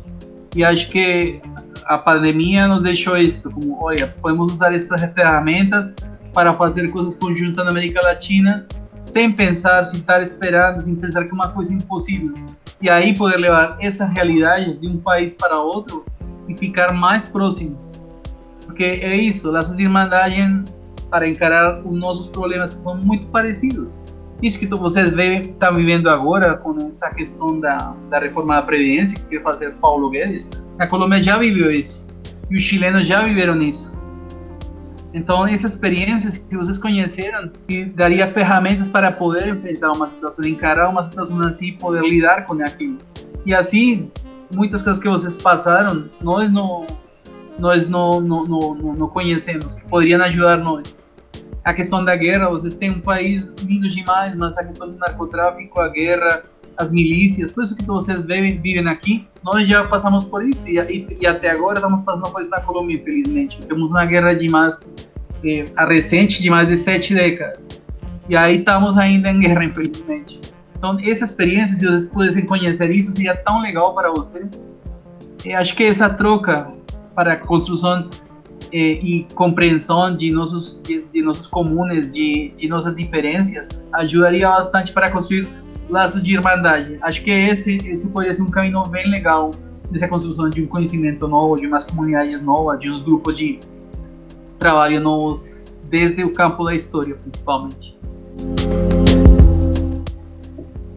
E 0.56 0.64
acho 0.64 0.90
que 0.90 1.42
a 1.84 1.98
pandemia 1.98 2.68
nos 2.68 2.82
deixou 2.82 3.18
isso, 3.18 3.52
como, 3.52 3.84
olha, 3.84 4.08
podemos 4.08 4.54
usar 4.54 4.74
estas 4.74 5.02
ferramentas 5.14 5.94
para 6.34 6.54
fazer 6.54 6.88
coisas 6.89 7.15
conjuntas 7.15 7.63
na 7.63 7.72
América 7.72 8.02
Latina, 8.02 8.65
sem 9.04 9.32
pensar, 9.32 9.86
sem 9.86 10.00
estar 10.00 10.22
esperando, 10.22 10.82
sem 10.82 10.96
pensar 10.96 11.26
que 11.26 11.32
é 11.32 11.34
uma 11.34 11.50
coisa 11.50 11.74
impossível. 11.74 12.34
E 12.82 12.89
aí 12.89 13.15
poder 13.15 13.38
levar 13.38 13.78
essas 13.80 14.10
realidades 14.12 14.80
de 14.80 14.88
um 14.88 14.98
país 14.98 15.34
para 15.34 15.60
outro 15.60 16.06
e 16.48 16.56
ficar 16.56 16.94
mais 16.94 17.26
próximos. 17.26 18.00
Porque 18.65 18.84
é 18.84 19.15
isso, 19.15 19.52
laços 19.52 19.76
de 19.76 19.84
irmandagem 19.84 20.63
para 21.10 21.28
encarar 21.28 21.82
os 21.86 21.94
nossos 21.94 22.28
problemas 22.28 22.72
que 22.72 22.78
são 22.78 22.96
muito 22.96 23.28
parecidos. 23.28 24.00
Isso 24.41 24.58
que 24.58 24.65
vocês 24.65 25.13
estão 25.13 25.76
vivendo 25.76 26.10
agora 26.10 26.58
com 26.58 26.74
essa 26.88 27.12
questão 27.12 27.60
da, 27.60 27.94
da 28.10 28.17
reforma 28.17 28.56
da 28.56 28.62
Previdência 28.63 29.15
que 29.15 29.26
quer 29.26 29.41
fazer 29.41 29.76
Paulo 29.76 30.10
Guedes, 30.10 30.50
a 30.80 30.88
Colômbia 30.88 31.22
já 31.22 31.38
viveu 31.38 31.72
isso. 31.72 32.04
E 32.50 32.56
os 32.56 32.63
chilenos 32.63 33.06
já 33.08 33.24
viveram 33.24 33.58
isso. 33.58 33.94
Então, 35.13 35.45
essas 35.45 35.74
experiências 35.74 36.38
que 36.38 36.56
vocês 36.56 36.78
conheceram, 36.78 37.50
que 37.67 37.86
daria 37.86 38.32
ferramentas 38.32 38.88
para 38.88 39.12
poder 39.12 39.50
enfrentar 39.50 39.91
uma 39.91 40.10
situação, 40.10 40.45
encarar 40.45 40.89
uma 40.89 41.04
situação 41.04 41.39
assim 41.41 41.67
e 41.67 41.71
poder 41.74 42.02
lidar 42.02 42.45
com 42.45 42.54
aquilo. 42.63 42.97
E 43.45 43.54
assim, 43.54 44.10
muitas 44.54 44.82
coisas 44.82 45.02
que 45.02 45.10
vocês 45.10 45.36
passaram, 45.36 46.10
nós 46.21 46.52
não, 46.52 46.88
nós 47.60 47.89
não, 47.89 48.21
não, 48.21 48.43
não, 48.45 48.76
não 48.76 49.08
conhecemos, 49.10 49.74
que 49.74 49.84
poderiam 49.86 50.21
ajudar 50.24 50.58
nós. 50.58 51.04
A 51.63 51.74
questão 51.74 52.04
da 52.04 52.15
guerra, 52.15 52.50
vocês 52.50 52.74
têm 52.74 52.91
um 52.91 53.02
país 53.02 53.43
lindo 53.63 53.88
demais, 53.89 54.36
mas 54.36 54.58
a 54.58 54.63
questão 54.63 54.89
do 54.89 54.97
narcotráfico, 54.97 55.80
a 55.80 55.89
guerra, 55.89 56.43
as 56.78 56.92
milícias, 56.92 57.54
tudo 57.54 57.64
isso 57.64 57.76
que 57.76 57.86
vocês 57.86 58.22
vivem, 58.22 58.88
aqui, 58.88 59.28
nós 59.44 59.68
já 59.68 59.84
passamos 59.84 60.24
por 60.24 60.44
isso 60.44 60.68
e, 60.68 60.80
e, 60.80 61.08
e, 61.22 61.28
até 61.28 61.52
agora 61.52 61.78
estamos 61.78 62.04
passando 62.04 62.32
por 62.32 62.42
isso 62.42 62.52
na 62.52 62.62
Colômbia, 62.62 62.98
infelizmente. 62.98 63.60
Temos 63.68 63.92
uma 63.92 64.06
guerra 64.06 64.34
de 64.34 64.50
mais, 64.50 64.78
recente 65.88 66.42
de 66.42 66.50
mais 66.50 66.68
de 66.68 66.78
sete 66.78 67.14
décadas. 67.14 67.82
E 68.30 68.36
aí 68.36 68.58
estamos 68.58 68.98
ainda 68.98 69.30
em 69.30 69.40
guerra, 69.40 69.66
infelizmente. 69.66 70.40
Então, 70.78 70.98
essa 71.04 71.26
experiência, 71.26 71.76
se 71.76 71.86
vocês 71.86 72.06
pudessem 72.08 72.46
conhecer 72.46 72.90
isso, 72.92 73.12
seria 73.12 73.36
tão 73.36 73.62
legal 73.62 73.94
para 73.94 74.12
vocês. 74.12 74.72
E 75.46 75.54
acho 75.54 75.76
que 75.76 75.84
essa 75.84 76.10
troca 76.10 76.72
para 77.16 77.34
a 77.34 77.36
construção 77.36 78.10
eh, 78.72 79.00
e 79.04 79.28
compreensão 79.36 80.16
de 80.16 80.32
nossos 80.32 80.82
de, 80.82 81.04
de 81.14 81.22
nossos 81.22 81.48
comunes, 81.48 82.10
de, 82.10 82.54
de 82.56 82.68
nossas 82.68 82.96
diferenças, 82.96 83.68
ajudaria 83.94 84.48
bastante 84.48 84.94
para 84.94 85.10
construir 85.12 85.50
laços 85.92 86.24
de 86.24 86.34
irmandade. 86.34 86.98
Acho 87.02 87.22
que 87.22 87.30
esse, 87.30 87.78
esse 87.88 88.10
poderia 88.10 88.34
ser 88.34 88.42
um 88.42 88.50
caminho 88.50 88.84
bem 88.86 89.10
legal 89.10 89.52
nessa 89.92 90.08
construção 90.08 90.50
de 90.50 90.64
um 90.64 90.68
conhecimento 90.68 91.28
novo, 91.28 91.60
de 91.60 91.68
umas 91.68 91.84
comunidades 91.84 92.42
novas, 92.42 92.80
de 92.80 92.90
uns 92.90 93.04
grupos 93.04 93.38
de 93.38 93.60
trabalho 94.58 95.02
novos, 95.02 95.50
desde 95.90 96.24
o 96.24 96.34
campo 96.34 96.64
da 96.64 96.74
história, 96.74 97.16
principalmente. 97.16 98.00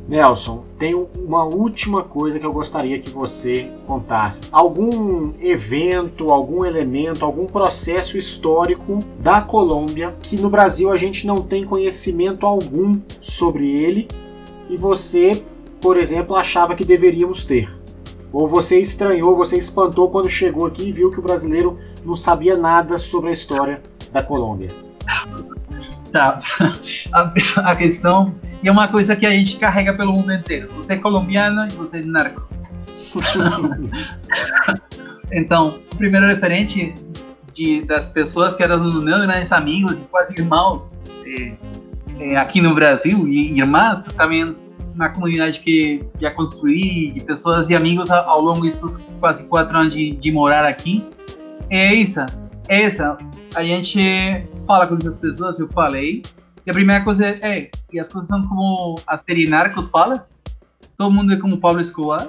Nelson, 0.06 0.64
tem 0.78 0.94
uma 0.94 1.44
última 1.44 2.02
coisa 2.02 2.38
que 2.38 2.44
eu 2.44 2.52
gostaria 2.52 3.00
que 3.00 3.10
você 3.10 3.70
contasse. 3.86 4.42
Algum 4.52 5.32
evento, 5.40 6.30
algum 6.30 6.64
elemento, 6.64 7.24
algum 7.24 7.46
processo 7.46 8.16
histórico 8.18 8.98
da 9.18 9.40
Colômbia 9.40 10.14
que 10.20 10.40
no 10.40 10.50
Brasil 10.50 10.92
a 10.92 10.96
gente 10.96 11.26
não 11.26 11.36
tem 11.36 11.64
conhecimento 11.64 12.46
algum 12.46 13.00
sobre 13.20 13.66
ele 13.66 14.06
e 14.68 14.76
você, 14.76 15.32
por 15.80 15.96
exemplo, 15.96 16.36
achava 16.36 16.74
que 16.74 16.84
deveríamos 16.84 17.44
ter. 17.44 17.70
Ou 18.32 18.48
você 18.48 18.80
estranhou, 18.80 19.36
você 19.36 19.56
espantou 19.56 20.10
quando 20.10 20.28
chegou 20.28 20.66
aqui 20.66 20.88
e 20.88 20.92
viu 20.92 21.10
que 21.10 21.20
o 21.20 21.22
brasileiro 21.22 21.78
não 22.04 22.16
sabia 22.16 22.56
nada 22.56 22.96
sobre 22.96 23.30
a 23.30 23.32
história 23.32 23.80
da 24.12 24.22
Colômbia. 24.22 24.70
Tá. 26.10 26.40
A, 27.12 27.32
a 27.70 27.76
questão 27.76 28.34
é 28.62 28.70
uma 28.70 28.88
coisa 28.88 29.14
que 29.14 29.26
a 29.26 29.30
gente 29.30 29.56
carrega 29.56 29.92
pelo 29.92 30.12
mundo 30.12 30.32
inteiro. 30.32 30.72
Você 30.76 30.94
é 30.94 30.96
colombiano 30.96 31.66
e 31.66 31.74
você 31.74 31.98
é 31.98 32.02
narco. 32.02 32.42
então, 35.30 35.80
o 35.92 35.96
primeiro 35.96 36.26
referente 36.26 36.94
de, 37.52 37.82
das 37.82 38.08
pessoas 38.08 38.54
que 38.54 38.62
eram 38.62 38.82
meus 39.02 39.26
grandes 39.26 39.52
amigos 39.52 39.98
quase 40.10 40.40
irmãos 40.40 41.04
é, 42.18 42.32
é, 42.32 42.36
aqui 42.36 42.60
no 42.60 42.74
Brasil, 42.74 43.26
e 43.28 43.58
irmãs, 43.58 44.02
também 44.02 44.56
na 44.94 45.08
comunidade 45.08 45.60
que 45.60 46.04
já 46.20 46.30
construí, 46.30 47.10
de 47.12 47.20
pessoas 47.24 47.70
e 47.70 47.74
amigos 47.74 48.10
ao, 48.10 48.40
longo 48.40 48.62
desses 48.62 49.04
quase 49.20 49.46
quatro 49.48 49.76
anos 49.76 49.94
de, 49.94 50.12
de 50.12 50.32
morar 50.32 50.64
aqui, 50.64 51.04
é 51.70 52.00
essa. 52.00 52.26
Essa. 52.68 53.18
A 53.54 53.62
gente 53.62 54.00
fala 54.66 54.86
com 54.86 54.96
essas 54.96 55.16
pessoas, 55.16 55.58
eu 55.58 55.68
falei, 55.68 56.22
e 56.66 56.70
a 56.70 56.72
primeira 56.72 57.04
coisa 57.04 57.26
é, 57.26 57.38
é, 57.42 57.70
e 57.92 58.00
as 58.00 58.08
coisas 58.08 58.28
são 58.28 58.46
como 58.48 58.96
a 59.06 59.18
série 59.18 59.48
Narcos 59.48 59.86
fala. 59.86 60.26
Todo 60.96 61.10
mundo 61.10 61.32
é 61.32 61.36
como 61.36 61.58
Pablo 61.58 61.80
Escobar. 61.80 62.28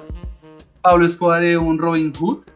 Pablo 0.82 1.04
Escobar 1.04 1.42
é 1.42 1.58
um 1.58 1.76
Robin 1.76 2.12
Hood. 2.20 2.46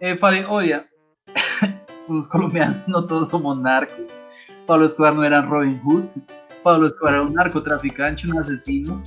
Eu 0.00 0.16
falei, 0.16 0.44
olha, 0.44 0.86
os 2.08 2.26
colombianos 2.26 2.78
não 2.86 3.06
todos 3.06 3.28
somos 3.28 3.58
narcos. 3.58 4.19
Pablo 4.70 4.86
Escobar 4.86 5.12
não 5.12 5.24
era 5.24 5.40
Robin 5.40 5.80
Hood. 5.84 6.08
Pablo 6.62 6.86
Escobar 6.86 7.14
era 7.14 7.24
um 7.24 7.32
narcotraficante, 7.32 8.30
um 8.30 8.38
assassino. 8.38 9.02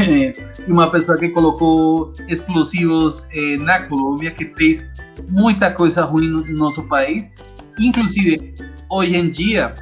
e 0.00 0.32
uma 0.72 0.90
pessoa 0.90 1.18
que 1.18 1.28
colocou 1.28 2.14
explosivos 2.28 3.28
eh, 3.34 3.58
na 3.58 3.80
Colômbia, 3.80 4.30
que 4.30 4.46
fez 4.56 4.90
muita 5.28 5.70
coisa 5.70 6.06
ruim 6.06 6.30
no 6.30 6.42
nosso 6.56 6.82
país. 6.88 7.30
Inclusive, 7.78 8.54
hoje 8.88 9.16
em 9.16 9.28
dia, 9.28 9.74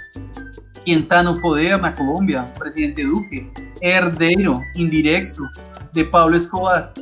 quem 0.85 0.99
está 0.99 1.23
no 1.23 1.41
poder 1.41 1.79
na 1.79 1.93
Colômbia, 1.93 2.41
o 2.41 2.59
presidente 2.59 3.05
Duque, 3.05 3.49
é 3.81 3.99
herdeiro 3.99 4.61
de 5.93 6.05
Pablo 6.07 6.35
Escobar, 6.35 6.93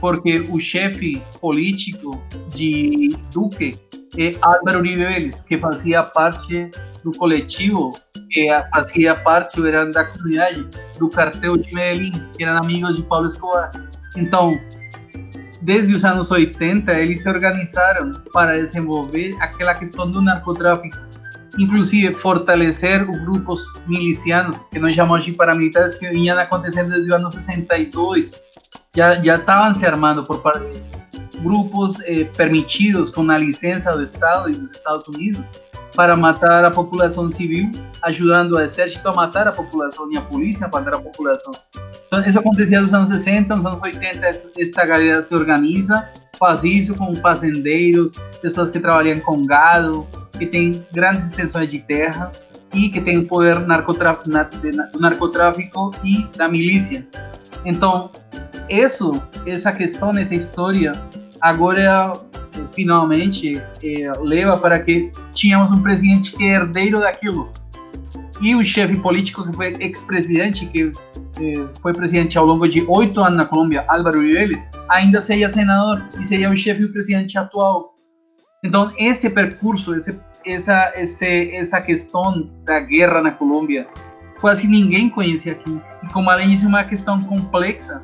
porque 0.00 0.40
o 0.50 0.60
chefe 0.60 1.22
político 1.40 2.22
de 2.50 3.16
Duque 3.32 3.78
é 4.18 4.34
Álvaro 4.40 4.82
Vélez, 4.82 5.42
que 5.42 5.58
fazia 5.58 6.02
parte 6.02 6.70
do 7.04 7.10
coletivo, 7.12 7.90
que 8.30 8.48
fazia 8.74 9.14
parte, 9.14 9.60
era 9.66 9.84
da 9.86 10.04
comunidade 10.04 10.66
do 10.98 11.08
cartel 11.08 11.56
de 11.56 11.74
Medellín, 11.74 12.12
que 12.36 12.44
eram 12.44 12.58
amigos 12.58 12.96
de 12.96 13.02
Pablo 13.02 13.28
Escobar. 13.28 13.70
Então, 14.16 14.58
desde 15.62 15.94
os 15.94 16.04
anos 16.04 16.30
80, 16.30 16.92
eles 16.94 17.22
se 17.22 17.28
organizaram 17.28 18.12
para 18.32 18.58
desenvolver 18.58 19.34
aquela 19.40 19.74
questão 19.74 20.10
do 20.10 20.22
narcotráfico 20.22 20.96
inclusive 21.58 22.12
fortalecer 22.14 23.08
os 23.08 23.16
grupos 23.18 23.64
milicianos, 23.86 24.56
que 24.70 24.78
nós 24.78 24.94
chamamos 24.94 25.24
de 25.24 25.32
paramilitares, 25.32 25.94
que 25.94 26.08
vinham 26.08 26.38
acontecendo 26.38 26.90
desde 26.90 27.10
o 27.10 27.14
ano 27.14 27.30
62. 27.30 28.42
Já, 28.96 29.22
já 29.22 29.36
estavam 29.36 29.74
se 29.74 29.84
armando 29.84 30.24
por 30.24 30.40
parte 30.40 30.82
grupos 31.42 32.00
eh, 32.06 32.24
permitidos 32.36 33.10
com 33.10 33.30
a 33.30 33.36
licença 33.36 33.92
do 33.92 34.02
Estado 34.02 34.48
e 34.48 34.52
dos 34.54 34.72
Estados 34.72 35.06
Unidos 35.08 35.50
para 35.94 36.16
matar 36.16 36.64
a 36.64 36.70
população 36.70 37.28
civil, 37.28 37.70
ajudando 38.02 38.52
o 38.52 38.60
exército 38.60 39.08
a 39.08 39.12
matar 39.12 39.46
a 39.46 39.52
população 39.52 40.10
e 40.10 40.16
a 40.16 40.22
polícia 40.22 40.66
a 40.66 40.70
matar 40.70 40.94
a 40.94 40.98
população. 40.98 41.52
Então, 42.06 42.20
isso 42.20 42.38
acontecia 42.38 42.80
nos 42.80 42.92
anos 42.92 43.10
60, 43.10 43.56
nos 43.56 43.66
anos 43.66 43.82
80, 43.82 44.26
esta 44.58 44.84
galera 44.84 45.22
se 45.22 45.34
organiza, 45.34 46.06
faz 46.38 46.64
isso 46.64 46.94
com 46.94 47.14
fazendeiros, 47.16 48.12
pessoas 48.40 48.70
que 48.70 48.78
trabalham 48.80 49.20
com 49.20 49.36
gado, 49.42 50.06
que 50.38 50.46
tem 50.46 50.84
grandes 50.92 51.30
extensões 51.30 51.68
de 51.68 51.80
terra 51.80 52.30
e 52.74 52.88
que 52.90 53.00
tem 53.00 53.18
o 53.18 53.26
poder 53.26 53.60
narcotráfico, 53.60 54.28
do 54.28 55.00
narcotráfico 55.00 55.90
e 56.04 56.26
da 56.36 56.48
milícia. 56.48 57.06
Então, 57.64 58.10
isso, 58.68 59.22
essa 59.46 59.72
questão, 59.72 60.10
essa 60.16 60.34
história, 60.34 60.92
agora 61.40 62.20
finalmente 62.72 63.62
eh, 63.84 64.12
leva 64.20 64.56
para 64.56 64.78
que 64.78 65.10
tínhamos 65.32 65.70
um 65.70 65.82
presidente 65.82 66.32
que 66.32 66.44
é 66.44 66.54
herdeiro 66.54 67.00
daquilo 67.00 67.50
e 68.40 68.54
o 68.54 68.64
chefe 68.64 68.98
político 68.98 69.48
que 69.48 69.54
foi 69.54 69.74
ex-presidente, 69.80 70.66
que 70.66 70.92
eh, 71.40 71.68
foi 71.80 71.92
presidente 71.92 72.36
ao 72.36 72.46
longo 72.46 72.68
de 72.68 72.84
oito 72.88 73.20
anos 73.20 73.36
na 73.36 73.46
Colômbia, 73.46 73.84
Álvaro 73.88 74.18
Uribe, 74.18 74.56
ainda 74.88 75.22
seria 75.22 75.48
senador 75.48 76.06
e 76.20 76.24
seria 76.24 76.50
o 76.50 76.56
chefe 76.56 76.82
do 76.82 76.92
presidente 76.92 77.38
atual. 77.38 77.94
Então, 78.64 78.92
esse 78.98 79.30
percurso, 79.30 79.94
esse, 79.94 80.18
essa, 80.44 80.92
esse, 80.96 81.50
essa 81.54 81.80
questão 81.80 82.50
da 82.64 82.80
guerra 82.80 83.22
na 83.22 83.30
Colômbia, 83.30 83.86
quase 84.40 84.66
ninguém 84.66 85.08
conhecia 85.08 85.52
aqui. 85.52 85.80
E 86.02 86.06
como 86.08 86.30
além 86.30 86.50
disso, 86.50 86.66
é 86.66 86.68
uma 86.68 86.84
questão 86.84 87.22
complexa, 87.22 88.02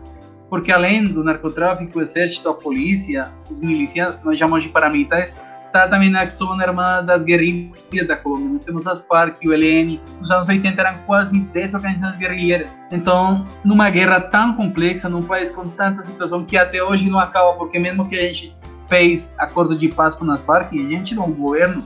porque 0.52 0.70
além 0.70 1.06
do 1.06 1.24
narcotráfico, 1.24 1.98
o 1.98 2.02
exército, 2.02 2.46
a 2.46 2.52
polícia, 2.52 3.32
os 3.50 3.58
milicianos, 3.58 4.16
que 4.16 4.24
nós 4.26 4.36
chamamos 4.36 4.62
de 4.62 4.68
paramilitares, 4.68 5.32
está 5.64 5.88
também 5.88 6.10
na 6.10 6.28
zona 6.28 6.62
armada 6.62 7.02
das 7.02 7.24
guerrilhas 7.24 8.06
da 8.06 8.18
Colômbia. 8.18 8.50
Nós 8.50 8.62
temos 8.66 8.86
as 8.86 9.00
FARC 9.08 9.42
o 9.46 9.54
ELN. 9.54 9.98
Nos 10.20 10.30
anos 10.30 10.50
80 10.50 10.78
eram 10.78 10.98
quase 11.06 11.40
10 11.40 11.72
organizações 11.72 12.18
guerrilheiras. 12.18 12.68
Então, 12.90 13.46
numa 13.64 13.88
guerra 13.88 14.20
tão 14.20 14.52
complexa, 14.52 15.08
num 15.08 15.22
país 15.22 15.50
com 15.50 15.68
tanta 15.68 16.02
situação 16.02 16.44
que 16.44 16.58
até 16.58 16.84
hoje 16.84 17.08
não 17.08 17.18
acaba, 17.18 17.54
porque 17.54 17.78
mesmo 17.78 18.06
que 18.06 18.14
a 18.14 18.20
gente 18.20 18.54
fez 18.90 19.34
acordo 19.38 19.74
de 19.74 19.88
paz 19.88 20.16
com 20.16 20.30
as 20.30 20.40
FARC, 20.42 20.78
a 20.78 20.86
gente 20.86 21.14
não 21.14 21.32
governo. 21.32 21.82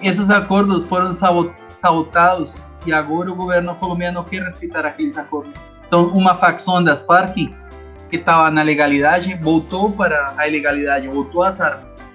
Esses 0.00 0.30
acordos 0.30 0.84
foram 0.84 1.10
sabotados 1.12 2.64
e 2.86 2.92
agora 2.92 3.32
o 3.32 3.34
governo 3.34 3.74
colombiano 3.74 4.22
quer 4.22 4.42
respeitar 4.42 4.86
aqueles 4.86 5.18
acordos. 5.18 5.52
Então, 5.86 6.06
uma 6.08 6.36
facção 6.36 6.84
das 6.84 7.00
Farc 7.00 7.34
que 7.34 8.16
estava 8.16 8.48
na 8.50 8.62
legalidade 8.62 9.34
voltou 9.34 9.90
para 9.90 10.34
a 10.36 10.46
ilegalidade, 10.46 11.08
voltou 11.08 11.42
às 11.42 11.60
armas. 11.60 12.06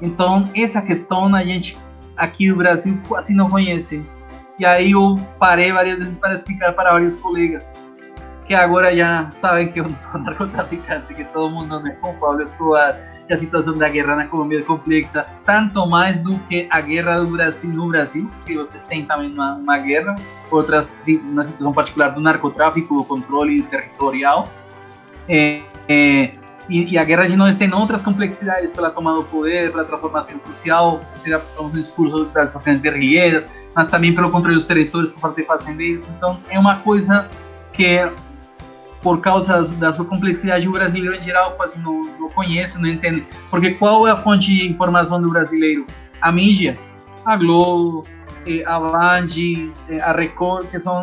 Então, 0.00 0.48
essa 0.54 0.80
questão 0.80 1.34
a 1.34 1.42
gente 1.42 1.76
aqui 2.16 2.48
no 2.48 2.56
Brasil 2.56 3.00
quase 3.08 3.34
não 3.34 3.50
conhece. 3.50 4.04
E 4.56 4.64
aí 4.64 4.92
eu 4.92 5.16
parei 5.40 5.72
várias 5.72 5.98
vezes 5.98 6.18
para 6.18 6.34
explicar 6.34 6.72
para 6.72 6.92
vários 6.92 7.16
colegas 7.16 7.64
que 8.48 8.54
agora 8.54 8.96
já 8.96 9.30
sabem 9.30 9.68
que 9.68 9.78
eu 9.78 9.84
não 9.86 9.98
sou 9.98 10.18
narcotraficante, 10.18 11.12
que 11.12 11.22
todo 11.22 11.50
mundo 11.50 11.70
anda 11.74 11.90
com 12.00 12.14
Pablo 12.14 12.42
Escobar, 12.42 12.98
e 13.28 13.34
a 13.34 13.36
situação 13.36 13.76
da 13.76 13.90
guerra 13.90 14.16
na 14.16 14.26
Colômbia 14.26 14.60
é 14.60 14.62
complexa, 14.62 15.26
tanto 15.44 15.86
mais 15.86 16.18
do 16.18 16.38
que 16.40 16.66
a 16.70 16.80
guerra 16.80 17.18
do 17.18 17.26
Brasil 17.26 17.70
no 17.70 17.88
Brasil, 17.88 18.26
que 18.46 18.56
vocês 18.56 18.82
têm 18.84 19.04
também 19.04 19.30
uma, 19.30 19.78
guerra, 19.78 20.16
outras 20.50 21.04
uma 21.24 21.44
situação 21.44 21.74
particular 21.74 22.08
do 22.08 22.22
narcotráfico, 22.22 22.96
do 22.96 23.04
controle 23.04 23.62
territorial, 23.64 24.48
é, 25.28 25.60
é, 25.86 26.32
e, 26.70 26.96
a 26.96 27.04
guerra 27.04 27.26
de 27.26 27.36
nós 27.36 27.54
tem 27.54 27.72
outras 27.74 28.00
complexidades 28.00 28.70
pela 28.70 28.90
tomada 28.90 29.18
do 29.18 29.24
poder, 29.24 29.70
pela 29.70 29.84
transformação 29.84 30.38
social, 30.38 31.02
seja 31.14 31.42
um 31.60 31.68
discurso 31.68 32.24
das 32.26 32.56
ações 32.56 32.80
guerrilheiras, 32.80 33.44
mas 33.74 33.90
também 33.90 34.14
pelo 34.14 34.30
controle 34.30 34.54
dos 34.54 34.64
territórios 34.64 35.10
por 35.10 35.20
parte 35.20 35.36
de 35.36 35.44
fazendeiros. 35.44 36.08
Então 36.08 36.38
é 36.48 36.58
uma 36.58 36.76
coisa 36.76 37.28
que 37.72 38.10
por 39.02 39.20
causa 39.20 39.62
da 39.76 39.92
sua 39.92 40.04
complexidade, 40.04 40.68
o 40.68 40.72
brasileiro 40.72 41.14
em 41.14 41.22
geral 41.22 41.52
quase 41.52 41.78
não, 41.78 42.04
não 42.18 42.28
conhece, 42.30 42.80
não 42.80 42.88
entende. 42.88 43.24
Porque 43.50 43.72
qual 43.72 44.06
é 44.06 44.10
a 44.10 44.16
fonte 44.16 44.54
de 44.54 44.68
informação 44.68 45.20
do 45.20 45.30
brasileiro? 45.30 45.86
A 46.20 46.32
mídia, 46.32 46.78
a 47.24 47.36
Globo, 47.36 48.04
eh, 48.46 48.62
a 48.66 48.80
Band, 48.80 49.26
eh, 49.88 50.00
a 50.00 50.12
Record, 50.12 50.68
que 50.68 50.80
são 50.80 51.02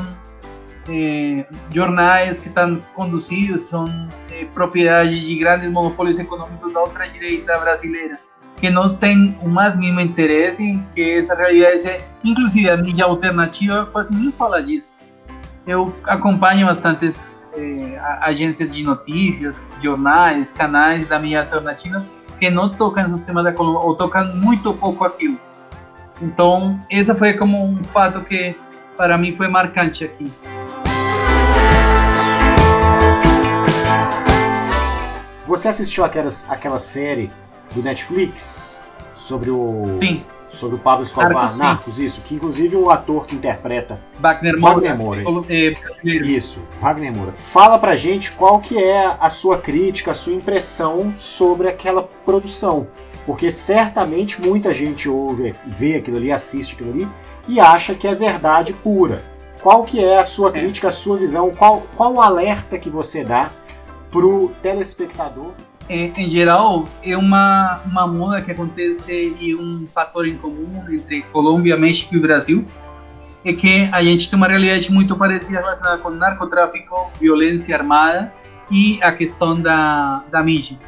eh, 0.90 1.46
jornais 1.72 2.40
que 2.40 2.48
estão 2.48 2.80
conduzidos, 2.94 3.64
são 3.64 3.86
eh, 4.32 4.46
propriedade 4.54 5.26
de 5.26 5.36
grandes 5.36 5.70
monopólios 5.72 6.20
econômicos 6.20 6.74
da 6.74 6.82
outra 6.82 7.08
direita 7.08 7.58
brasileira, 7.58 8.20
que 8.58 8.70
não 8.70 8.96
tem 8.96 9.38
o 9.42 9.50
mais 9.50 9.78
mínimo 9.78 10.02
interesse 10.02 10.82
que 10.94 11.02
essa 11.02 11.34
realidade, 11.34 11.88
é, 11.88 12.08
inclusive 12.24 12.70
a 12.70 12.78
mídia 12.78 13.06
alternativa 13.06 13.86
quase 13.92 14.14
nem 14.14 14.32
fala 14.32 14.62
disso. 14.62 15.00
Eu 15.68 15.96
acompanho 16.04 16.68
bastantes 16.68 17.50
é, 17.58 18.00
agências 18.22 18.76
de 18.76 18.84
notícias, 18.84 19.66
jornais, 19.82 20.52
canais 20.52 21.08
da 21.08 21.18
mídia 21.18 21.40
alternativa 21.40 22.06
que 22.40 22.52
não 22.52 22.70
tocam 22.70 23.08
no 23.08 23.18
sistema 23.18 23.42
da 23.42 23.52
Colômbia 23.52 23.80
ou 23.80 23.96
tocam 23.96 24.36
muito 24.36 24.72
pouco 24.74 25.04
aquilo. 25.04 25.40
Então, 26.22 26.80
essa 26.88 27.16
foi 27.16 27.34
como 27.34 27.66
um 27.66 27.84
fato 27.86 28.22
que 28.22 28.56
para 28.96 29.18
mim 29.18 29.36
foi 29.36 29.48
marcante 29.48 30.06
aqui. 30.06 30.32
Você 35.48 35.68
assistiu 35.68 36.06
aquela, 36.06 36.30
aquela 36.50 36.78
série 36.78 37.32
do 37.74 37.82
Netflix 37.82 38.84
sobre 39.18 39.50
o 39.50 39.98
Sim 40.00 40.24
sobre 40.56 40.76
o 40.76 40.80
Pablo 40.80 41.04
Escobar, 41.04 41.32
Narcos, 41.34 41.60
Narcos, 41.60 42.00
isso, 42.00 42.22
que 42.22 42.36
inclusive 42.36 42.76
o 42.76 42.90
ator 42.90 43.26
que 43.26 43.36
interpreta 43.36 44.00
Wagner 44.20 44.60
Moura, 44.60 44.76
Wagner 44.76 44.98
Moura 44.98 45.24
isso, 46.04 46.62
Wagner 46.80 47.14
Moura. 47.14 47.34
Fala 47.34 47.78
pra 47.78 47.96
gente 47.96 48.32
qual 48.32 48.60
que 48.60 48.82
é 48.82 49.16
a 49.20 49.30
sua 49.30 49.58
crítica, 49.58 50.12
a 50.12 50.14
sua 50.14 50.34
impressão 50.34 51.14
sobre 51.18 51.68
aquela 51.68 52.04
produção, 52.26 52.88
porque 53.26 53.52
certamente 53.52 54.42
muita 54.42 54.74
gente 54.74 55.10
ouve, 55.10 55.54
vê 55.66 55.96
aquilo 55.96 56.18
ali, 56.18 56.32
assiste 56.32 56.74
aquilo 56.74 56.92
ali 56.92 57.08
e 57.48 57.60
acha 57.60 57.94
que 57.94 58.08
é 58.08 58.16
verdade 58.16 58.74
pura. 58.74 59.24
Qual 59.62 59.84
que 59.84 60.04
é 60.04 60.20
a 60.20 60.24
sua 60.24 60.50
é. 60.50 60.52
crítica, 60.52 60.90
a 60.90 60.92
sua 60.92 61.18
visão, 61.18 61.52
qual, 61.52 61.84
qual 61.96 62.14
o 62.14 62.22
alerta 62.22 62.78
que 62.78 62.90
você 62.90 63.24
dá 63.24 63.50
pro 64.12 64.52
telespectador 64.62 65.52
em, 65.90 66.12
em, 66.18 66.30
geral, 66.30 66.88
é 67.04 67.16
uma, 67.16 67.80
uma 67.86 68.08
moda 68.08 68.42
que 68.42 68.52
acontece 68.52 69.36
e 69.40 69.56
um 69.56 69.86
fator 69.94 70.28
em 70.28 70.36
comum 70.36 70.84
entre 70.90 71.22
Colômbia, 71.24 71.78
México 71.78 72.16
e 72.16 72.20
Brasil 72.20 72.66
é 73.46 73.54
que 73.54 73.88
a 73.92 74.02
gente 74.02 74.28
tem 74.28 74.38
uma 74.38 74.48
realidade 74.48 74.92
muito 74.92 75.16
parecida 75.16 75.60
relacionada 75.60 76.00
com 76.00 76.10
narcotráfico, 76.10 77.12
violência 77.22 77.78
armada 77.78 78.34
e 78.72 79.00
a 79.04 79.12
questão 79.12 79.62
da, 79.62 80.24
da 80.32 80.42
mídia. 80.42 80.80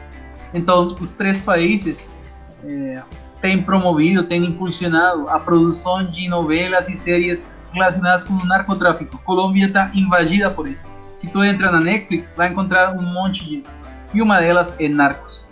Então, 0.51 0.87
os 0.99 1.11
três 1.11 1.39
países 1.39 2.19
é, 2.65 3.03
têm 3.39 3.61
promovido, 3.61 4.23
têm 4.23 4.43
impulsionado 4.43 5.29
a 5.29 5.39
produção 5.39 6.03
de 6.03 6.27
novelas 6.27 6.89
e 6.89 6.97
séries 6.97 7.43
relacionadas 7.71 8.23
com 8.23 8.33
o 8.33 8.45
narcotráfico. 8.45 9.19
Colômbia 9.19 9.67
está 9.67 9.91
invadida 9.93 10.49
por 10.49 10.67
isso. 10.67 10.89
Se 11.15 11.27
tu 11.27 11.43
entra 11.43 11.71
na 11.71 11.79
Netflix, 11.79 12.33
vai 12.35 12.49
encontrar 12.49 12.95
um 12.95 13.03
monte 13.03 13.45
disso 13.47 13.77
e 14.13 14.21
uma 14.21 14.39
delas 14.39 14.75
é 14.79 14.87
Narcos. 14.87 15.45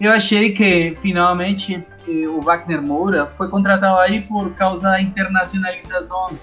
Eu 0.00 0.12
achei 0.12 0.52
que 0.52 0.96
finalmente 1.00 1.86
eh, 2.08 2.26
o 2.26 2.40
Wagner 2.40 2.82
Moura 2.82 3.26
foi 3.38 3.48
contratado 3.48 3.98
aí 4.00 4.20
por 4.20 4.52
causa 4.54 4.90
da 4.90 5.00
internacionalização 5.00 6.38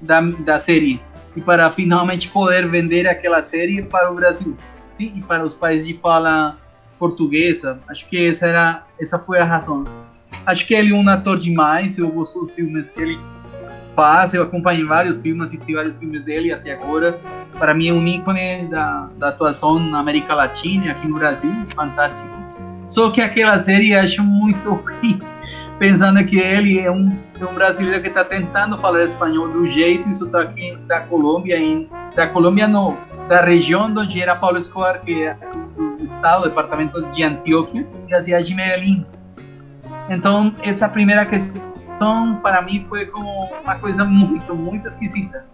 da, 0.00 0.20
da 0.20 0.58
série 0.58 1.00
e 1.34 1.40
para 1.40 1.70
finalmente 1.70 2.28
poder 2.28 2.66
vender 2.68 3.06
aquela 3.06 3.42
série 3.42 3.82
para 3.82 4.10
o 4.10 4.14
Brasil, 4.14 4.56
sim, 4.92 5.12
e 5.14 5.20
para 5.20 5.44
os 5.44 5.52
países 5.52 5.86
de 5.86 5.94
fala 5.94 6.56
portuguesa. 6.98 7.78
Acho 7.88 8.08
que 8.08 8.26
essa 8.28 8.46
era 8.46 8.86
essa 8.98 9.18
foi 9.18 9.38
a 9.38 9.44
razão. 9.44 9.84
Acho 10.46 10.66
que 10.66 10.74
ele 10.74 10.92
é 10.92 10.94
um 10.94 11.08
ator 11.08 11.38
demais. 11.38 11.98
Eu 11.98 12.08
gosto 12.10 12.40
dos 12.40 12.52
filmes 12.52 12.90
que 12.90 13.02
ele 13.02 13.18
faz. 13.96 14.34
Eu 14.34 14.42
acompanhei 14.42 14.84
vários 14.84 15.18
filmes, 15.20 15.48
assisti 15.48 15.74
vários 15.74 15.96
filmes 15.96 16.22
dele 16.22 16.52
até 16.52 16.74
agora. 16.74 17.18
Para 17.58 17.74
mim 17.74 17.88
é 17.88 17.92
um 17.92 18.06
ícone 18.06 18.68
da, 18.68 19.08
da 19.16 19.28
atuação 19.28 19.78
na 19.78 19.98
América 19.98 20.34
Latina, 20.34 20.92
aqui 20.92 21.08
no 21.08 21.16
Brasil, 21.16 21.50
fantástico. 21.74 22.36
Só 22.86 23.10
que 23.10 23.20
aquela 23.20 23.58
série 23.58 23.94
acho 23.94 24.22
muito 24.22 24.68
ruim, 24.70 25.18
pensando 25.78 26.24
que 26.24 26.38
ele 26.38 26.78
é 26.78 26.90
um, 26.90 27.10
é 27.40 27.44
um 27.44 27.54
brasileiro 27.54 28.00
que 28.00 28.08
está 28.08 28.24
tentando 28.24 28.78
falar 28.78 29.02
espanhol 29.02 29.48
do 29.48 29.66
jeito 29.68 30.08
e 30.08 30.14
sotaque 30.14 30.76
da 30.86 31.00
Colômbia, 31.00 31.58
em, 31.58 31.88
da 32.14 32.28
Colômbia 32.28 32.68
não, 32.68 32.96
da 33.28 33.40
região 33.40 33.92
onde 33.96 34.20
era 34.20 34.36
Paulo 34.36 34.58
Escobar, 34.58 35.00
que 35.00 35.24
é 35.24 35.36
o 35.76 36.04
estado, 36.04 36.44
departamento 36.44 37.02
de 37.06 37.24
Antioquia, 37.24 37.84
e 38.08 38.14
a 38.14 38.20
cidade 38.20 38.46
de 38.48 38.54
Medellín. 38.54 39.04
Então, 40.08 40.54
essa 40.62 40.88
primeira 40.88 41.26
questão 41.26 41.75
então, 41.96 42.36
para 42.42 42.60
mim, 42.60 42.84
foi 42.88 43.06
como 43.06 43.48
uma 43.62 43.76
coisa 43.78 44.04
muito, 44.04 44.54
muito 44.54 44.86
esquisita. 44.86 45.46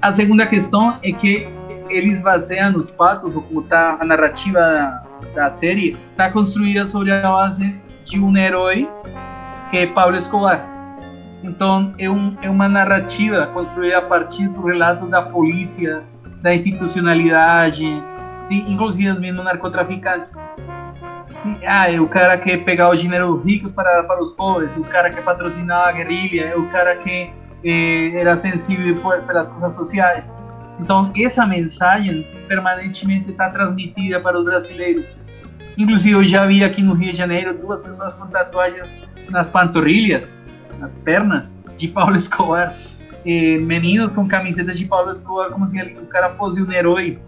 A 0.00 0.12
segunda 0.12 0.46
questão 0.46 0.96
é 1.02 1.10
que 1.10 1.48
eles 1.90 2.20
baseiam 2.22 2.76
os 2.76 2.88
fatos, 2.88 3.34
ou 3.34 3.42
como 3.42 3.62
está 3.62 3.98
a 4.00 4.04
narrativa 4.04 5.02
da, 5.34 5.50
série, 5.50 5.96
está 6.12 6.30
construída 6.30 6.86
sobre 6.86 7.10
a 7.10 7.22
base 7.22 7.82
de 8.04 8.20
um 8.20 8.36
herói 8.36 8.88
que 9.70 9.78
é 9.78 9.86
Pablo 9.86 10.16
Escobar. 10.16 10.64
Então, 11.42 11.92
é, 11.98 12.08
um, 12.08 12.36
é 12.40 12.48
uma 12.48 12.68
narrativa 12.68 13.46
construída 13.46 13.98
a 13.98 14.02
partir 14.02 14.48
do 14.48 14.62
relato 14.62 15.06
da 15.06 15.20
polícia, 15.20 16.04
da 16.40 16.54
institucionalidade, 16.54 17.84
sim, 18.40 18.64
inclusive 18.68 19.10
os 19.10 19.18
mesmos 19.18 19.44
narcotraficantes. 19.44 20.48
Sim, 21.42 21.56
ah, 21.66 21.86
o 22.00 22.06
cara 22.06 22.38
que 22.38 22.56
pegar 22.56 22.90
o 22.90 22.96
dinheiro 22.96 23.36
ricos 23.42 23.72
para, 23.72 24.04
para 24.04 24.22
os 24.22 24.30
pobres, 24.30 24.76
o 24.76 24.84
cara 24.84 25.10
que 25.10 25.20
patrocinava 25.20 25.88
a 25.88 25.92
guerrilha, 25.92 26.42
é 26.42 26.56
o 26.56 26.68
cara 26.68 26.94
que 26.94 27.32
eh, 27.64 28.12
era 28.14 28.36
sensível 28.36 28.94
pelas 29.26 29.48
coisas 29.48 29.74
sociais. 29.74 30.32
Então, 30.78 31.12
essa 31.18 31.44
mensagem 31.44 32.24
permanentemente 32.46 33.32
está 33.32 33.50
transmitida 33.50 34.20
para 34.20 34.38
os 34.38 34.44
brasileiros. 34.44 35.20
Inclusive, 35.76 36.14
eu 36.14 36.24
já 36.24 36.46
vi 36.46 36.62
aqui 36.62 36.80
no 36.80 36.94
Rio 36.94 37.10
de 37.10 37.18
Janeiro 37.18 37.52
duas 37.58 37.82
pessoas 37.82 38.14
com 38.14 38.26
tatuagens 38.28 39.02
nas 39.28 39.48
panturrilhas, 39.48 40.44
nas 40.78 40.94
pernas, 40.94 41.56
de 41.76 41.88
Paulo 41.88 42.16
Escobar. 42.16 42.72
Eh, 43.26 43.58
meninos 43.58 44.12
com 44.12 44.28
camisetas 44.28 44.78
de 44.78 44.84
Paulo 44.84 45.10
Escobar, 45.10 45.50
como 45.50 45.66
se 45.66 45.80
o 45.80 46.06
cara 46.06 46.30
fosse 46.30 46.62
um 46.62 46.70
herói 46.70 47.18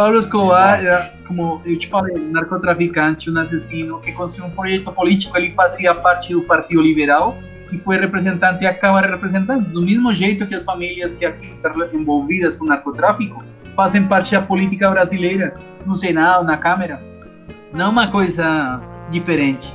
Pablo 0.00 0.18
Escobar 0.18 0.82
era, 0.82 1.12
como 1.26 1.60
eu 1.62 1.78
te 1.78 1.86
falei, 1.86 2.16
um 2.16 2.30
narcotraficante, 2.30 3.30
um 3.30 3.38
assassino 3.38 4.00
que 4.00 4.12
construiu 4.12 4.50
um 4.50 4.50
projeto 4.50 4.90
político. 4.92 5.36
Ele 5.36 5.52
fazia 5.52 5.94
parte 5.94 6.32
do 6.32 6.40
Partido 6.40 6.80
Liberal 6.80 7.36
e 7.70 7.76
foi 7.76 7.98
representante 7.98 8.64
e 8.64 8.66
acaba 8.66 9.02
representando. 9.02 9.68
Do 9.68 9.82
mesmo 9.82 10.10
jeito 10.14 10.46
que 10.46 10.54
as 10.54 10.62
famílias 10.62 11.12
que 11.12 11.26
aqui 11.26 11.48
estão 11.48 11.72
envolvidas 11.92 12.56
com 12.56 12.64
narcotráfico 12.64 13.44
fazem 13.76 14.06
parte 14.06 14.32
da 14.32 14.40
política 14.40 14.90
brasileira, 14.90 15.54
no 15.84 15.94
Senado, 15.94 16.46
na 16.46 16.56
Câmara. 16.56 17.02
Não 17.70 17.84
é 17.84 17.88
uma 17.90 18.10
coisa 18.10 18.80
diferente. 19.10 19.70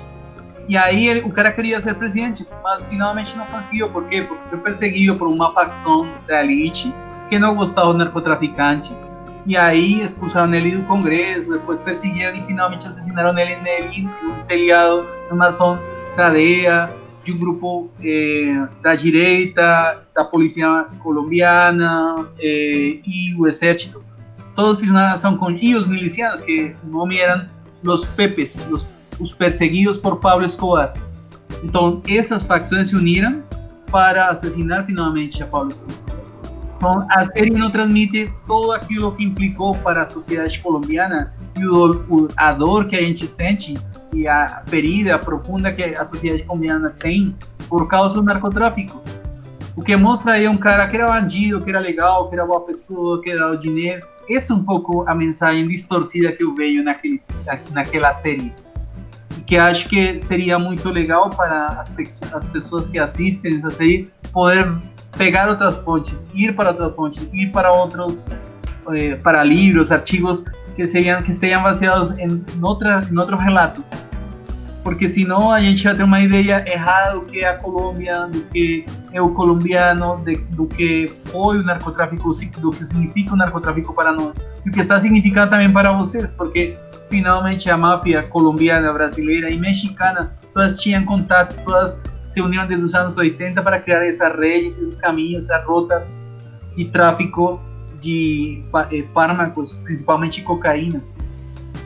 E 0.68 0.76
aí 0.76 1.08
ele, 1.08 1.20
o 1.20 1.30
cara 1.30 1.52
queria 1.52 1.80
ser 1.80 1.94
presidente, 1.94 2.48
mas 2.64 2.84
finalmente 2.86 3.38
não 3.38 3.46
conseguiu. 3.46 3.92
Por 3.92 4.06
quê? 4.06 4.24
Porque 4.24 4.50
foi 4.50 4.58
perseguido 4.58 5.18
por 5.18 5.28
uma 5.28 5.54
facção 5.54 6.10
da 6.28 6.44
elite 6.44 6.92
que 7.30 7.38
não 7.38 7.54
gostava 7.56 7.90
dos 7.90 7.98
narcotraficantes. 7.98 9.06
E 9.46 9.56
aí 9.56 10.02
expulsaram 10.02 10.52
ele 10.54 10.76
do 10.76 10.84
Congresso, 10.84 11.52
depois 11.52 11.80
perseguiram 11.80 12.34
e 12.34 12.42
finalmente 12.48 12.88
assassinaram 12.88 13.38
ele 13.38 13.56
no 14.02 14.44
telhado, 14.48 15.06
numa 15.30 15.52
zona 15.52 15.80
cadeia 16.16 16.90
de 17.24 17.34
um 17.34 17.38
grupo 17.38 17.90
eh, 18.04 18.68
da 18.82 18.96
direita, 18.96 19.98
da 20.16 20.24
polícia 20.24 20.86
colombiana 21.00 22.28
eh, 22.40 23.00
e 23.06 23.36
o 23.38 23.48
exército. 23.48 24.04
Todos 24.56 24.80
fizeram 24.80 25.00
uma 25.00 25.14
ação 25.14 25.38
com... 25.38 25.52
E 25.52 25.76
os 25.76 25.88
milicianos, 25.88 26.40
que 26.40 26.76
o 26.84 26.88
nome 26.88 27.18
eram 27.18 27.46
os 27.84 28.06
Pepes, 28.06 28.66
os, 28.70 28.88
os 29.20 29.34
perseguidos 29.34 29.98
por 29.98 30.18
Pablo 30.18 30.46
Escobar. 30.46 30.94
Então, 31.64 32.02
essas 32.08 32.46
facções 32.46 32.90
se 32.90 32.96
uniram 32.96 33.44
para 33.92 34.30
assassinar 34.30 34.86
finalmente 34.86 35.44
a 35.44 35.48
Pablo 35.48 35.70
Escobar. 35.70 36.05
Então, 36.78 37.08
a 37.10 37.26
série 37.26 37.52
não 37.52 37.70
transmite 37.70 38.32
tudo 38.46 38.72
aquilo 38.74 39.12
que 39.14 39.24
implicou 39.24 39.76
para 39.76 40.04
a 40.04 40.06
sociedade 40.06 40.60
colombiana 40.60 41.34
e 41.58 41.66
o, 41.66 42.28
a 42.36 42.52
dor 42.52 42.86
que 42.86 42.96
a 42.96 43.02
gente 43.02 43.28
sente 43.28 43.76
e 44.14 44.28
a 44.28 44.62
ferida 44.66 45.18
profunda 45.18 45.72
que 45.72 45.84
a 45.84 46.06
sociedade 46.06 46.44
colombiana 46.44 46.90
tem 46.90 47.36
por 47.68 47.88
causa 47.88 48.16
do 48.16 48.24
narcotráfico. 48.24 49.02
O 49.76 49.82
que 49.82 49.96
mostra 49.96 50.34
aí 50.34 50.46
é 50.46 50.50
um 50.50 50.58
cara 50.58 50.88
que 50.88 50.96
era 50.96 51.08
bandido, 51.08 51.62
que 51.62 51.70
era 51.70 51.80
legal, 51.80 52.30
que 52.30 52.36
era 52.36 52.46
boa 52.46 52.62
pessoa, 52.62 53.22
que 53.22 53.30
era 53.30 53.52
o 53.52 53.58
dinheiro. 53.58 54.06
Essa 54.30 54.54
é 54.54 54.56
um 54.56 54.64
pouco 54.64 55.08
a 55.08 55.14
mensagem 55.14 55.68
distorcida 55.68 56.32
que 56.32 56.44
eu 56.44 56.56
vejo 56.56 56.82
naquele, 56.82 57.22
naquela 57.72 58.14
série. 58.14 58.54
Que 59.46 59.58
acho 59.58 59.90
que 59.90 60.18
seria 60.18 60.58
muito 60.58 60.90
legal 60.90 61.30
para 61.30 61.80
as, 61.80 61.94
as 62.34 62.48
pessoas 62.48 62.88
que 62.88 62.98
assistem 62.98 63.58
essa 63.58 63.70
série 63.70 64.08
poder 64.32 64.76
pegar 65.18 65.50
outras 65.50 65.78
fontes, 65.78 66.30
ir 66.34 66.54
para 66.56 66.70
outras 66.70 66.96
fontes, 66.96 67.30
ir 67.34 67.52
para 67.52 67.72
outros, 67.72 68.26
eh, 68.94 69.16
para 69.16 69.44
livros, 69.44 69.92
artigos 69.92 70.46
que, 70.76 70.86
sejam, 70.88 71.22
que 71.24 71.32
estejam 71.32 71.64
baseados 71.64 72.12
em, 72.18 72.44
outra, 72.62 73.02
em 73.12 73.18
outros 73.18 73.42
relatos. 73.42 74.06
Porque 74.84 75.10
senão 75.10 75.52
a 75.52 75.60
gente 75.60 75.84
vai 75.84 75.96
ter 75.96 76.04
uma 76.04 76.22
ideia 76.22 76.64
errada 76.68 77.16
do 77.16 77.26
que 77.26 77.40
é 77.40 77.48
a 77.48 77.58
Colômbia, 77.58 78.28
do 78.28 78.42
que 78.42 78.86
é 79.12 79.22
o 79.22 79.30
colombiano, 79.30 80.22
de, 80.24 80.36
do 80.36 80.68
que 80.68 81.12
foi 81.32 81.58
o 81.58 81.64
narcotráfico, 81.64 82.30
do 82.60 82.70
que 82.72 82.86
significa 82.86 83.34
o 83.34 83.38
narcotráfico 83.38 83.94
para 83.94 84.12
nós. 84.12 84.34
E 84.66 84.70
o 84.70 84.72
que 84.72 84.82
está 84.82 85.00
significando 85.00 85.50
também 85.50 85.72
para 85.72 85.92
vocês, 85.94 86.34
porque 86.34 86.78
finalmente 87.10 87.70
a 87.70 87.78
máfia 87.78 88.24
colombiana, 88.24 88.92
brasileira 88.92 89.50
e 89.50 89.58
mexicana, 89.58 90.34
todas 90.54 90.82
tinham 90.82 91.04
contato, 91.06 91.56
todas 91.64 91.98
se 92.36 92.42
uniram 92.42 92.68
desde 92.68 92.84
os 92.84 92.94
anos 92.94 93.16
80 93.16 93.64
para 93.64 93.80
criar 93.80 94.06
essas 94.06 94.36
redes, 94.36 94.78
esses 94.78 94.98
caminhos, 94.98 95.46
essas 95.46 95.66
rotas 95.66 96.30
de 96.76 96.84
tráfico 96.84 97.62
de 98.02 98.62
eh, 98.92 99.06
fármacos, 99.14 99.76
principalmente 99.76 100.42
cocaína. 100.42 101.02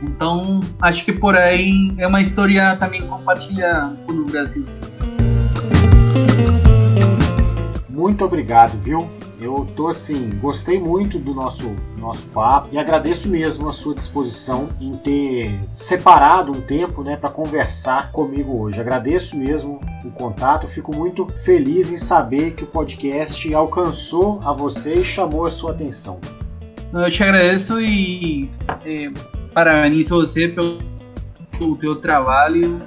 Então, 0.02 0.60
acho 0.82 1.06
que 1.06 1.14
por 1.14 1.38
aí 1.38 1.94
é 2.00 2.08
uma 2.08 2.20
história 2.20 2.76
também 2.78 3.06
compartilhada 3.06 3.96
no 4.08 4.26
Brasil. 4.26 4.66
Muito 7.88 8.26
obrigado, 8.26 8.76
viu? 8.82 9.08
Eu 9.42 9.66
tô 9.74 9.88
assim, 9.88 10.30
gostei 10.42 10.78
muito 10.78 11.18
do 11.18 11.34
nosso 11.34 11.74
nosso 11.98 12.26
papo 12.28 12.70
e 12.72 12.78
agradeço 12.78 13.30
mesmo 13.30 13.70
a 13.70 13.74
sua 13.74 13.96
disposição 13.96 14.70
em 14.82 14.98
ter 14.98 15.60
separado 15.72 16.52
um 16.52 16.62
tempo, 16.62 17.04
né, 17.04 17.16
para 17.16 17.30
conversar 17.30 18.12
comigo 18.12 18.62
hoje. 18.62 18.82
Agradeço 18.82 19.38
mesmo 19.38 19.80
o 20.04 20.12
contato, 20.12 20.68
fico 20.68 20.94
muito 20.96 21.26
feliz 21.44 21.90
em 21.92 21.98
saber 21.98 22.52
que 22.52 22.64
o 22.64 22.68
podcast 22.68 23.54
alcançou 23.54 24.40
a 24.44 24.52
você 24.52 24.96
e 24.96 25.04
chamou 25.04 25.46
a 25.46 25.52
sua 25.52 25.72
atenção. 25.72 26.20
Eu 26.94 27.10
te 27.10 27.24
agradeço 27.24 27.80
e 27.80 28.50
é, 28.84 29.12
parabenizo 29.54 30.16
você 30.16 30.48
pelo, 30.48 30.80
pelo 31.58 31.76
teu 31.76 31.96
trabalho, 31.96 32.80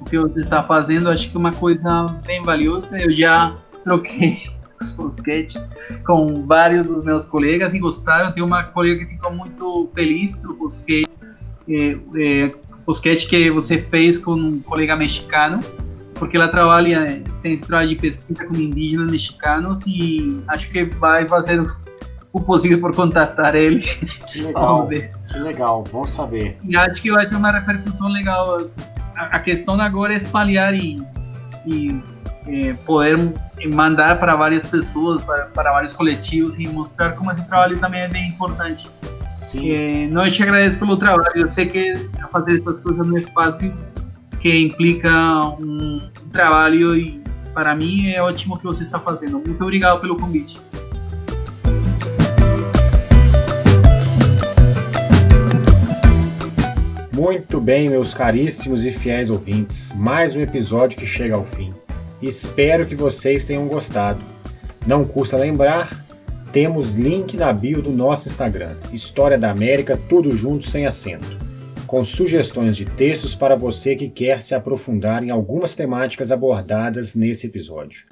o 0.00 0.04
que 0.04 0.18
você 0.18 0.40
está 0.40 0.62
fazendo. 0.62 1.10
Acho 1.10 1.28
que 1.28 1.36
é 1.36 1.38
uma 1.38 1.52
coisa 1.52 2.06
bem 2.24 2.40
valiosa. 2.42 2.96
Eu 2.98 3.10
já 3.10 3.56
troquei 3.82 4.55
os 4.80 4.92
posquetes 4.92 5.68
com 6.04 6.46
vários 6.46 6.86
dos 6.86 7.04
meus 7.04 7.24
colegas 7.24 7.74
e 7.74 7.78
gostaram. 7.78 8.32
Tem 8.32 8.42
uma 8.42 8.64
colega 8.64 9.04
que 9.04 9.12
ficou 9.12 9.32
muito 9.32 9.90
feliz 9.94 10.36
pelo 10.36 10.54
posquete, 10.54 11.14
é, 11.68 11.96
é, 12.16 12.50
posquete 12.84 13.26
que 13.26 13.50
você 13.50 13.82
fez 13.82 14.18
com 14.18 14.32
um 14.32 14.60
colega 14.60 14.94
mexicano, 14.96 15.60
porque 16.14 16.36
ela 16.36 16.48
trabalha, 16.48 17.22
tem 17.42 17.52
esse 17.52 17.66
trabalho 17.66 17.90
de 17.90 17.96
pesquisa 17.96 18.44
com 18.44 18.54
indígenas 18.56 19.10
mexicanos 19.10 19.82
e 19.86 20.42
acho 20.48 20.70
que 20.70 20.84
vai 20.84 21.26
fazer 21.26 21.60
o 22.32 22.40
possível 22.40 22.80
por 22.80 22.94
contatar 22.94 23.54
ele. 23.54 23.80
Que 23.80 24.42
legal, 24.42 24.88
que 24.88 25.38
legal, 25.38 25.84
bom 25.90 26.06
saber. 26.06 26.56
E 26.64 26.76
acho 26.76 27.02
que 27.02 27.10
vai 27.10 27.28
ter 27.28 27.36
uma 27.36 27.50
repercussão 27.50 28.08
legal. 28.08 28.58
A, 29.16 29.36
a 29.36 29.38
questão 29.38 29.80
agora 29.80 30.12
é 30.12 30.16
espalhar 30.16 30.74
e, 30.74 30.96
e 31.64 31.98
é, 32.48 32.74
poder 32.84 33.18
mandar 33.72 34.18
para 34.18 34.34
várias 34.36 34.64
pessoas, 34.64 35.22
para, 35.22 35.46
para, 35.46 35.72
vários 35.72 35.92
coletivos 35.92 36.58
e 36.58 36.68
mostrar 36.68 37.12
como 37.12 37.30
esse 37.30 37.44
trabalho 37.46 37.78
também 37.78 38.02
é 38.02 38.08
bem 38.08 38.28
importante. 38.28 38.88
Sim. 39.36 39.70
É, 39.70 40.06
não, 40.08 40.24
eu 40.24 40.32
te 40.32 40.42
agradeço 40.42 40.78
pelo 40.78 40.96
trabalho. 40.96 41.32
Eu 41.34 41.48
sei 41.48 41.66
que 41.66 42.08
fazer 42.30 42.58
essas 42.58 42.82
coisas 42.82 43.06
não 43.06 43.16
é 43.16 43.22
fácil, 43.22 43.72
que 44.40 44.58
implica 44.58 45.10
um 45.58 46.00
trabalho 46.32 46.96
e 46.96 47.22
para 47.54 47.74
mim 47.74 48.10
é 48.10 48.22
ótimo 48.22 48.54
o 48.54 48.58
que 48.58 48.64
você 48.64 48.84
está 48.84 48.98
fazendo. 48.98 49.38
Muito 49.38 49.62
obrigado 49.62 50.00
pelo 50.00 50.16
convite. 50.16 50.60
Muito 57.14 57.58
bem, 57.58 57.88
meus 57.88 58.12
caríssimos 58.12 58.84
e 58.84 58.92
fiéis 58.92 59.30
ouvintes, 59.30 59.90
mais 59.96 60.36
um 60.36 60.40
episódio 60.40 60.98
que 60.98 61.06
chega 61.06 61.34
ao 61.34 61.46
fim. 61.46 61.72
Espero 62.22 62.86
que 62.86 62.94
vocês 62.94 63.44
tenham 63.44 63.66
gostado. 63.66 64.20
Não 64.86 65.04
custa 65.04 65.36
lembrar, 65.36 65.90
temos 66.52 66.94
link 66.94 67.36
na 67.36 67.52
bio 67.52 67.82
do 67.82 67.90
nosso 67.90 68.28
Instagram, 68.28 68.74
História 68.92 69.36
da 69.36 69.50
América, 69.50 69.98
tudo 70.08 70.36
junto 70.36 70.68
sem 70.70 70.86
acento, 70.86 71.36
com 71.86 72.04
sugestões 72.04 72.76
de 72.76 72.86
textos 72.86 73.34
para 73.34 73.54
você 73.54 73.94
que 73.94 74.08
quer 74.08 74.42
se 74.42 74.54
aprofundar 74.54 75.22
em 75.22 75.30
algumas 75.30 75.74
temáticas 75.74 76.32
abordadas 76.32 77.14
nesse 77.14 77.46
episódio. 77.46 78.04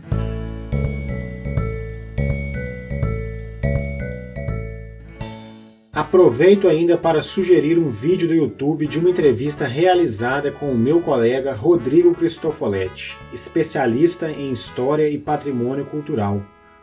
Aproveito 5.95 6.67
ainda 6.67 6.99
para 6.99 7.23
sugerir 7.23 7.79
um 7.79 7.89
vídeo 7.89 8.27
do 8.27 8.35
YouTube 8.35 8.85
de 8.85 8.99
uma 8.99 9.11
entrevista 9.11 9.65
realizada 9.65 10.51
com 10.51 10.73
o 10.73 10.77
meu 10.77 11.01
colega 11.01 11.55
Rodrigo 11.55 12.13
Cristofoletti, 12.13 13.17
especialista 13.33 14.29
em 14.29 14.51
História 14.51 15.09
e 15.09 15.17
Patrimônio 15.17 15.85
Cultural, 15.85 16.43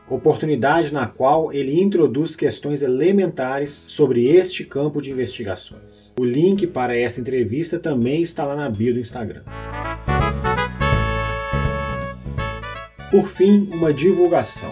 oportunidade 0.10 0.94
na 0.94 1.08
qual 1.08 1.52
ele 1.52 1.82
introduz 1.82 2.38
questões 2.38 2.82
elementares 2.82 3.86
sobre 3.90 4.30
este 4.30 4.64
campo 4.64 5.02
de 5.02 5.12
investigações. 5.12 6.14
O 6.18 6.24
link 6.24 6.66
para 6.66 6.98
essa 6.98 7.20
entrevista 7.20 7.78
também 7.78 8.22
está 8.22 8.46
lá 8.46 8.56
na 8.56 8.70
bio 8.70 8.94
do 8.94 9.00
Instagram. 9.02 9.44
Por 13.12 13.28
fim, 13.28 13.70
uma 13.74 13.92
divulgação 13.94 14.72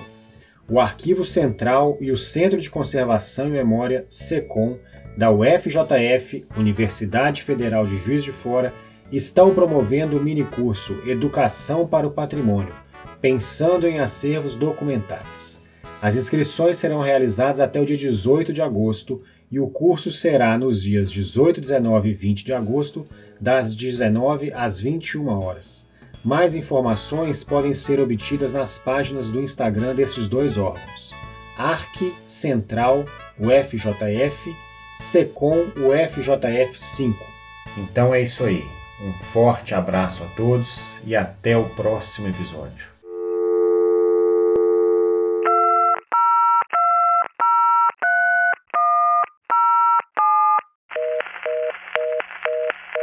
o 0.70 0.80
Arquivo 0.80 1.24
Central 1.24 1.98
e 2.00 2.12
o 2.12 2.18
Centro 2.18 2.62
de 2.62 2.70
Conservação 2.70 3.48
e 3.48 3.52
Memória 3.52 4.06
SECOM 4.08 4.78
da 5.18 5.32
UFJF, 5.32 6.46
Universidade 6.56 7.42
Federal 7.42 7.86
de 7.88 7.98
Juiz 7.98 8.24
de 8.24 8.32
Fora, 8.32 8.72
estão 9.12 9.54
promovendo 9.54 10.16
o 10.16 10.24
minicurso 10.24 11.02
Educação 11.08 11.88
para 11.88 12.08
o 12.08 12.12
Patrimônio, 12.12 12.74
pensando 13.20 13.88
em 13.88 14.00
acervos 14.00 14.56
documentais. 14.56 15.60
As 16.02 16.16
inscrições 16.16 16.78
serão 16.78 17.02
realizadas 17.02 17.60
até 17.60 17.82
o 17.82 17.86
dia 17.86 17.98
18 17.98 18.54
de 18.54 18.62
agosto 18.62 19.24
e 19.52 19.60
o 19.60 19.68
curso 19.68 20.12
será 20.12 20.56
nos 20.58 20.84
dias 20.84 21.12
18, 21.12 21.60
19 21.60 22.10
e 22.10 22.14
20 22.14 22.46
de 22.46 22.54
agosto, 22.54 23.08
das 23.42 23.76
19 23.76 24.54
às 24.54 24.80
21 24.80 25.28
horas. 25.28 25.89
Mais 26.24 26.54
informações 26.54 27.44
podem 27.44 27.74
ser 27.74 28.00
obtidas 28.00 28.52
nas 28.52 28.78
páginas 28.78 29.30
do 29.30 29.42
Instagram 29.42 29.96
desses 29.96 30.28
dois 30.28 30.58
órgãos: 30.58 31.14
ARC 31.58 32.14
Central 32.28 33.06
UFJF, 33.40 34.56
SECOM 34.98 35.68
UFJF 35.78 36.80
5. 36.80 37.26
Então 37.78 38.14
é 38.14 38.22
isso 38.22 38.44
aí. 38.44 38.64
Um 39.02 39.14
forte 39.32 39.74
abraço 39.74 40.22
a 40.24 40.28
todos 40.36 40.94
e 41.06 41.16
até 41.16 41.56
o 41.56 41.64
próximo 41.70 42.28
episódio. 42.28 42.89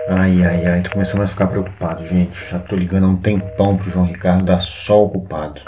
Ai, 0.09 0.41
ai, 0.45 0.67
ai, 0.67 0.83
tô 0.83 0.91
começando 0.91 1.23
a 1.23 1.27
ficar 1.27 1.49
preocupado, 1.49 2.07
gente. 2.07 2.49
Já 2.49 2.61
tô 2.61 2.77
ligando 2.77 3.07
há 3.07 3.09
um 3.09 3.17
tempão 3.17 3.77
pro 3.77 3.91
João 3.91 4.07
Ricardo, 4.07 4.45
dá 4.45 4.59
só 4.59 5.05
ocupado. 5.05 5.61